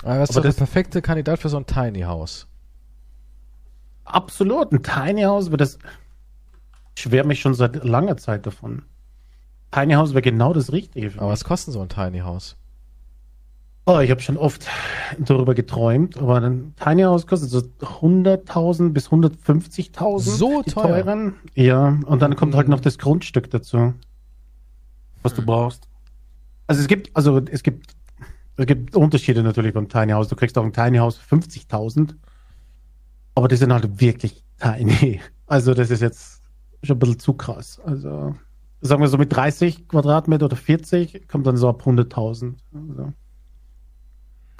[0.04, 2.48] Aber das ist doch der perfekte Kandidat für so ein Tiny House.
[4.04, 5.78] Absolut, ein Tiny House, aber das
[6.96, 8.84] ich schwärme mich schon seit langer Zeit davon.
[9.72, 11.34] Tiny House wäre genau das Richtige für Aber mich.
[11.34, 12.58] was kostet so ein Tiny House?
[13.94, 14.66] Oh, ich habe schon oft
[15.20, 20.20] darüber geträumt, aber ein Tiny House kostet so 100.000 bis 150.000.
[20.20, 21.04] So teuer?
[21.04, 21.34] teuren.
[21.56, 23.94] Ja, und dann kommt halt noch das Grundstück dazu,
[25.24, 25.90] was du brauchst.
[26.68, 27.94] Also es gibt, also es gibt,
[28.56, 30.30] es gibt Unterschiede natürlich beim Tiny House.
[30.30, 32.16] Du kriegst auch ein Tiny House für 50.000,
[33.36, 35.20] aber die sind halt wirklich tiny.
[35.48, 36.42] Also das ist jetzt
[36.82, 37.82] schon ein bisschen zu krass.
[37.84, 38.36] Also
[38.80, 42.54] sagen wir so mit 30 Quadratmeter oder 40 kommt dann so ab 100.000.
[42.74, 43.12] Also,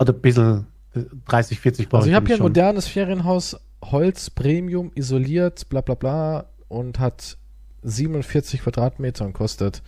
[0.02, 4.30] oder ein bisschen äh, 30, 40 brauche Also ich habe hier ein modernes Ferienhaus, Holz,
[4.30, 7.38] Premium, isoliert, bla bla bla und hat
[7.84, 9.82] 47 Quadratmeter und kostet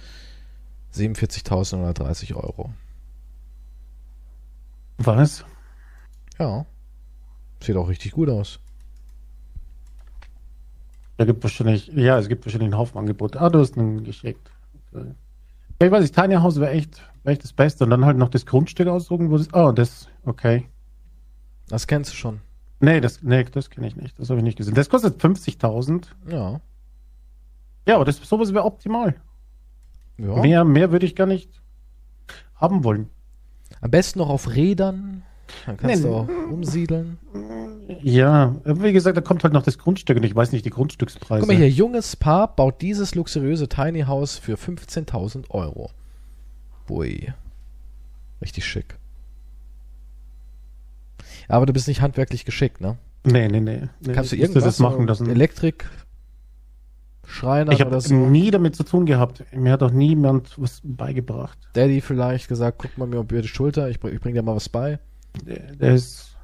[0.96, 2.72] 47.130 Euro.
[4.98, 5.44] Was?
[6.40, 6.66] Ja.
[7.62, 8.60] Sieht auch richtig gut aus.
[11.18, 13.40] Da gibt wahrscheinlich, ja, es gibt wahrscheinlich einen Haufen Angebote.
[13.40, 14.52] Ah, du hast einen geschickt.
[14.92, 15.14] Okay.
[15.80, 17.84] Ja, ich weiß nicht, Tiny House wäre echt, echt das Beste.
[17.84, 20.68] Und dann halt noch das Grundstück aussuchen, wo das, oh, das, okay.
[21.68, 22.42] Das kennst du schon.
[22.80, 24.20] Nee, das, nee, das kenne ich nicht.
[24.20, 24.74] Das habe ich nicht gesehen.
[24.76, 26.06] Das kostet 50.000.
[26.30, 26.60] Ja.
[27.88, 29.16] Ja, aber das, sowas wäre optimal.
[30.18, 30.36] ja.
[30.42, 31.50] Mehr, mehr würde ich gar nicht
[32.56, 33.10] haben wollen.
[33.82, 35.24] Am besten noch auf Rädern.
[35.66, 37.18] Dann kannst Nee, du auch umsiedeln.
[38.02, 41.42] Ja, wie gesagt, da kommt halt noch das Grundstück und ich weiß nicht die Grundstückspreise.
[41.42, 45.92] Guck mal hier, junges Paar baut dieses luxuriöse Tiny House für 15.000 Euro.
[46.90, 47.34] Ui.
[48.42, 48.98] Richtig schick.
[51.48, 52.98] Aber du bist nicht handwerklich geschickt, ne?
[53.26, 53.84] Nee, nee, nee.
[54.02, 55.30] nee Kannst du irgendwas das machen lassen?
[55.30, 55.90] Elektrik,
[57.26, 58.14] Schreiner Ich habe so?
[58.14, 59.44] nie damit zu tun gehabt.
[59.54, 61.58] Mir hat auch niemand was beigebracht.
[61.74, 64.56] Daddy vielleicht gesagt, guck mal mir über die Schulter, ich, bring- ich bring dir mal
[64.56, 65.00] was bei.
[65.46, 66.36] Der, der ist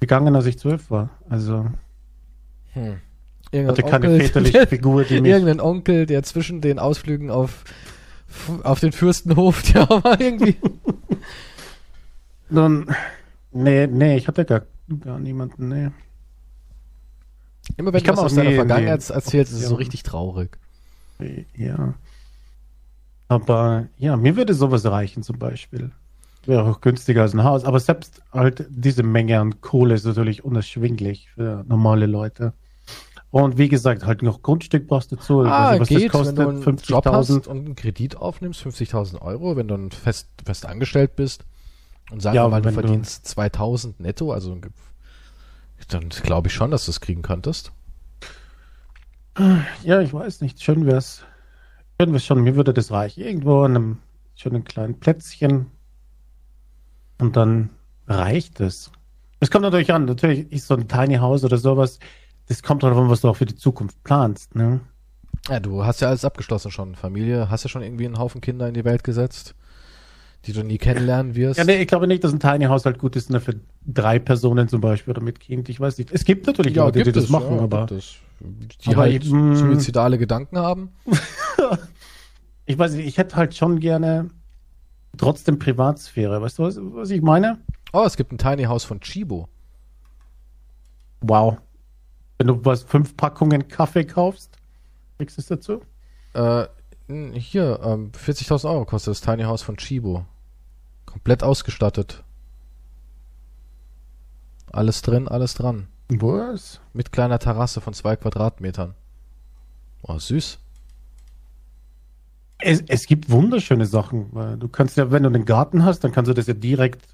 [0.00, 1.10] gegangen, als ich zwölf war.
[1.28, 1.66] Also
[2.72, 2.96] Hm.
[3.52, 5.30] hatte keine väterliche der, Figur, die mich.
[5.30, 7.62] irgendein Onkel, der zwischen den Ausflügen auf,
[8.62, 10.56] auf den Fürstenhof, der war irgendwie.
[12.50, 12.86] Nun,
[13.52, 14.62] nee, nee, ich hatte gar,
[15.00, 15.68] gar niemanden.
[15.68, 15.90] Nee.
[17.76, 19.68] Immer wenn Ich du kann was auch aus deiner nie- Vergangenheit nie- erzählst, ist es
[19.68, 20.58] so richtig traurig.
[21.56, 21.94] Ja.
[23.28, 25.90] Aber ja, mir würde sowas reichen zum Beispiel.
[26.44, 27.64] Wäre auch günstiger als ein Haus.
[27.64, 32.52] Aber selbst halt diese Menge an Kohle ist natürlich unerschwinglich für normale Leute.
[33.34, 35.42] Und wie gesagt, halt noch Grundstück brauchst du dazu.
[35.42, 36.38] Ich weiß Ah, nicht, was geht, das kostet.
[36.38, 37.48] wenn du einen Job hast 50.000.
[37.48, 41.44] und einen Kredit aufnimmst, 50.000 Euro, wenn du fest, fest angestellt bist
[42.12, 44.56] und sagen Ja, wir mal, du verdienst 2.000 netto, also
[45.88, 47.72] dann glaube ich schon, dass du es kriegen könntest.
[49.82, 50.62] Ja, ich weiß nicht.
[50.62, 51.24] Schön wär's.
[52.00, 52.40] Schön wär's schon.
[52.44, 53.20] Mir würde das reichen.
[53.24, 53.98] Irgendwo an einem
[54.36, 55.72] schönen kleinen Plätzchen.
[57.18, 57.70] Und dann
[58.06, 58.92] reicht es.
[59.40, 60.04] Es kommt natürlich an.
[60.04, 61.98] Natürlich ist so ein Tiny House oder sowas.
[62.48, 64.54] Das kommt darauf an, was du auch für die Zukunft planst.
[64.54, 64.80] Ne?
[65.48, 66.94] Ja, du hast ja alles abgeschlossen schon.
[66.94, 69.54] Familie, hast ja schon irgendwie einen Haufen Kinder in die Welt gesetzt,
[70.46, 71.58] die du nie kennenlernen wirst.
[71.58, 73.54] Ja, nee, ich glaube nicht, dass ein Tiny House halt gut ist ne, für
[73.86, 75.68] drei Personen zum Beispiel oder mit Kind.
[75.68, 76.12] Ich weiß nicht.
[76.12, 78.16] Es gibt natürlich Leute, die das machen, ja, aber gibt es.
[78.84, 80.90] Die aber halt eben- suizidale Gedanken haben.
[82.66, 84.30] ich weiß nicht, ich hätte halt schon gerne
[85.16, 86.40] trotzdem Privatsphäre.
[86.42, 87.58] Weißt du, was, was ich meine?
[87.92, 89.48] Oh, es gibt ein Tiny House von Chibo.
[91.20, 91.58] Wow.
[92.38, 94.58] Wenn du was fünf Packungen Kaffee kaufst,
[95.18, 95.82] kriegst du es dazu?
[96.34, 96.66] Äh,
[97.08, 100.24] hier, ähm, 40.000 Euro kostet das Tiny House von Chibo.
[101.06, 102.24] Komplett ausgestattet.
[104.72, 105.86] Alles drin, alles dran.
[106.08, 106.80] Was?
[106.92, 108.94] Mit kleiner Terrasse von zwei Quadratmetern.
[110.02, 110.58] Oh, süß.
[112.58, 114.58] Es, es gibt wunderschöne Sachen.
[114.58, 117.06] Du kannst ja, wenn du einen Garten hast, dann kannst du das ja direkt,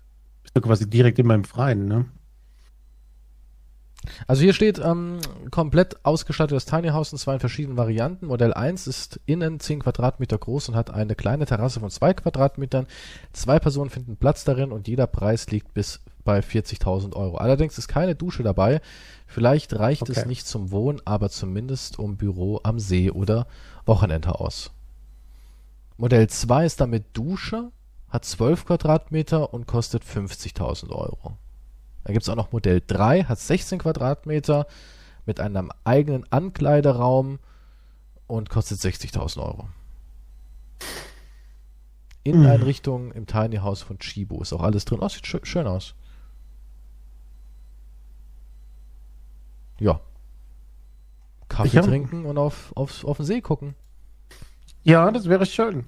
[0.43, 2.07] bist du quasi direkt immer im Freien, ne?
[4.27, 5.19] Also hier steht ähm,
[5.51, 8.27] komplett ausgestattetes Tiny House und zwar in verschiedenen Varianten.
[8.27, 12.87] Modell 1 ist innen 10 Quadratmeter groß und hat eine kleine Terrasse von 2 Quadratmetern.
[13.33, 17.37] Zwei Personen finden Platz darin und jeder Preis liegt bis bei 40.000 Euro.
[17.37, 18.81] Allerdings ist keine Dusche dabei.
[19.27, 20.29] Vielleicht reicht es Okay.
[20.29, 23.47] nicht zum Wohnen, aber zumindest um Büro am See oder
[23.85, 24.71] Wochenendhaus.
[25.99, 27.71] Modell 2 ist damit Dusche,
[28.09, 31.35] hat 12 Quadratmeter und kostet 50.000 Euro.
[32.05, 34.67] Dann gibt es auch noch Modell 3, hat 16 Quadratmeter
[35.27, 37.39] mit einem eigenen Ankleideraum
[38.27, 39.69] und kostet 60.000 Euro.
[42.23, 44.99] Inneneinrichtung im Tiny House von Chibo ist auch alles drin.
[45.01, 45.95] Oh, sieht schö schön aus.
[49.79, 50.01] Ja.
[51.49, 51.83] Kaffee Ja.
[51.83, 53.75] trinken und auf, auf, auf den See gucken.
[54.83, 55.87] Ja, das wäre schön.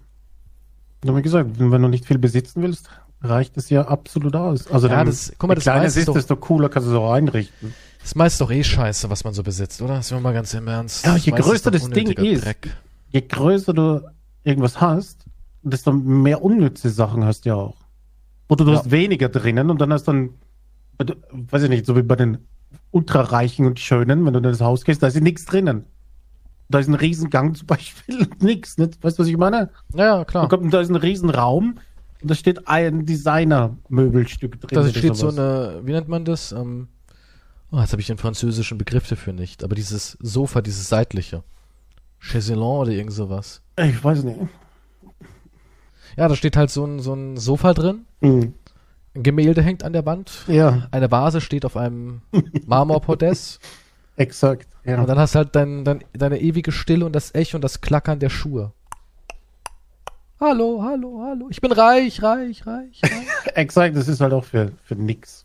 [1.03, 2.89] Wie gesagt, wenn du nicht viel besitzen willst,
[3.23, 4.67] reicht es ja absolut aus.
[4.71, 6.69] Also Ja, dann, das- guck mal, das kleiner meiste es ist ist, doch- desto cooler
[6.69, 7.75] kannst du es auch einrichten.
[8.01, 10.03] Das meist doch eh scheiße, was man so besitzt, oder?
[10.03, 11.07] Sind wir mal ganz im Ernst.
[11.07, 12.45] Ja, je größer doch das Ding ist.
[12.45, 12.77] Dreck.
[13.11, 14.01] Je größer du
[14.43, 15.25] irgendwas hast,
[15.63, 17.77] desto mehr unnütze Sachen hast du ja auch.
[18.49, 18.79] Oder du Ja.
[18.79, 20.31] hast weniger drinnen und dann hast dann,
[20.99, 22.39] weiß ich nicht, so wie bei den
[22.91, 25.85] ultrareichen und schönen, wenn du in das Haus gehst, da ist nichts drinnen.
[26.69, 29.03] Da ist ein Riesengang zum Beispiel, nix, nicht?
[29.05, 29.71] Weißt du, was ich meine?
[29.95, 30.49] Ja, ja, Da, klar.
[30.49, 31.79] kommt, da ist ein Riesenraum
[32.23, 34.71] und da steht ein Designer-Möbelstück drin.
[34.83, 36.53] Da steht so eine, wie nennt man das?
[36.53, 36.89] Ähm,
[37.71, 39.65] oh, jetzt habe ich den französischen Begriff dafür nicht.
[39.65, 41.43] Aber dieses Sofa, dieses seitliche.
[42.21, 43.63] Chaiselon oder irgend sowas.
[43.79, 44.39] Ich weiß nicht.
[46.17, 48.07] Ja, da steht halt so ein, so ein Sofa drin.
[48.21, 48.55] Hm.
[49.15, 50.45] Ein Gemälde hängt an der Wand.
[50.47, 52.23] Ja, Eine Vase steht auf einem
[52.67, 53.61] Marmorpodest.
[54.17, 54.69] exakt.
[54.85, 55.01] Ja.
[55.01, 57.81] Und dann hast du halt dein, dein, deine ewige Stille und das Echo und das
[57.81, 58.73] Klackern der Schuhe.
[60.43, 61.47] Hallo, hallo, hallo.
[61.51, 63.27] Ich bin reich, reich, reich, reich.
[63.55, 65.45] Exakt, das ist halt auch für, für nix.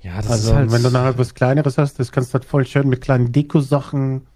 [0.00, 0.70] ja, das also, ist halt.
[0.70, 4.28] wenn du nachher was Kleineres hast, das kannst du halt voll schön mit kleinen Dekosachen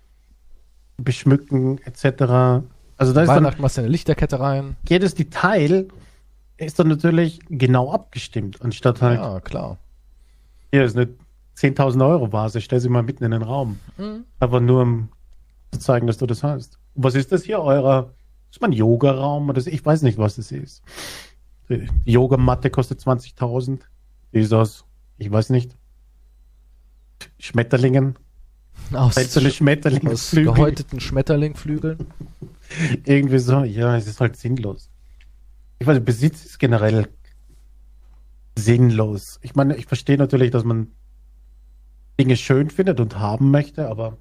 [0.96, 2.04] beschmücken, etc.
[2.96, 4.76] Also da ist dann Weihnachten machst du eine Lichterkette rein.
[4.88, 5.86] jedes Detail
[6.56, 9.78] ist dann natürlich genau abgestimmt, anstatt halt, Ja, klar.
[10.72, 11.10] hier ist eine
[11.56, 13.78] 10.000 Euro Vase, stell sie mal mitten in den Raum.
[13.98, 14.24] Mhm.
[14.40, 15.10] Aber nur um
[15.70, 16.80] zu zeigen, dass du das hast.
[16.96, 17.60] Was ist das hier?
[17.60, 18.10] Eurer,
[18.50, 20.82] ist mein Yoga-Raum oder ich weiß nicht, was das ist.
[21.68, 23.80] Die Yogamatte kostet 20.000.
[24.32, 24.84] Die ist aus,
[25.18, 25.76] ich weiß nicht,
[27.38, 28.16] Schmetterlingen.
[28.92, 29.50] Aus, Einzelne
[30.06, 32.06] aus gehäuteten Schmetterlingflügeln.
[33.04, 34.90] Irgendwie so, ja, es ist halt sinnlos.
[35.78, 37.08] Ich weiß, Besitz ist generell
[38.56, 39.38] sinnlos.
[39.42, 40.88] Ich meine, ich verstehe natürlich, dass man
[42.18, 44.16] Dinge schön findet und haben möchte, aber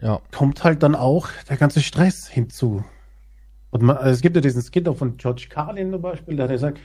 [0.00, 0.20] Ja.
[0.32, 2.84] kommt halt dann auch der ganze Stress hinzu.
[3.70, 6.52] Und man, es gibt ja diesen Skit auch von George Carlin zum Beispiel, der hat
[6.52, 6.78] gesagt,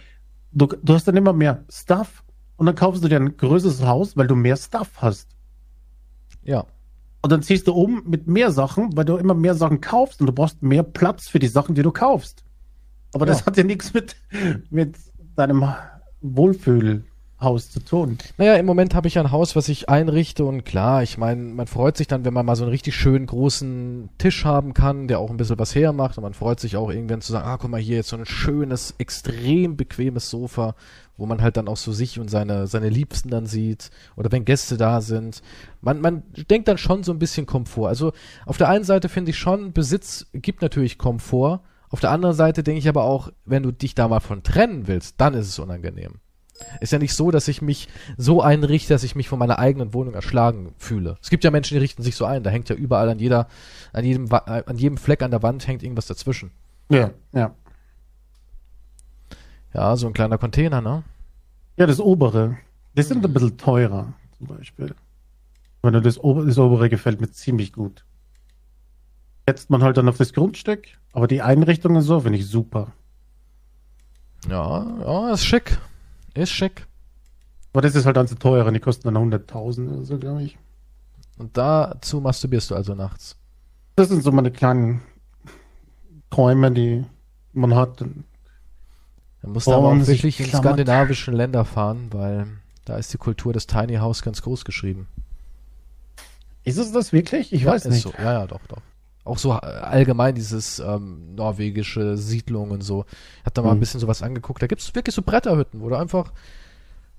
[0.52, 2.24] du, du hast dann immer mehr Stuff
[2.58, 5.30] und dann kaufst du dir ein größeres Haus, weil du mehr Stuff hast.
[6.44, 6.66] Ja.
[7.22, 10.28] Und dann ziehst du um mit mehr Sachen, weil du immer mehr Sachen kaufst und
[10.28, 12.44] du brauchst mehr Platz für die Sachen, die du kaufst.
[13.14, 13.46] Aber das Ja.
[13.48, 14.16] hat ja nichts mit,
[14.70, 14.96] mit
[15.36, 15.66] deinem
[17.46, 18.18] Wohlfühlhaus zu tun.
[18.38, 21.68] Naja, im Moment habe ich ein Haus, was ich einrichte und klar, ich meine, man
[21.68, 25.20] freut sich dann, wenn man mal so einen richtig schönen großen Tisch haben kann, der
[25.20, 27.70] auch ein bisschen was hermacht und man freut sich auch irgendwann zu sagen, ah, guck
[27.70, 30.76] mal hier, jetzt so ein schönes, extrem bequemes Sofa,
[31.18, 34.46] wo man halt dann auch so sich und seine, seine Liebsten dann sieht oder wenn
[34.46, 35.42] Gäste da sind.
[35.82, 37.88] Man, man denkt dann schon so ein bisschen Komfort.
[37.88, 38.12] Also
[38.46, 41.62] auf der einen Seite finde ich schon, Besitz gibt natürlich Komfort.
[41.90, 44.88] Auf der anderen Seite denke ich aber auch, wenn du dich da mal von trennen
[44.88, 46.20] willst, dann ist es unangenehm.
[46.80, 49.94] Ist ja nicht so, dass ich mich so einrichte, dass ich mich von meiner eigenen
[49.94, 51.18] Wohnung erschlagen fühle.
[51.22, 52.44] Es gibt ja Menschen, die richten sich so ein.
[52.44, 53.48] Da hängt ja überall an jeder,
[53.92, 56.52] an jedem, an jedem Fleck an der Wand hängt irgendwas dazwischen.
[56.90, 57.54] Ja, ja.
[59.74, 61.04] Ja, so ein kleiner Container, ne?
[61.76, 62.58] Ja, das obere.
[62.96, 64.96] Das sind ein bisschen teurer, zum Beispiel.
[65.82, 68.06] Wenn du das, ober, das obere gefällt mir ziemlich gut.
[69.46, 72.94] Setzt man halt dann auf das Grundstück, aber die Einrichtung und so finde ich super.
[74.50, 75.78] Ja, ja, ist schick.
[76.36, 76.88] Ist schick.
[77.74, 80.58] Aber das ist halt dann zu teuer, die kosten dann 100.000 oder so, glaube ich.
[81.38, 83.36] Und dazu masturbierst du also nachts.
[83.96, 85.02] Das sind so meine kleinen
[86.30, 87.06] Träume, die
[87.54, 88.02] man hat.
[88.02, 88.24] Dann
[89.44, 92.48] musst du aber Warum auch wirklich in skandinavischen Länder fahren, weil
[92.86, 95.08] da ist die Kultur des Tiny House ganz groß geschrieben.
[96.64, 97.54] Ist es das wirklich?
[97.54, 98.02] Ich ja, weiß nicht.
[98.02, 98.14] So.
[98.18, 98.82] Ja, ja, doch, doch.
[99.26, 103.06] Auch so äh, allgemein dieses ähm, norwegische Siedlung und so.
[103.42, 103.80] Ich hab da mal ein Mhm.
[103.82, 104.62] bisschen sowas angeguckt.
[104.62, 106.32] Da gibt's wirklich so Bretterhütten, wo du einfach,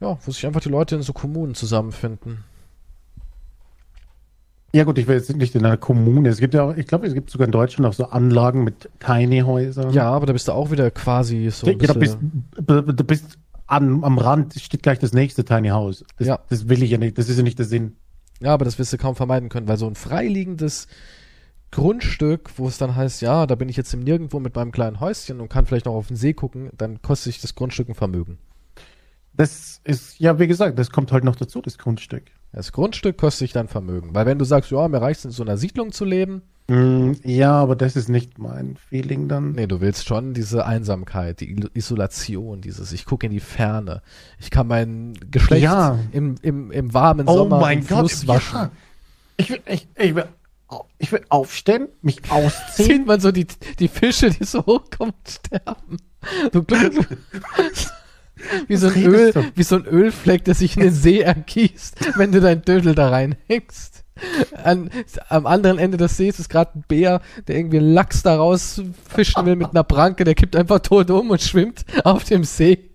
[0.00, 2.44] ja, wo sich einfach die Leute in so Kommunen zusammenfinden.
[4.72, 6.28] Ja gut, ich will jetzt nicht in einer Kommune.
[6.28, 8.90] Es gibt ja auch, ich glaube, es gibt sogar in Deutschland auch so Anlagen mit
[9.00, 9.90] Tiny Häusern.
[9.92, 12.82] Ja, aber da bist du auch wieder quasi so ein ja, du bist, bisschen, du
[12.82, 16.04] du bist an, am Rand, steht gleich das nächste Tiny House.
[16.18, 16.38] Das, Ja.
[16.50, 17.96] das will ich ja nicht, das ist ja nicht der Sinn.
[18.40, 20.88] ja, aber das wirst du kaum vermeiden können, weil so ein freiliegendes
[21.70, 25.00] Grundstück, wo es dann heißt, ja, da bin ich jetzt im Nirgendwo mit meinem kleinen
[25.00, 27.94] Häuschen und kann vielleicht noch auf den See gucken, dann kostet sich das Grundstück ein
[27.94, 28.38] Vermögen.
[29.34, 32.24] Das ist, ja, wie gesagt, das kommt halt noch dazu, das Grundstück.
[32.52, 34.14] Das Grundstück kostet sich dann Vermögen.
[34.14, 37.12] Weil wenn du sagst, ja, mir reicht es in so einer Siedlung zu leben, Mm,
[37.22, 39.52] ja, aber das ist nicht mein Feeling dann.
[39.52, 44.02] nee, du willst schon diese Einsamkeit, die Isolation, dieses, ich gucke in die Ferne,
[44.40, 45.96] ich kann mein Geschlecht Ja.
[46.10, 48.56] im, im, im warmen oh Sommer mein im Gott, Fluss waschen.
[48.58, 48.70] ja.
[49.36, 50.24] Ich ich, ich will,
[50.98, 52.88] ich will aufstehen, mich ausziehen.
[52.88, 53.46] Sieht man so die,
[53.78, 55.96] die Fische, die so hochkommen und sterben.
[56.52, 57.06] Du Glück,
[58.66, 59.44] wie so, ein Öl, du?
[59.54, 63.10] wie so ein Ölfleck, der sich in den See ergießt, wenn du dein Dödel da
[63.10, 64.04] reinhängst.
[64.62, 64.90] An,
[65.28, 69.44] am anderen Ende des Sees ist gerade ein Bär, der irgendwie einen Lachs da rausfischen
[69.44, 72.90] will mit einer Pranke, der kippt einfach tot um und schwimmt auf dem See.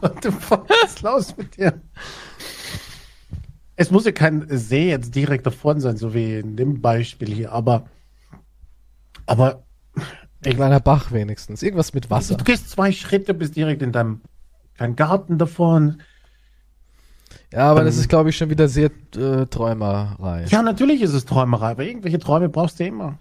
[0.00, 1.80] What the fuck ist los mit dir?
[3.80, 7.52] Es muss ja kein See jetzt direkt davon sein, so wie in dem Beispiel hier,
[7.52, 7.86] aber,
[9.24, 9.62] aber
[10.44, 11.62] Ein kleiner Bach wenigstens.
[11.62, 12.36] Irgendwas mit Wasser.
[12.36, 14.20] du gehst zwei Schritte, bist direkt in deinem
[14.74, 16.02] kleinen Garten davon.
[17.52, 20.44] Ja, aber das Ähm, ist, glaube ich, schon wieder sehr äh, Träumerei.
[20.48, 23.18] Ja, natürlich ist es Träumerei, aber irgendwelche Träume brauchst du immer.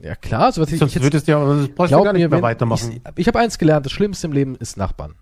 [0.00, 2.22] Ja, klar, so was Sonst ich jetzt würdest du ja, das brauchst du gar nicht
[2.22, 2.92] mir, mehr wenn, weitermachen.
[2.92, 5.14] Ich, ich habe eins gelernt, das Schlimmste im Leben ist Nachbarn.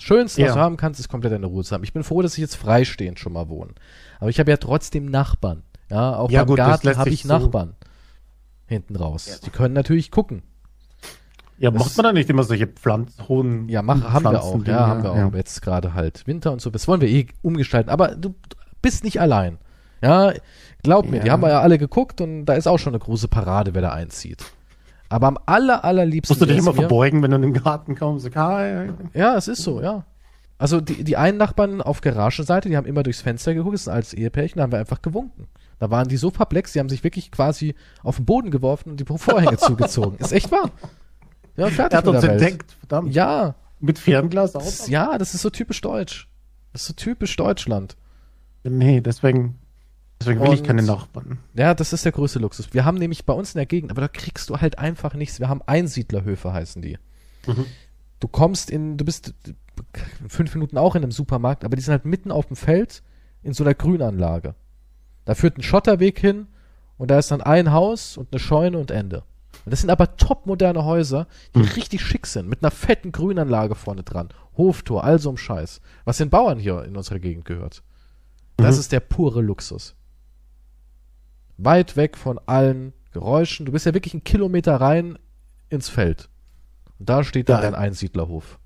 [0.00, 0.54] Schönste, was Ja.
[0.54, 1.84] du haben kannst, ist komplett deine Ruhe zu haben.
[1.84, 3.72] Ich bin froh, dass ich jetzt freistehend schon mal wohne.
[4.18, 5.62] Aber ich habe ja trotzdem Nachbarn.
[5.90, 7.74] Ja, auch Ja, beim gut, Garten habe ich so- Nachbarn.
[8.66, 9.40] Hinten raus.
[9.44, 10.42] Die können natürlich gucken.
[11.58, 14.64] ja, das- macht man da nicht immer solche Pflanzen, Ja, mach, haben wir auch.
[14.64, 15.34] Ja, haben wir auch.
[15.34, 16.70] Jetzt gerade halt Winter und so.
[16.70, 17.90] Das wollen wir eh umgestalten.
[17.90, 18.34] Aber du,
[18.80, 19.58] bist nicht allein.
[20.02, 20.32] Ja,
[20.82, 21.22] glaub mir, Ja.
[21.24, 23.82] die haben wir ja alle geguckt und da ist auch schon eine große Parade, wer
[23.82, 24.42] da einzieht.
[25.10, 26.32] Aber am aller, allerliebsten.
[26.34, 28.24] Musst du dich immer mir- verbeugen, wenn du in den Garten kommst?
[28.24, 28.90] So, hi.
[29.12, 30.04] Ja, es ist so, ja.
[30.56, 33.88] Also die, die einen Nachbarn auf Garagenseite, die haben immer durchs Fenster geguckt, das ist
[33.88, 35.48] ein altes Ehepärchen, da haben wir einfach gewunken.
[35.78, 39.00] Da waren die so perplex, die haben sich wirklich quasi auf den Boden geworfen und
[39.00, 40.18] die Vorhänge zugezogen.
[40.18, 40.70] Ist echt wahr.
[41.56, 42.42] Ja, fertig Er hat mit uns der Welt.
[42.42, 43.14] entdeckt, verdammt.
[43.14, 44.86] Ja, Mit Fernglas auch.
[44.88, 46.28] ja, das ist so typisch deutsch.
[46.72, 47.96] Das ist so typisch Deutschland.
[48.62, 49.58] Nee, deswegen,
[50.20, 51.38] deswegen will ich Und- keine Nachbarn.
[51.54, 52.72] Ja, das ist der größte Luxus.
[52.72, 55.40] Wir haben nämlich bei uns in der Gegend, aber da kriegst du halt einfach nichts.
[55.40, 56.98] Wir haben Einsiedlerhöfe, heißen die.
[57.46, 57.66] Mhm.
[58.20, 59.32] Du kommst in, du bist
[60.28, 63.02] fünf Minuten auch in einem Supermarkt, aber die sind halt mitten auf dem Feld
[63.42, 64.54] in so einer Grünanlage.
[65.24, 66.46] Da führt ein Schotterweg hin
[66.98, 69.22] und da ist dann ein Haus und eine Scheune und Ende.
[69.64, 71.64] Und das sind aber topmoderne Häuser, die Mhm.
[71.76, 74.28] richtig schick sind, mit einer fetten Grünanlage vorne dran.
[74.56, 75.80] Hoftor, all so ein Scheiß.
[76.04, 77.82] Was den Bauern hier in unserer Gegend gehört.
[78.58, 78.80] Das Mhm.
[78.80, 79.94] ist der pure Luxus.
[81.64, 83.66] Weit weg von allen Geräuschen.
[83.66, 85.18] Du bist ja wirklich einen Kilometer rein
[85.68, 86.28] ins Feld.
[86.98, 87.70] Und da steht dann Ja.
[87.70, 88.58] dein Einsiedlerhof.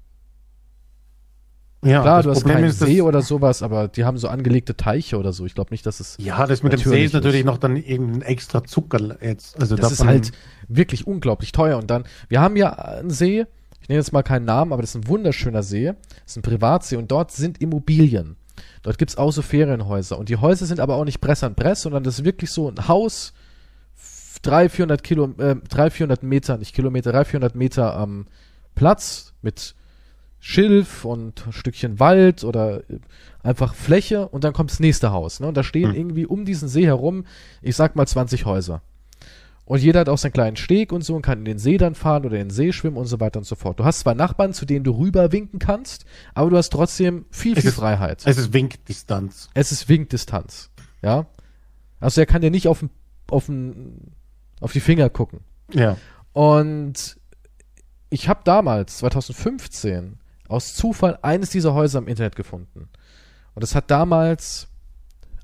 [1.85, 4.75] Ja, Klar, du hast Problem keinen ist, See oder sowas, aber die haben so angelegte
[4.75, 5.45] Teiche oder so.
[5.45, 6.17] Ich glaube nicht, dass es.
[6.19, 9.61] Ja, das mit dem See ist natürlich noch dann irgendein extra Zucker jetzt.
[9.61, 10.33] Also Das ist halt
[10.67, 11.77] wirklich unglaublich teuer.
[11.77, 13.45] Und dann, wir haben ja einen See,
[13.83, 15.89] ich nenne jetzt mal keinen Namen, aber das ist ein wunderschöner See.
[15.89, 15.97] Das
[16.33, 18.37] ist ein Privatsee und dort sind Immobilien.
[18.85, 20.19] Dort gibt's auch so Ferienhäuser.
[20.19, 22.69] Und die Häuser sind aber auch nicht Bress an Bress, sondern das ist wirklich so
[22.69, 23.33] ein Haus,
[24.43, 28.27] 300, 400 Kilo, äh, 300, 400 Meter, nicht Kilometer, 300, 400 Meter am
[28.75, 29.75] Platz mit
[30.39, 32.99] Schilf und Stückchen Wald oder äh,
[33.43, 35.41] einfach Fläche und dann kommt das nächste Haus.
[35.41, 35.47] Ne?
[35.47, 35.97] Und da stehen Hm.
[35.97, 37.25] irgendwie um diesen See herum,
[37.63, 38.83] ich sag mal 20 Häuser.
[39.67, 41.95] Und jeder hat auch seinen kleinen Steg und so und kann in den See dann
[41.95, 43.81] fahren oder in den See schwimmen und so weiter und so fort.
[43.81, 46.05] Du hast zwei Nachbarn, zu denen du rüber winken kannst,
[46.35, 48.23] aber du hast trotzdem viel, Es viel ist- Freiheit.
[48.27, 49.49] Es ist Winkdistanz.
[49.55, 50.71] Es ist Winkdistanz.
[51.03, 51.27] Ja.
[51.99, 52.91] Also er kann dir nicht auf, den-
[53.31, 54.13] auf, den-
[54.61, 55.41] auf die Finger gucken.
[55.73, 55.97] Ja.
[56.35, 57.17] Und
[58.11, 62.91] ich habe damals, 2015, aus Zufall eines dieser Häuser im Internet gefunden.
[63.55, 64.69] Und es hat damals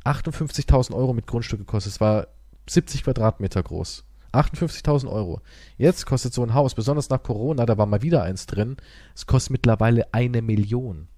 [0.04, 1.94] 58.000 Euro mit Grundstück gekostet.
[1.94, 2.26] Es war
[2.68, 4.04] 70 Quadratmeter groß.
[4.32, 5.40] 58.000 Euro.
[5.76, 8.76] Jetzt kostet so ein Haus, besonders nach Corona, da war mal wieder eins drin,
[9.14, 11.08] es kostet mittlerweile eine Million.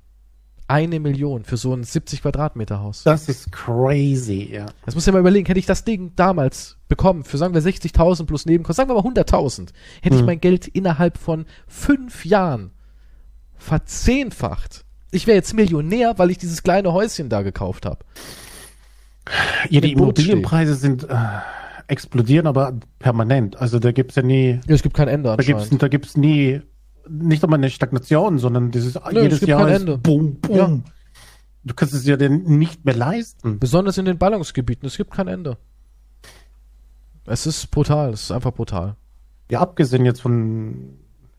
[0.68, 3.02] Eine Million für so ein 70 Quadratmeter Haus.
[3.02, 4.66] Das ist crazy, ja.
[4.86, 8.24] Das muss ich mal überlegen, hätte ich das Ding damals bekommen, für sagen wir 60.000
[8.26, 9.68] plus Nebenkosten, sagen wir mal 100.000,
[10.00, 10.26] hätte ich Hm.
[10.26, 12.70] mein Geld innerhalb von fünf Jahren
[13.58, 14.84] verzehnfacht.
[15.10, 17.98] Ich wäre jetzt Millionär, weil ich dieses kleine Häuschen da gekauft habe.
[19.68, 19.92] Ja, die.
[19.92, 21.14] Immobilienpreise sind äh,
[21.92, 23.56] explodieren, aber permanent.
[23.56, 25.82] Also da gibt's ja nie, Ja, es gibt kein Ende da gibt's, anscheinend.
[25.82, 26.60] da gibt's nie,
[27.08, 29.98] nicht einmal eine Stagnation, sondern dieses Nö, es jedes gibt Jahr kein Ende.
[29.98, 30.56] boom, boom.
[30.56, 30.78] Ja.
[31.64, 33.58] Du kannst es dir denn nicht mehr leisten.
[33.60, 35.56] Besonders in den Ballungsgebieten, es gibt kein Ende.
[37.24, 38.96] Es ist brutal, es ist einfach brutal.
[39.50, 40.96] Ja, abgesehen jetzt von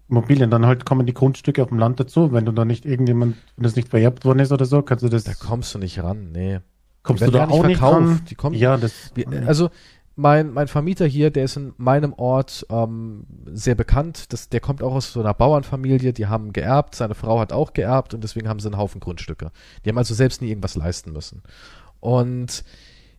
[0.09, 2.31] Immobilien, dann halt kommen die Grundstücke auf dem Land dazu.
[2.31, 5.09] Wenn du da nicht irgendjemand, wenn das nicht vererbt worden ist oder so, kannst du
[5.09, 6.59] das, Da kommst du nicht ran, nee.
[7.01, 8.01] kommst du da gar auch nicht nicht verkauft.
[8.07, 8.21] ran.
[8.29, 9.69] Die kommen- ja, das, Wir, also
[10.15, 14.31] mein, mein Vermieter hier, der ist in meinem Ort ähm, sehr bekannt.
[14.31, 17.73] Das, der kommt auch aus so einer Bauernfamilie, die haben geerbt, seine Frau hat auch
[17.73, 19.51] geerbt und deswegen haben sie einen Haufen Grundstücke.
[19.83, 21.41] Die haben also selbst nie irgendwas leisten müssen.
[21.99, 22.63] Und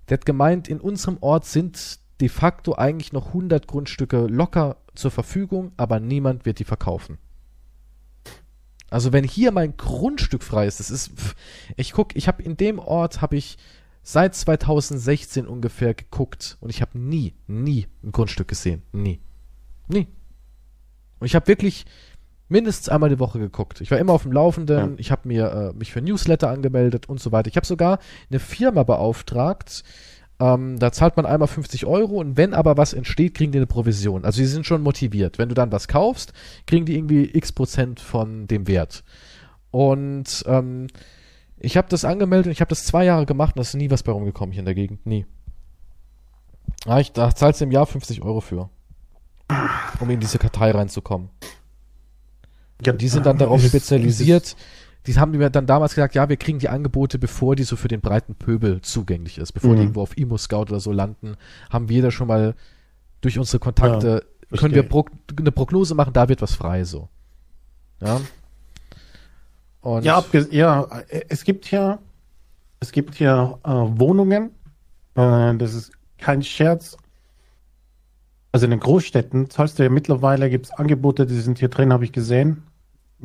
[0.09, 5.11] der hat gemeint, in unserem Ort sind de facto eigentlich noch 100 Grundstücke locker zur
[5.11, 7.19] Verfügung, aber niemand wird die verkaufen.
[8.89, 11.11] Also wenn hier mein Grundstück frei ist, das ist,
[11.77, 13.59] ich guck, ich habe in dem Ort habe ich
[14.05, 19.20] seit 2016 ungefähr geguckt und ich habe nie, nie ein Grundstück gesehen, nie,
[19.89, 20.06] nie.
[21.18, 21.86] Und ich habe wirklich
[22.48, 23.81] mindestens einmal die Woche geguckt.
[23.81, 24.94] Ich war immer auf dem Laufenden, ja.
[24.98, 27.48] ich habe mir äh, mich für Newsletter angemeldet und so weiter.
[27.48, 27.98] Ich habe sogar
[28.31, 29.82] eine Firma beauftragt,
[30.39, 33.66] ähm, da zahlt man einmal 50 Euro und wenn aber was entsteht, kriegen die eine
[33.66, 34.24] Provision.
[34.24, 35.39] Also sie sind schon motiviert.
[35.39, 36.32] Wenn du dann was kaufst,
[36.66, 39.05] kriegen die irgendwie x Prozent von dem Wert.
[39.70, 40.89] Und ähm,
[41.59, 43.90] ich habe das angemeldet und ich habe das zwei Jahre gemacht und da ist nie
[43.90, 45.06] was bei rumgekommen hier in der Gegend.
[45.06, 45.26] Nie.
[46.86, 48.68] Ja, ich, da zahlst du im Jahr 50 Euro für.
[50.01, 51.28] Um in diese Kartei reinzukommen.
[52.85, 54.56] Ja, die sind dann darauf spezialisiert.
[55.06, 57.89] Die haben mir dann damals gesagt, ja, wir kriegen die Angebote, bevor die so für
[57.89, 59.52] den breiten Pöbel zugänglich ist.
[59.52, 59.76] Bevor mhm.
[59.76, 61.36] die irgendwo auf Imo Scout oder so landen,
[61.70, 62.55] haben wir da schon mal
[63.20, 64.89] durch unsere Kontakte, ja, können wir
[65.39, 67.09] eine Prognose machen, da wird was frei so.
[68.01, 68.20] Ja.
[69.85, 70.89] Und ja, ja,
[71.28, 71.98] es gibt ja,
[72.81, 74.51] es gibt ja äh, Wohnungen,
[75.15, 76.97] äh, das ist kein Scherz.
[78.51, 81.93] Also in den Großstädten zahlst du ja mittlerweile, gibt es Angebote, die sind hier drin,
[81.93, 82.62] habe ich gesehen.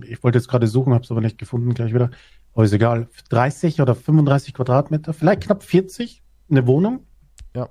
[0.04, 2.12] Ich wollte jetzt gerade suchen, habe es aber nicht gefunden, gleich wieder.
[2.54, 3.08] Aber ist egal.
[3.30, 6.22] 30 oder 35 Quadratmeter, vielleicht knapp 40,
[6.52, 7.06] eine Wohnung.
[7.56, 7.70] Ja.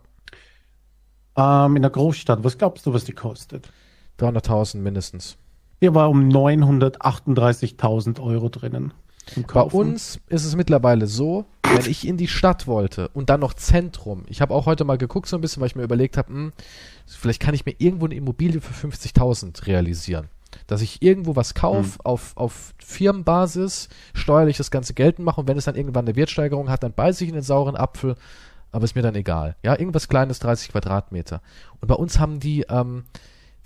[1.37, 2.43] Ähm, in der Großstadt.
[2.43, 3.71] Was glaubst du, was die kostet?
[4.19, 5.37] 300.000 mindestens.
[5.81, 8.93] Hier war um 938.000 Euro drinnen.
[9.53, 13.55] Bei uns ist es mittlerweile so, wenn ich in die Stadt wollte und dann noch
[13.55, 14.25] Zentrum.
[14.29, 16.53] Ich habe auch heute mal geguckt so ein bisschen, weil ich mir überlegt habe, hm,
[17.07, 20.29] vielleicht kann ich mir irgendwo eine Immobilie für 50.000 realisieren.
[20.67, 22.05] Dass ich irgendwo was kaufe, mhm.
[22.05, 26.71] auf, auf Firmenbasis, steuerlich das ganze geltend mache und wenn es dann irgendwann eine Wertsteigerung
[26.71, 28.17] hat, dann beiße ich in den sauren Apfel,
[28.73, 29.57] aber ist mir dann egal.
[29.63, 31.43] Ja, irgendwas kleines, 30 Quadratmeter.
[31.81, 33.05] Und bei uns haben die, ähm,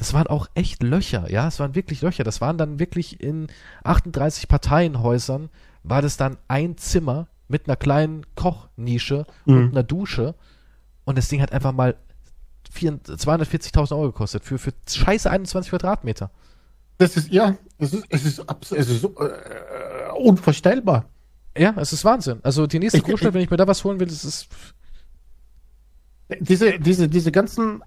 [0.03, 2.25] das waren auch echt Löcher, ja, es waren wirklich Löcher.
[2.25, 3.47] Das waren dann wirklich in
[3.85, 5.49] 38 Parteienhäusern,
[5.85, 9.57] war das dann ein Zimmer mit einer kleinen Kochnische mhm.
[9.57, 10.35] und einer Dusche.
[11.05, 11.95] Und das Ding hat einfach mal
[12.75, 16.33] 240.000 Euro gekostet für, für scheiße 21 Quadratmeter.
[16.99, 19.09] Das ist, ja, es ist, es ist, es ist äh,
[20.19, 21.05] unvorstellbar.
[21.57, 22.41] Ja, es ist Wahnsinn.
[22.43, 24.49] Also die nächste Großstadt, wenn ich mir da was holen will, das ist.
[26.41, 27.85] Diese, diese, diese ganzen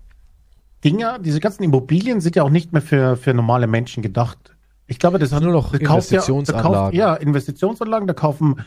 [0.85, 4.55] Dinger, diese ganzen Immobilien sind ja auch nicht mehr für, für normale Menschen gedacht.
[4.87, 6.97] Ich glaube, das hat nur noch Investitionsanlagen.
[6.97, 8.63] Ja, ja, Investitionsanlagen, da kaufen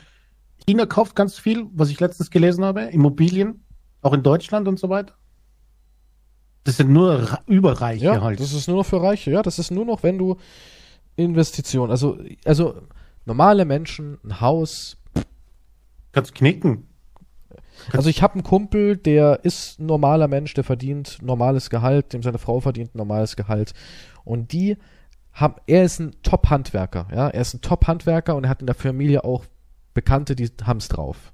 [0.67, 3.65] China kauft ganz viel, was ich letztens gelesen habe, Immobilien,
[4.03, 5.15] auch in Deutschland und so weiter.
[6.65, 8.41] Das sind nur Überreiche ja, halt.
[8.41, 9.43] Das ist nur noch für Reiche, ja.
[9.43, 10.37] Das ist nur noch, wenn du
[11.15, 12.83] Investitionen, also, also
[13.25, 14.97] normale Menschen, ein Haus.
[16.13, 16.88] Kannst knicken.
[17.93, 22.23] Also ich habe einen Kumpel, der ist ein normaler Mensch, der verdient normales Gehalt, dem
[22.23, 23.73] seine Frau verdient normales Gehalt.
[24.25, 24.77] Und die
[25.33, 28.75] haben, er ist ein Top-Handwerker, ja, er ist ein Top-Handwerker und er hat in der
[28.75, 29.45] Familie auch
[29.95, 31.33] Bekannte, die haben es drauf.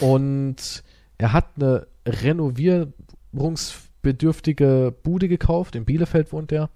[0.00, 0.82] Und
[1.18, 6.70] er hat eine renovierungsbedürftige Bude gekauft, in Bielefeld wohnt er.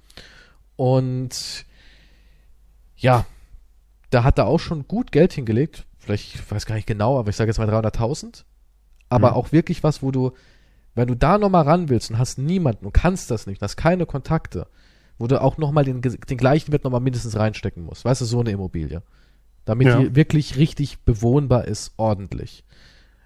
[0.76, 1.64] Und
[2.96, 3.24] ja,
[4.10, 5.86] da hat er auch schon gut Geld hingelegt.
[5.98, 8.44] Vielleicht, ich weiß gar nicht genau, aber ich sage jetzt mal 300.000
[9.08, 9.36] aber mhm.
[9.36, 10.32] auch wirklich was, wo du,
[10.94, 14.06] wenn du da nochmal ran willst und hast niemanden und kannst das nicht, hast keine
[14.06, 14.66] Kontakte,
[15.18, 18.04] wo du auch nochmal den, den gleichen Wert nochmal mindestens reinstecken musst.
[18.04, 19.02] Weißt du, so eine Immobilie.
[19.64, 19.98] Damit ja.
[19.98, 22.64] die wirklich richtig bewohnbar ist, ordentlich.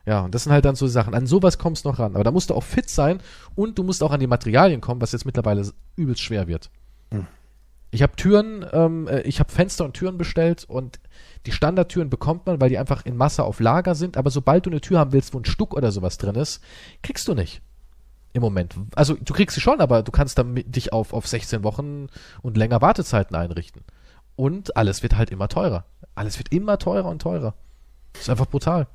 [0.07, 1.15] Ja, und das sind halt dann so Sachen.
[1.15, 2.15] An sowas kommst du noch ran.
[2.15, 3.20] Aber da musst du auch fit sein
[3.55, 6.70] und du musst auch an die Materialien kommen, was jetzt mittlerweile übelst schwer wird.
[7.12, 7.27] Hm.
[7.90, 11.01] Ich habe Türen, ähm, äh, ich habe Fenster und Türen bestellt und
[11.47, 14.71] die Standardtüren bekommt man, weil die einfach in Masse auf Lager sind, aber sobald du
[14.71, 16.62] eine Tür haben willst, wo ein Stuck oder sowas drin ist,
[17.03, 17.62] kriegst du nicht.
[18.33, 18.77] Im Moment.
[18.95, 22.07] Also du kriegst sie schon, aber du kannst dann dich auf, auf 16 Wochen
[22.43, 23.83] und länger Wartezeiten einrichten.
[24.37, 25.85] Und alles wird halt immer teurer.
[26.15, 27.55] Alles wird immer teurer und teurer.
[28.12, 28.87] Das ist einfach brutal.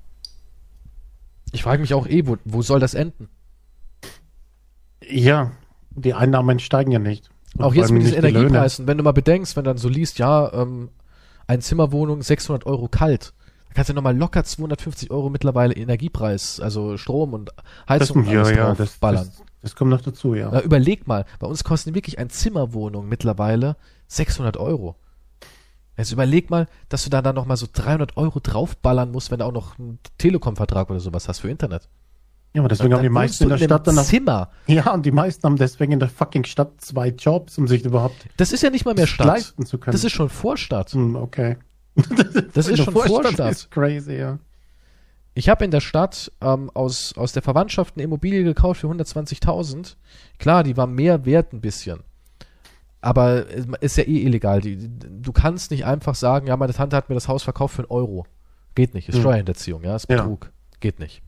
[1.51, 3.29] Ich frage mich auch eh, wo, wo soll das enden?
[5.01, 5.51] Ja,
[5.91, 7.29] die Einnahmen steigen ja nicht.
[7.57, 10.89] Auch jetzt mit diesen Energiepreisen, wenn du mal bedenkst, wenn dann so liest, ja, ähm,
[11.47, 13.33] ein Zimmerwohnung 600 Euro kalt.
[13.67, 17.51] Da kannst du nochmal locker 250 Euro mittlerweile Energiepreis, also Strom und
[17.87, 19.27] Heizung das, und alles ja, ja, das, ballern.
[19.27, 20.49] Das, das, kommt noch dazu, ja.
[20.51, 23.75] Na, überleg mal, bei uns kosten wirklich ein Zimmerwohnung mittlerweile
[24.07, 24.95] 600 Euro.
[25.97, 29.45] Also überleg mal, dass du da dann nochmal so 300 Euro draufballern musst, wenn du
[29.45, 31.87] auch noch einen Telekom-Vertrag oder sowas hast für Internet.
[32.55, 34.49] Ja, aber deswegen haben die meisten in der Stadt dann Zimmer.
[34.65, 38.15] Ja, und die meisten haben deswegen in der fucking Stadt zwei Jobs, um sich überhaupt
[38.37, 39.27] Das ist ja nicht mal mehr Stadt.
[39.27, 39.91] leisten zu können.
[39.91, 40.91] Das ist schon Vorstadt.
[40.91, 41.57] Hm, okay.
[42.53, 43.23] das ist schon Vorstadt.
[43.23, 43.51] Vorstadt.
[43.51, 44.39] Ist crazy, ja.
[45.33, 49.97] Ich habe in der Stadt ähm, aus, aus der Verwandtschaft eine Immobilie gekauft für 120.000.
[50.39, 52.03] Klar, die war mehr wert ein bisschen.
[53.01, 53.47] Aber
[53.81, 54.61] ist ja eh illegal.
[54.61, 57.81] Die, du kannst nicht einfach sagen, ja, meine Tante hat mir das Haus verkauft für
[57.81, 58.25] einen Euro.
[58.75, 59.09] Geht nicht.
[59.09, 59.23] Ist hm.
[59.23, 60.45] Steuerhinterziehung, ja, ist Betrug.
[60.45, 60.51] Ja.
[60.79, 61.21] Geht nicht.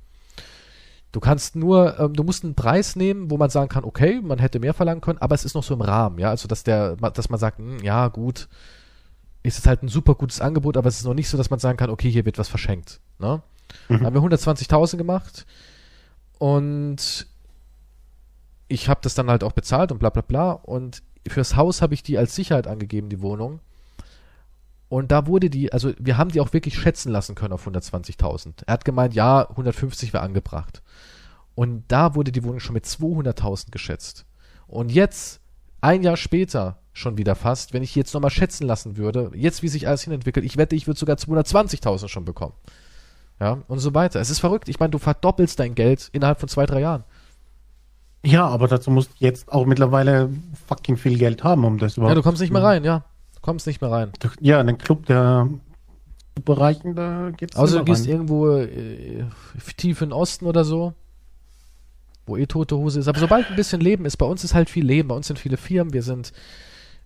[1.18, 4.38] Du kannst nur, ähm, du musst einen Preis nehmen, wo man sagen kann, okay, man
[4.38, 6.30] hätte mehr verlangen können, aber es ist noch so im Rahmen, ja.
[6.30, 8.48] Also dass der, dass man sagt, mh, hm, ja, gut,
[9.42, 11.58] ist es halt ein super gutes Angebot, aber es ist noch nicht so, dass man
[11.58, 13.02] sagen kann, okay, hier wird was verschenkt.
[13.18, 13.42] Ne?
[13.90, 14.06] Mhm.
[14.06, 15.48] Haben wir 120.000 gemacht
[16.38, 17.26] und
[18.68, 20.52] ich habe das dann halt auch bezahlt und bla bla bla.
[20.52, 23.60] Und fürs Haus habe ich die als Sicherheit angegeben, die Wohnung.
[24.90, 28.64] Und da wurde die, also wir haben die auch wirklich schätzen lassen können auf 120.000.
[28.66, 30.82] Er hat gemeint, ja, 150 wäre angebracht.
[31.56, 34.26] Und da wurde die Wohnung schon mit 200.000 geschätzt.
[34.68, 35.42] Und jetzt,
[35.82, 39.68] ein Jahr später, schon wieder fast, wenn ich jetzt nochmal schätzen lassen würde, jetzt wie
[39.68, 42.54] sich alles hinentwickelt, ich wette, ich würde sogar 220.000 schon bekommen.
[43.40, 44.20] Ja, und so weiter.
[44.20, 44.68] Es ist verrückt.
[44.68, 47.04] Ich meine, du verdoppelst dein Geld innerhalb von zwei, drei Jahren.
[48.26, 50.30] Ja, aber dazu musst du jetzt auch mittlerweile
[50.68, 52.12] fucking viel Geld haben, um das überhaupt.
[52.12, 53.06] Ja, du kommst nicht mehr rein, ja.
[53.48, 54.12] Du kommst nicht mehr rein.
[54.42, 55.48] Ja, in den Club der
[56.44, 58.12] Bereichen, da geht's Also du gehst rein.
[58.12, 59.24] irgendwo äh,
[59.78, 60.94] tief in den Osten oder so,
[62.26, 63.08] wo eh tote Hose ist.
[63.08, 65.08] Aber sobald ein bisschen Leben ist, bei uns ist halt viel Leben.
[65.08, 66.34] Bei uns sind viele Firmen, wir sind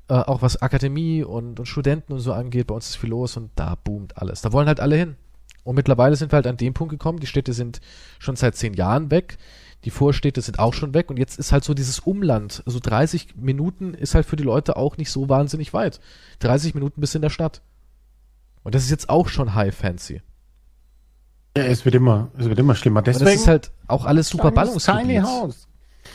[0.08, 3.38] äh, auch was Akademie und, und Studenten und so angeht, bei uns ist viel los
[3.38, 4.42] und da boomt alles.
[4.42, 5.18] Da wollen halt alle hin.
[5.64, 7.82] Und mittlerweile sind wir halt an dem Punkt gekommen, die Städte sind
[8.18, 9.38] schon seit zehn Jahren weg,
[9.84, 12.80] die Vorstädte sind auch schon weg und jetzt ist halt so dieses Umland, so also
[12.80, 16.00] 30 Minuten ist halt für die Leute auch nicht so wahnsinnig weit.
[16.40, 17.62] 30 Minuten bis in der Stadt.
[18.64, 20.22] Und das ist jetzt auch schon high fancy.
[21.58, 23.02] Ja, es wird immer, es wird immer schlimmer.
[23.02, 25.24] Deswegen und das ist halt auch alles super Ballungsgebiet.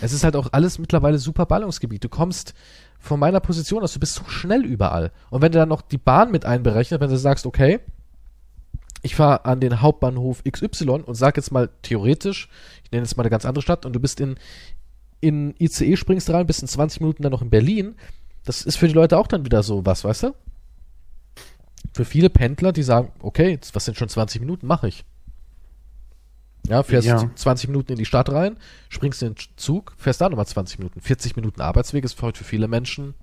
[0.00, 2.04] Es ist halt auch alles mittlerweile super Ballungsgebiet.
[2.04, 2.54] Du kommst
[2.98, 5.12] von meiner Position aus, du bist so schnell überall.
[5.30, 7.80] Und wenn du dann noch die Bahn mit einberechnet, wenn du sagst, okay,
[9.02, 12.48] ich fahre an den Hauptbahnhof XY und sag jetzt mal theoretisch,
[12.84, 14.36] ich nenne jetzt mal eine ganz andere Stadt und du bist in,
[15.20, 17.96] in ICE springst rein, bist in 20 Minuten dann noch in Berlin.
[18.44, 20.34] Das ist für die Leute auch dann wieder so was, weißt du?
[21.94, 25.04] Für viele Pendler, die sagen, okay, was sind schon 20 Minuten, mache ich.
[26.68, 27.30] Ja, fährst ja.
[27.34, 28.56] 20 Minuten in die Stadt rein,
[28.88, 31.00] springst in den Zug, fährst da nochmal 20 Minuten.
[31.00, 33.14] 40 Minuten Arbeitsweg ist heute für viele Menschen.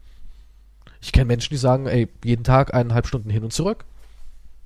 [1.01, 3.85] Ich kenne Menschen, die sagen, ey, jeden Tag eineinhalb Stunden hin und zurück.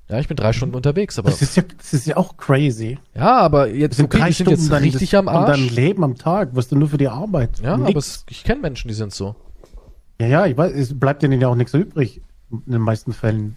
[0.08, 1.30] Ja, ich bin drei Stunden unterwegs, aber.
[1.30, 2.98] Das ist ja, das ist ja auch crazy.
[3.14, 5.58] Ja, aber jetzt sind okay, drei Stunden jetzt richtig das, am Arsch.
[5.60, 7.60] Und dein Leben am Tag, was du nur für die Arbeit.
[7.60, 7.90] Ja, nix.
[7.90, 9.36] aber es, ich kenne Menschen, die sind so.
[10.18, 12.22] Ja, ja, ich weiß, es bleibt denen ja auch nichts übrig.
[12.50, 13.56] In den meisten Fällen.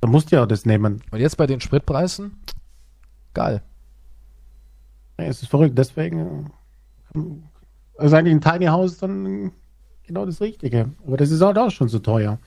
[0.00, 1.00] Da musst du ja das nehmen.
[1.12, 2.32] Und jetzt bei den Spritpreisen?
[3.32, 3.62] Geil.
[5.18, 6.50] Ja, es ist verrückt, deswegen.
[7.96, 9.52] Also eigentlich ein Tiny House dann
[10.04, 10.90] genau das Richtige.
[11.06, 12.40] Aber das ist halt auch schon so teuer.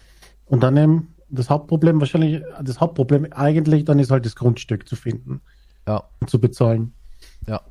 [0.45, 4.95] Und dann eben das Hauptproblem wahrscheinlich, das Hauptproblem eigentlich dann ist halt das Grundstück zu
[4.95, 5.41] finden.
[5.87, 6.03] Ja.
[6.19, 6.93] Und zu bezahlen.
[7.47, 7.61] Ja.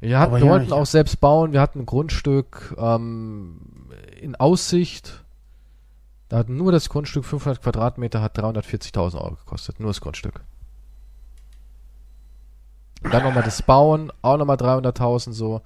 [0.00, 1.52] Wir, hatten, wir ja, wollten auch selbst bauen.
[1.52, 3.60] Wir hatten ein Grundstück ähm,
[4.20, 5.24] in Aussicht.
[6.28, 9.80] Da hat nur das Grundstück 500 Quadratmeter hat 340.000 Euro gekostet.
[9.80, 10.42] Nur das Grundstück.
[13.02, 15.60] Und dann nochmal das Bauen, auch nochmal 300.000 so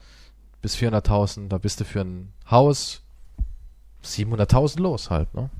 [0.61, 1.49] bis 400.000.
[1.49, 3.03] Da bist du für ein Haus
[4.05, 5.51] 700.000 los halt, ne?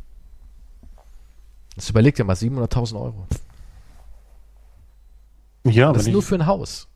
[1.79, 3.29] Das überlegt ja mal 700.000 Euro.
[5.65, 6.89] Ja, das ist nur für ein Haus.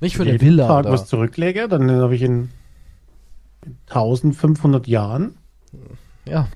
[0.00, 0.68] Nicht für eine Villa.
[0.68, 0.92] Tag oder?
[0.92, 2.50] was zurücklege, dann habe ich in
[3.88, 5.36] 1500 Jahren.
[6.24, 6.46] Ja.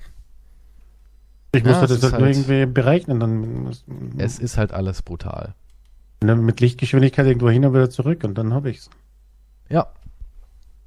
[1.51, 3.19] Ich muss ja, das halt, nur irgendwie berechnen.
[3.19, 3.75] Dann,
[4.17, 5.55] es ist halt alles brutal.
[6.23, 8.89] Mit Lichtgeschwindigkeit irgendwo hin und wieder zurück und dann habe ich es.
[9.67, 9.87] Ja.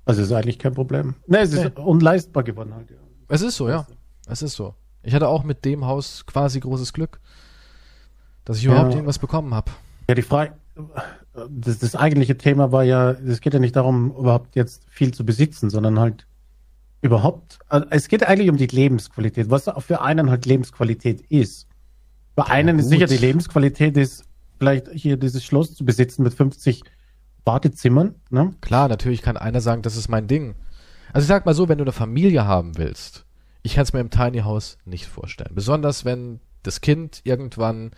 [0.07, 1.15] Also ist eigentlich kein Problem.
[1.27, 1.83] Ne, es ist nee.
[1.83, 2.91] unleistbar geworden halt.
[2.91, 2.97] Ja.
[3.29, 3.87] Es ist so, ja.
[4.27, 4.75] Es ist so.
[5.09, 7.19] Ich hatte auch mit dem Haus quasi großes Glück,
[8.45, 8.97] dass ich überhaupt ja.
[8.97, 9.71] irgendwas bekommen habe.
[10.07, 10.53] Ja, die Frage,
[11.49, 15.25] das, das eigentliche Thema war ja, es geht ja nicht darum, überhaupt jetzt viel zu
[15.25, 16.27] besitzen, sondern halt
[17.01, 21.69] überhaupt, also es geht eigentlich um die Lebensqualität, was für einen halt Lebensqualität ist.
[22.35, 22.85] Bei ja, einen gut.
[22.85, 24.25] ist sicher die Lebensqualität ist,
[24.59, 26.83] vielleicht hier dieses Schloss zu besitzen mit 50
[27.47, 28.15] Wartezimmern.
[28.29, 28.53] Ne?
[28.61, 30.55] Klar, natürlich kann einer sagen, das ist mein Ding.
[31.15, 33.25] Also ich sag mal so, wenn du eine Familie haben willst,
[33.69, 35.51] ich kann es mir im Tiny House nicht vorstellen.
[35.55, 37.91] Besonders wenn das Kind irgendwann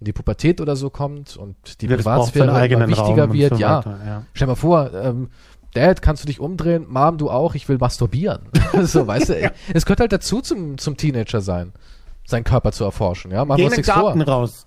[0.00, 3.54] in die Pubertät oder so kommt und die ja, Privatsphäre immer wichtiger Raum wird.
[3.54, 3.82] So ja.
[3.84, 4.26] ja.
[4.32, 5.28] Stell mal vor, ähm,
[5.74, 6.86] Dad, kannst du dich umdrehen?
[6.88, 7.54] Mom, du auch?
[7.54, 8.48] Ich will masturbieren.
[8.82, 9.50] so, weißt du, ja.
[9.74, 11.74] es gehört halt dazu zum, zum Teenager sein,
[12.24, 13.30] seinen Körper zu erforschen.
[13.30, 14.34] Ja, machen uns nichts Garten vor.
[14.34, 14.66] raus.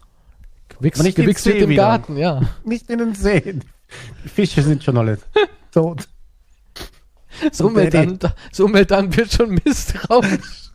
[0.80, 1.76] Wichs, gewichst wird im.
[1.76, 2.42] Garten, ja.
[2.64, 3.60] Nicht in den See.
[4.24, 5.18] Die Fische sind schon alle
[5.72, 6.08] tot.
[7.42, 7.62] Das
[8.60, 10.72] Umweltamt wird schon misstrauisch.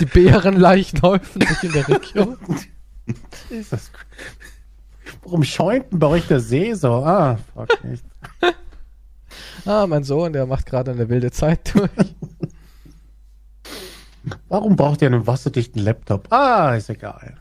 [0.00, 2.38] Die Bärenleichen häufen sich in der Region.
[3.50, 3.90] Jesus.
[5.22, 7.04] Warum schäumt denn bei euch der See so?
[7.04, 8.04] Ah, fuck nicht.
[9.64, 11.90] ah, mein Sohn, der macht gerade eine wilde Zeit durch.
[14.48, 16.32] Warum braucht ihr einen wasserdichten Laptop?
[16.32, 17.36] Ah, ist egal.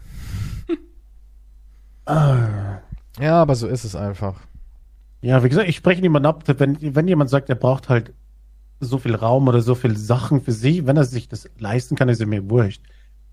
[2.06, 2.80] Ah.
[3.20, 4.36] Ja, aber so ist es einfach.
[5.24, 8.14] Ja, wie gesagt, ich spreche niemanden ab, wenn, wenn jemand sagt, er braucht halt
[8.82, 12.10] so viel Raum oder so viel Sachen für sich, wenn er sich das leisten kann,
[12.10, 12.82] ist er mir wurscht.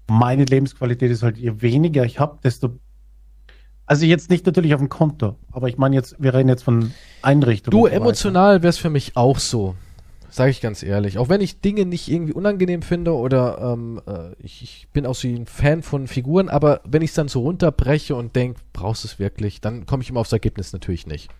[0.08, 2.78] Meine Lebensqualität ist halt, je weniger ich habe, desto.
[3.86, 6.92] Also jetzt nicht natürlich auf dem Konto, aber ich meine jetzt, wir reden jetzt von
[7.22, 7.76] Einrichtungen.
[7.76, 9.74] Du, so emotional wäre es für mich auch so.
[10.30, 11.18] Sage ich ganz ehrlich.
[11.18, 15.16] Auch wenn ich Dinge nicht irgendwie unangenehm finde oder ähm, äh, ich, ich bin auch
[15.16, 19.02] so ein Fan von Figuren, aber wenn ich es dann so runterbreche und denke, brauchst
[19.02, 21.30] du es wirklich, dann komme ich immer aufs Ergebnis natürlich nicht.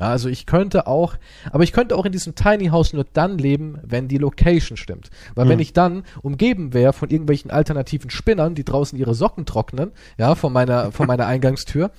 [0.00, 1.14] Ja, also ich könnte auch,
[1.52, 5.10] aber ich könnte auch in diesem Tiny House nur dann leben, wenn die Location stimmt.
[5.34, 5.60] Weil wenn Hm.
[5.60, 10.52] ich dann umgeben wäre von irgendwelchen alternativen Spinnern, die draußen ihre Socken trocknen, ja, von
[10.52, 11.90] meiner, von meiner Eingangstür,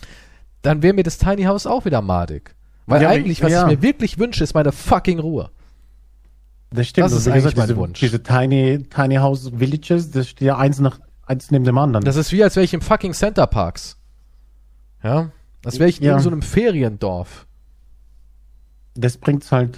[0.63, 2.55] dann wäre mir das Tiny House auch wieder madig.
[2.87, 3.69] Weil Ja, eigentlich, ich- was ja.
[3.69, 5.51] ich mir wirklich wünsche, ist meine fucking Ruhe.
[6.71, 7.05] Das stimmt.
[7.05, 7.99] Das ist eigentlich mein diese, Wunsch.
[7.99, 12.03] Diese Tiny, Tiny House Villages, das steht ja eins nach eins neben dem anderen.
[12.05, 13.97] Das ist wie, als wäre ich im fucking Center Parks.
[15.03, 15.31] Ja?
[15.63, 16.19] Als wäre ich in Ja.
[16.19, 17.45] so einem Feriendorf.
[18.95, 19.77] Das bringt's halt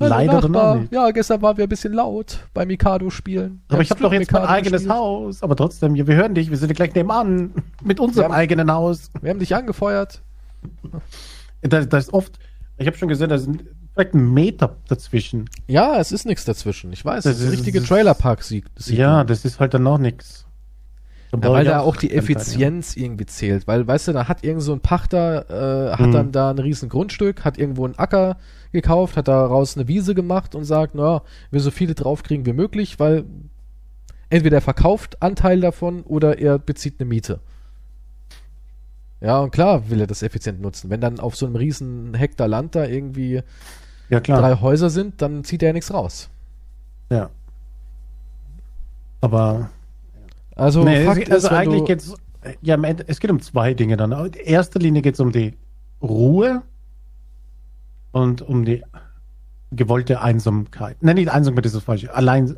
[0.00, 0.74] Hallo, leider dann auch Nachbar.
[0.76, 0.92] nicht.
[0.92, 3.62] Ja, gestern waren wir ein bisschen laut beim Mikado spielen.
[3.68, 4.92] Aber ich habe doch jetzt mein Mikado eigenes gespielt.
[4.98, 5.42] Haus.
[5.42, 6.50] Aber trotzdem, wir hören dich.
[6.50, 7.52] Wir sind ja gleich nebenan.
[7.84, 8.36] Mit unserem Ja.
[8.36, 9.10] eigenen Haus.
[9.20, 10.20] Wir haben dich angefeuert.
[11.62, 12.38] Da, da ist oft,
[12.78, 13.64] ich habe schon gesehen, da sind
[13.94, 15.48] vielleicht ein Meter dazwischen.
[15.68, 16.92] Ja, es ist nichts dazwischen.
[16.92, 18.66] Ich weiß, das Das ist richtige das- Trailerpark-Sieg.
[18.86, 20.44] Ja, das ist halt dann noch nichts.
[21.42, 23.66] Ja, weil da auch die Effizienz irgendwie zählt.
[23.66, 26.12] Weil, weißt du, da hat irgend so ein Pachter, äh, hat Mhm.
[26.12, 28.36] dann da ein riesen Grundstück, hat irgendwo einen Acker
[28.72, 32.98] gekauft, hat daraus eine Wiese gemacht und sagt, na, wir so viele draufkriegen wie möglich,
[32.98, 33.24] weil
[34.30, 37.40] entweder er verkauft Anteil davon oder er bezieht eine Miete.
[39.20, 40.90] Ja, und klar will er das effizient nutzen.
[40.90, 43.42] Wenn dann auf so einem riesen Hektar Land da irgendwie
[44.10, 46.28] Ja, drei Häuser sind, dann zieht er ja nichts raus.
[47.10, 47.30] Ja.
[49.20, 49.70] Aber
[50.56, 52.14] Also, nee, Fakt es, also ist, eigentlich du, geht's
[52.60, 52.76] ja,
[53.06, 54.12] es geht um zwei Dinge dann.
[54.12, 55.54] In erster Linie geht es um die
[56.02, 56.62] Ruhe
[58.12, 58.82] und um die
[59.72, 60.96] gewollte Einsamkeit.
[61.00, 62.14] Nein, nicht Einsamkeit ist das falsche.
[62.14, 62.56] Allein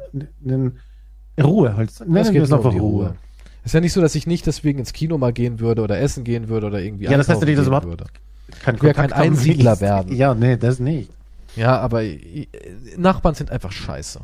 [1.41, 1.93] Ruhe halt.
[2.01, 3.07] Nennen es geht es um einfach die Ruhe.
[3.07, 3.15] Ruhe.
[3.65, 6.25] Ist ja nicht so, dass ich nicht deswegen ins Kino mal gehen würde oder essen
[6.25, 7.87] gehen würde oder irgendwie Ja, das heißt ja nicht, dass überhaupt
[8.63, 10.15] Kein Ich will ja kein Einsiedler werden.
[10.15, 11.11] Ja, nee, das nicht.
[11.57, 12.03] Ja, aber
[12.97, 14.21] Nachbarn sind einfach scheiße.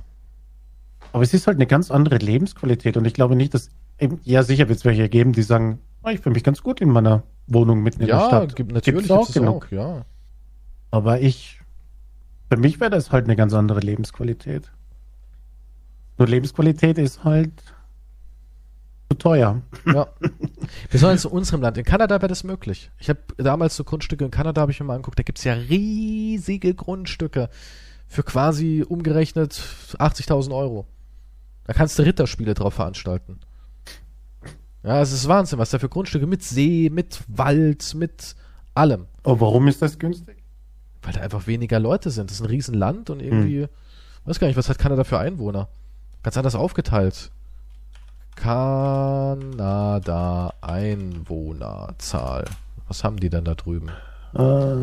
[1.12, 3.68] Aber es ist halt eine ganz andere Lebensqualität und ich glaube nicht, dass
[3.98, 6.80] eben, ja sicher wird es welche geben, die sagen, "Ah, ich fühle mich ganz gut
[6.80, 8.56] in meiner Wohnung mitten in der Ja, Stadt.
[8.56, 9.66] gibt, natürlich Gibt's auch gibt's es genug.
[9.66, 10.05] auch, ja.
[10.90, 11.60] Aber ich,
[12.51, 14.70] für mich wäre das halt eine ganz andere Lebensqualität.
[16.18, 17.52] Nur Lebensqualität ist halt
[19.10, 19.60] zu teuer.
[19.86, 20.06] ja.
[20.90, 21.76] Besonders in unserem Land.
[21.78, 22.90] In Kanada wäre das möglich.
[22.98, 25.52] Ich habe damals so Grundstücke in Kanada, habe ich mir mal angeguckt, da gibt's ja
[25.55, 27.48] riesige Grundstücke
[28.09, 29.52] für quasi umgerechnet
[29.98, 30.86] 80.000 Euro.
[31.64, 33.40] Da kannst du Ritterspiele drauf veranstalten.
[34.82, 38.34] Ja, es ist Wahnsinn, was da für Grundstücke mit See, mit Wald, mit
[38.74, 39.06] allem.
[39.24, 40.43] Oh, warum ist das günstig?
[41.02, 42.30] Weil da einfach weniger Leute sind.
[42.30, 43.68] Das ist ein Riesenland und irgendwie,
[44.24, 45.68] weiß gar nicht, was hat Kanada für Einwohner?
[46.22, 47.30] Ganz anders aufgeteilt.
[48.34, 49.32] Kanada
[50.60, 52.44] Einwohnerzahl.
[52.89, 53.89] Was haben die denn da drüben?
[54.34, 54.74] Äh,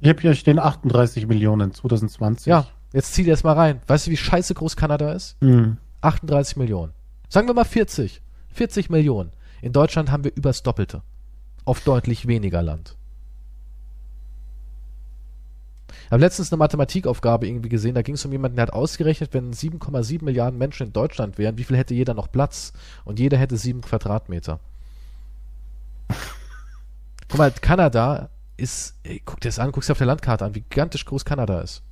[0.00, 2.46] ich habe hier stehen 38 Millionen 2020.
[2.46, 3.80] Ja, jetzt zieh dir das mal rein.
[3.86, 5.36] Weißt du, wie scheiße groß Kanada ist?
[5.40, 5.76] Hm.
[6.02, 6.92] 38 Millionen.
[7.28, 8.20] Sagen wir mal 40.
[8.52, 9.32] 40 Millionen.
[9.62, 11.02] In Deutschland haben wir übers Doppelte.
[11.64, 12.96] Auf deutlich weniger Land.
[15.88, 19.32] Ich habe letztens eine Mathematikaufgabe irgendwie gesehen, da ging es um jemanden, der hat ausgerechnet,
[19.32, 22.74] wenn 7,7 Milliarden Menschen in Deutschland wären, wie viel hätte jeder noch Platz?
[23.04, 24.60] Und jeder hätte 7 Quadratmeter.
[27.28, 30.54] Guck mal, Kanada ist, ey, guck dir das an, guck dir auf der Landkarte an,
[30.54, 31.82] wie gigantisch groß Kanada ist.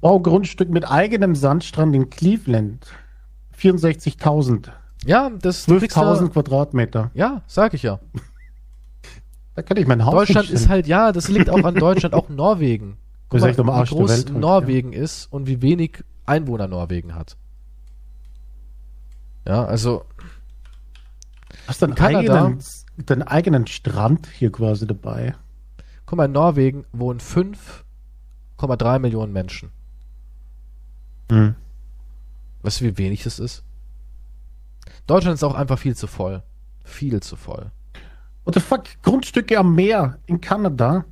[0.00, 2.86] Baugrundstück mit eigenem Sandstrand in Cleveland.
[3.56, 4.68] 64.000.
[5.04, 7.10] Ja, das da- 12.000 Quadratmeter.
[7.14, 7.98] Ja, sag ich ja.
[9.54, 12.28] Da kann ich mein Haus Deutschland ist halt, ja, das liegt auch an Deutschland, auch
[12.28, 12.96] Norwegen.
[13.32, 17.36] Ist am Arsch wie groß Welt Norwegen ist und wie wenig Einwohner Norwegen hat.
[19.46, 20.04] Ja, also,
[21.66, 22.62] Hast du einen Kanada- eigenen,
[23.04, 25.34] deinen eigenen Strand hier quasi dabei?
[26.06, 29.70] guck mal, in Norwegen wohnen 5,3 Millionen Menschen.
[31.30, 31.54] Hm.
[32.62, 33.62] Weißt du, wie wenig das ist?
[35.06, 36.42] Deutschland ist auch einfach viel zu voll.
[36.84, 37.70] Viel zu voll.
[38.44, 38.84] What the fuck?
[39.02, 41.04] Grundstücke am Meer in Kanada.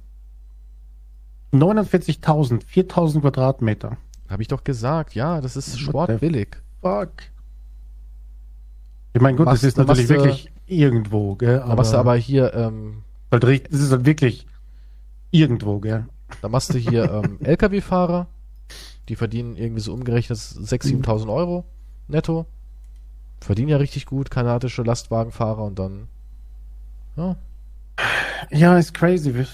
[1.52, 3.96] 49.000, 4.000 Quadratmeter.
[4.28, 6.56] Habe ich doch gesagt, ja, das ist sportbillig.
[6.82, 7.12] Fuck.
[9.14, 11.60] Ich meine, gut, Machst- das ist natürlich machst du- wirklich irgendwo, gell?
[11.66, 14.46] Da machst du aber hier, ähm, halt das ist halt wirklich
[15.30, 16.06] irgendwo, gell?
[16.42, 18.26] Da machst du hier ähm, LKW-Fahrer,
[19.08, 21.64] die verdienen irgendwie so umgerechnet 6.000, 7.000 Euro
[22.08, 22.46] netto
[23.40, 26.08] Verdienen ja richtig gut, kanadische Lastwagenfahrer und dann.
[27.16, 27.36] Ja.
[28.50, 29.46] Ja, ist crazy.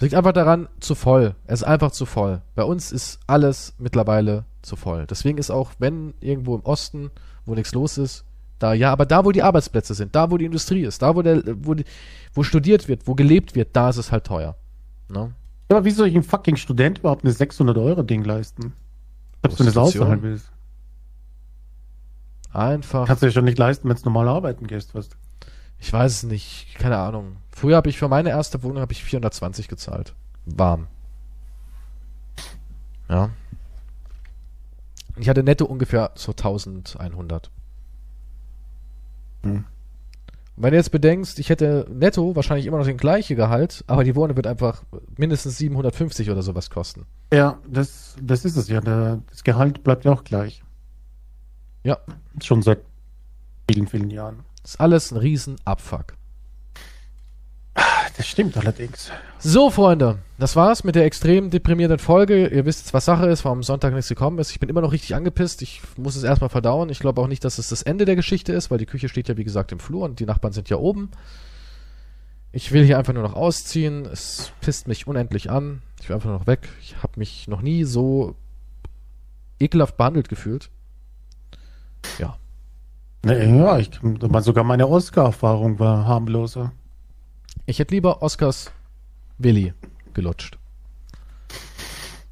[0.00, 1.34] Liegt einfach daran, zu voll.
[1.46, 2.40] Es ist einfach zu voll.
[2.54, 5.06] Bei uns ist alles mittlerweile zu voll.
[5.06, 7.10] Deswegen ist auch, wenn irgendwo im Osten,
[7.46, 8.24] wo nichts los ist,
[8.58, 11.22] da, ja, aber da, wo die Arbeitsplätze sind, da, wo die Industrie ist, da, wo
[11.22, 11.84] der, wo, die,
[12.32, 14.56] wo studiert wird, wo gelebt wird, da ist es halt teuer.
[15.08, 15.32] Ne?
[15.72, 18.72] Aber wie soll ich ein fucking Student überhaupt eine 600-Euro-Ding leisten?
[19.42, 20.02] Ob du das Prostitution.
[20.02, 20.52] auszahlen willst.
[22.52, 23.06] Einfach.
[23.06, 24.94] Kannst du dir schon nicht leisten, wenn du normal arbeiten gehst.
[24.94, 25.08] Was?
[25.78, 27.36] Ich weiß es nicht, keine Ahnung.
[27.50, 30.14] Früher habe ich für meine erste Wohnung habe ich 420 gezahlt.
[30.46, 30.86] Warm.
[33.08, 33.30] Ja.
[35.16, 37.50] Ich hatte netto ungefähr so 1100.
[39.42, 39.64] Hm.
[40.56, 44.14] Wenn du jetzt bedenkst, ich hätte netto wahrscheinlich immer noch den gleiche Gehalt, aber die
[44.14, 44.82] Wohnung wird einfach
[45.16, 47.06] mindestens 750 oder sowas kosten.
[47.32, 48.80] Ja, das, das ist es ja.
[48.80, 50.62] Das Gehalt bleibt ja auch gleich.
[51.84, 51.98] Ja.
[52.42, 52.80] Schon seit
[53.70, 54.40] vielen, vielen Jahren.
[54.62, 56.14] Ist alles ein riesen Abfuck.
[58.16, 59.10] Das stimmt allerdings.
[59.38, 62.48] So, Freunde, das war's mit der extrem deprimierenden Folge.
[62.48, 64.50] Ihr wisst jetzt, was Sache ist, warum am Sonntag nichts gekommen ist.
[64.50, 65.62] Ich bin immer noch richtig angepisst.
[65.62, 66.90] Ich muss es erstmal verdauen.
[66.90, 69.28] Ich glaube auch nicht, dass es das Ende der Geschichte ist, weil die Küche steht
[69.28, 71.10] ja, wie gesagt, im Flur und die Nachbarn sind ja oben.
[72.52, 74.04] Ich will hier einfach nur noch ausziehen.
[74.04, 75.80] Es pisst mich unendlich an.
[76.00, 76.68] Ich will einfach nur noch weg.
[76.82, 78.36] Ich habe mich noch nie so
[79.58, 80.68] ekelhaft behandelt gefühlt.
[82.18, 82.36] Ja.
[83.24, 83.90] Nee, ja, ich,
[84.40, 86.72] sogar meine Oscar-Erfahrung war harmloser.
[87.66, 88.70] Ich hätte lieber Oscars
[89.38, 89.72] Willi
[90.14, 90.58] gelutscht.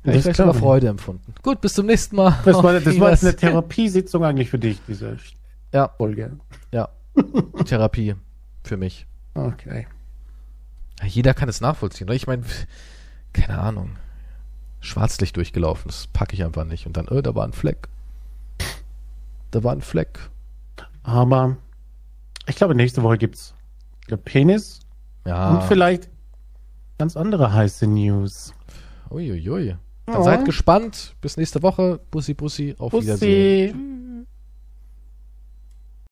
[0.02, 0.36] Das ich ich.
[0.36, 1.34] Freude empfunden.
[1.42, 2.38] Gut, bis zum nächsten Mal.
[2.44, 5.18] Das war, das war eine Therapiesitzung eigentlich für dich, diese
[5.72, 5.88] Ja.
[5.98, 6.38] Folge.
[6.72, 6.88] Ja.
[7.66, 8.14] Therapie
[8.64, 9.06] für mich.
[9.34, 9.86] Okay.
[11.00, 12.08] Ja, jeder kann es nachvollziehen.
[12.08, 12.14] Oder?
[12.14, 12.44] Ich meine,
[13.32, 13.96] keine Ahnung.
[14.80, 16.86] Schwarzlicht durchgelaufen, das packe ich einfach nicht.
[16.86, 17.88] Und dann, äh, da war ein Fleck.
[19.50, 20.18] Da war ein Fleck.
[21.02, 21.56] Aber
[22.46, 23.54] ich glaube, nächste Woche gibt's
[24.00, 24.79] ich glaub, Penis
[25.26, 25.50] Ja.
[25.50, 26.08] und vielleicht
[26.98, 28.52] ganz andere heiße News.
[29.10, 29.76] Uiuiui.
[30.06, 30.22] Dann Ja.
[30.22, 31.14] seid gespannt.
[31.20, 32.00] Bis nächste Woche.
[32.10, 32.74] Bussi, Bussi.
[32.78, 33.72] Auf Wiedersehen.
[33.72, 34.26] Bussi.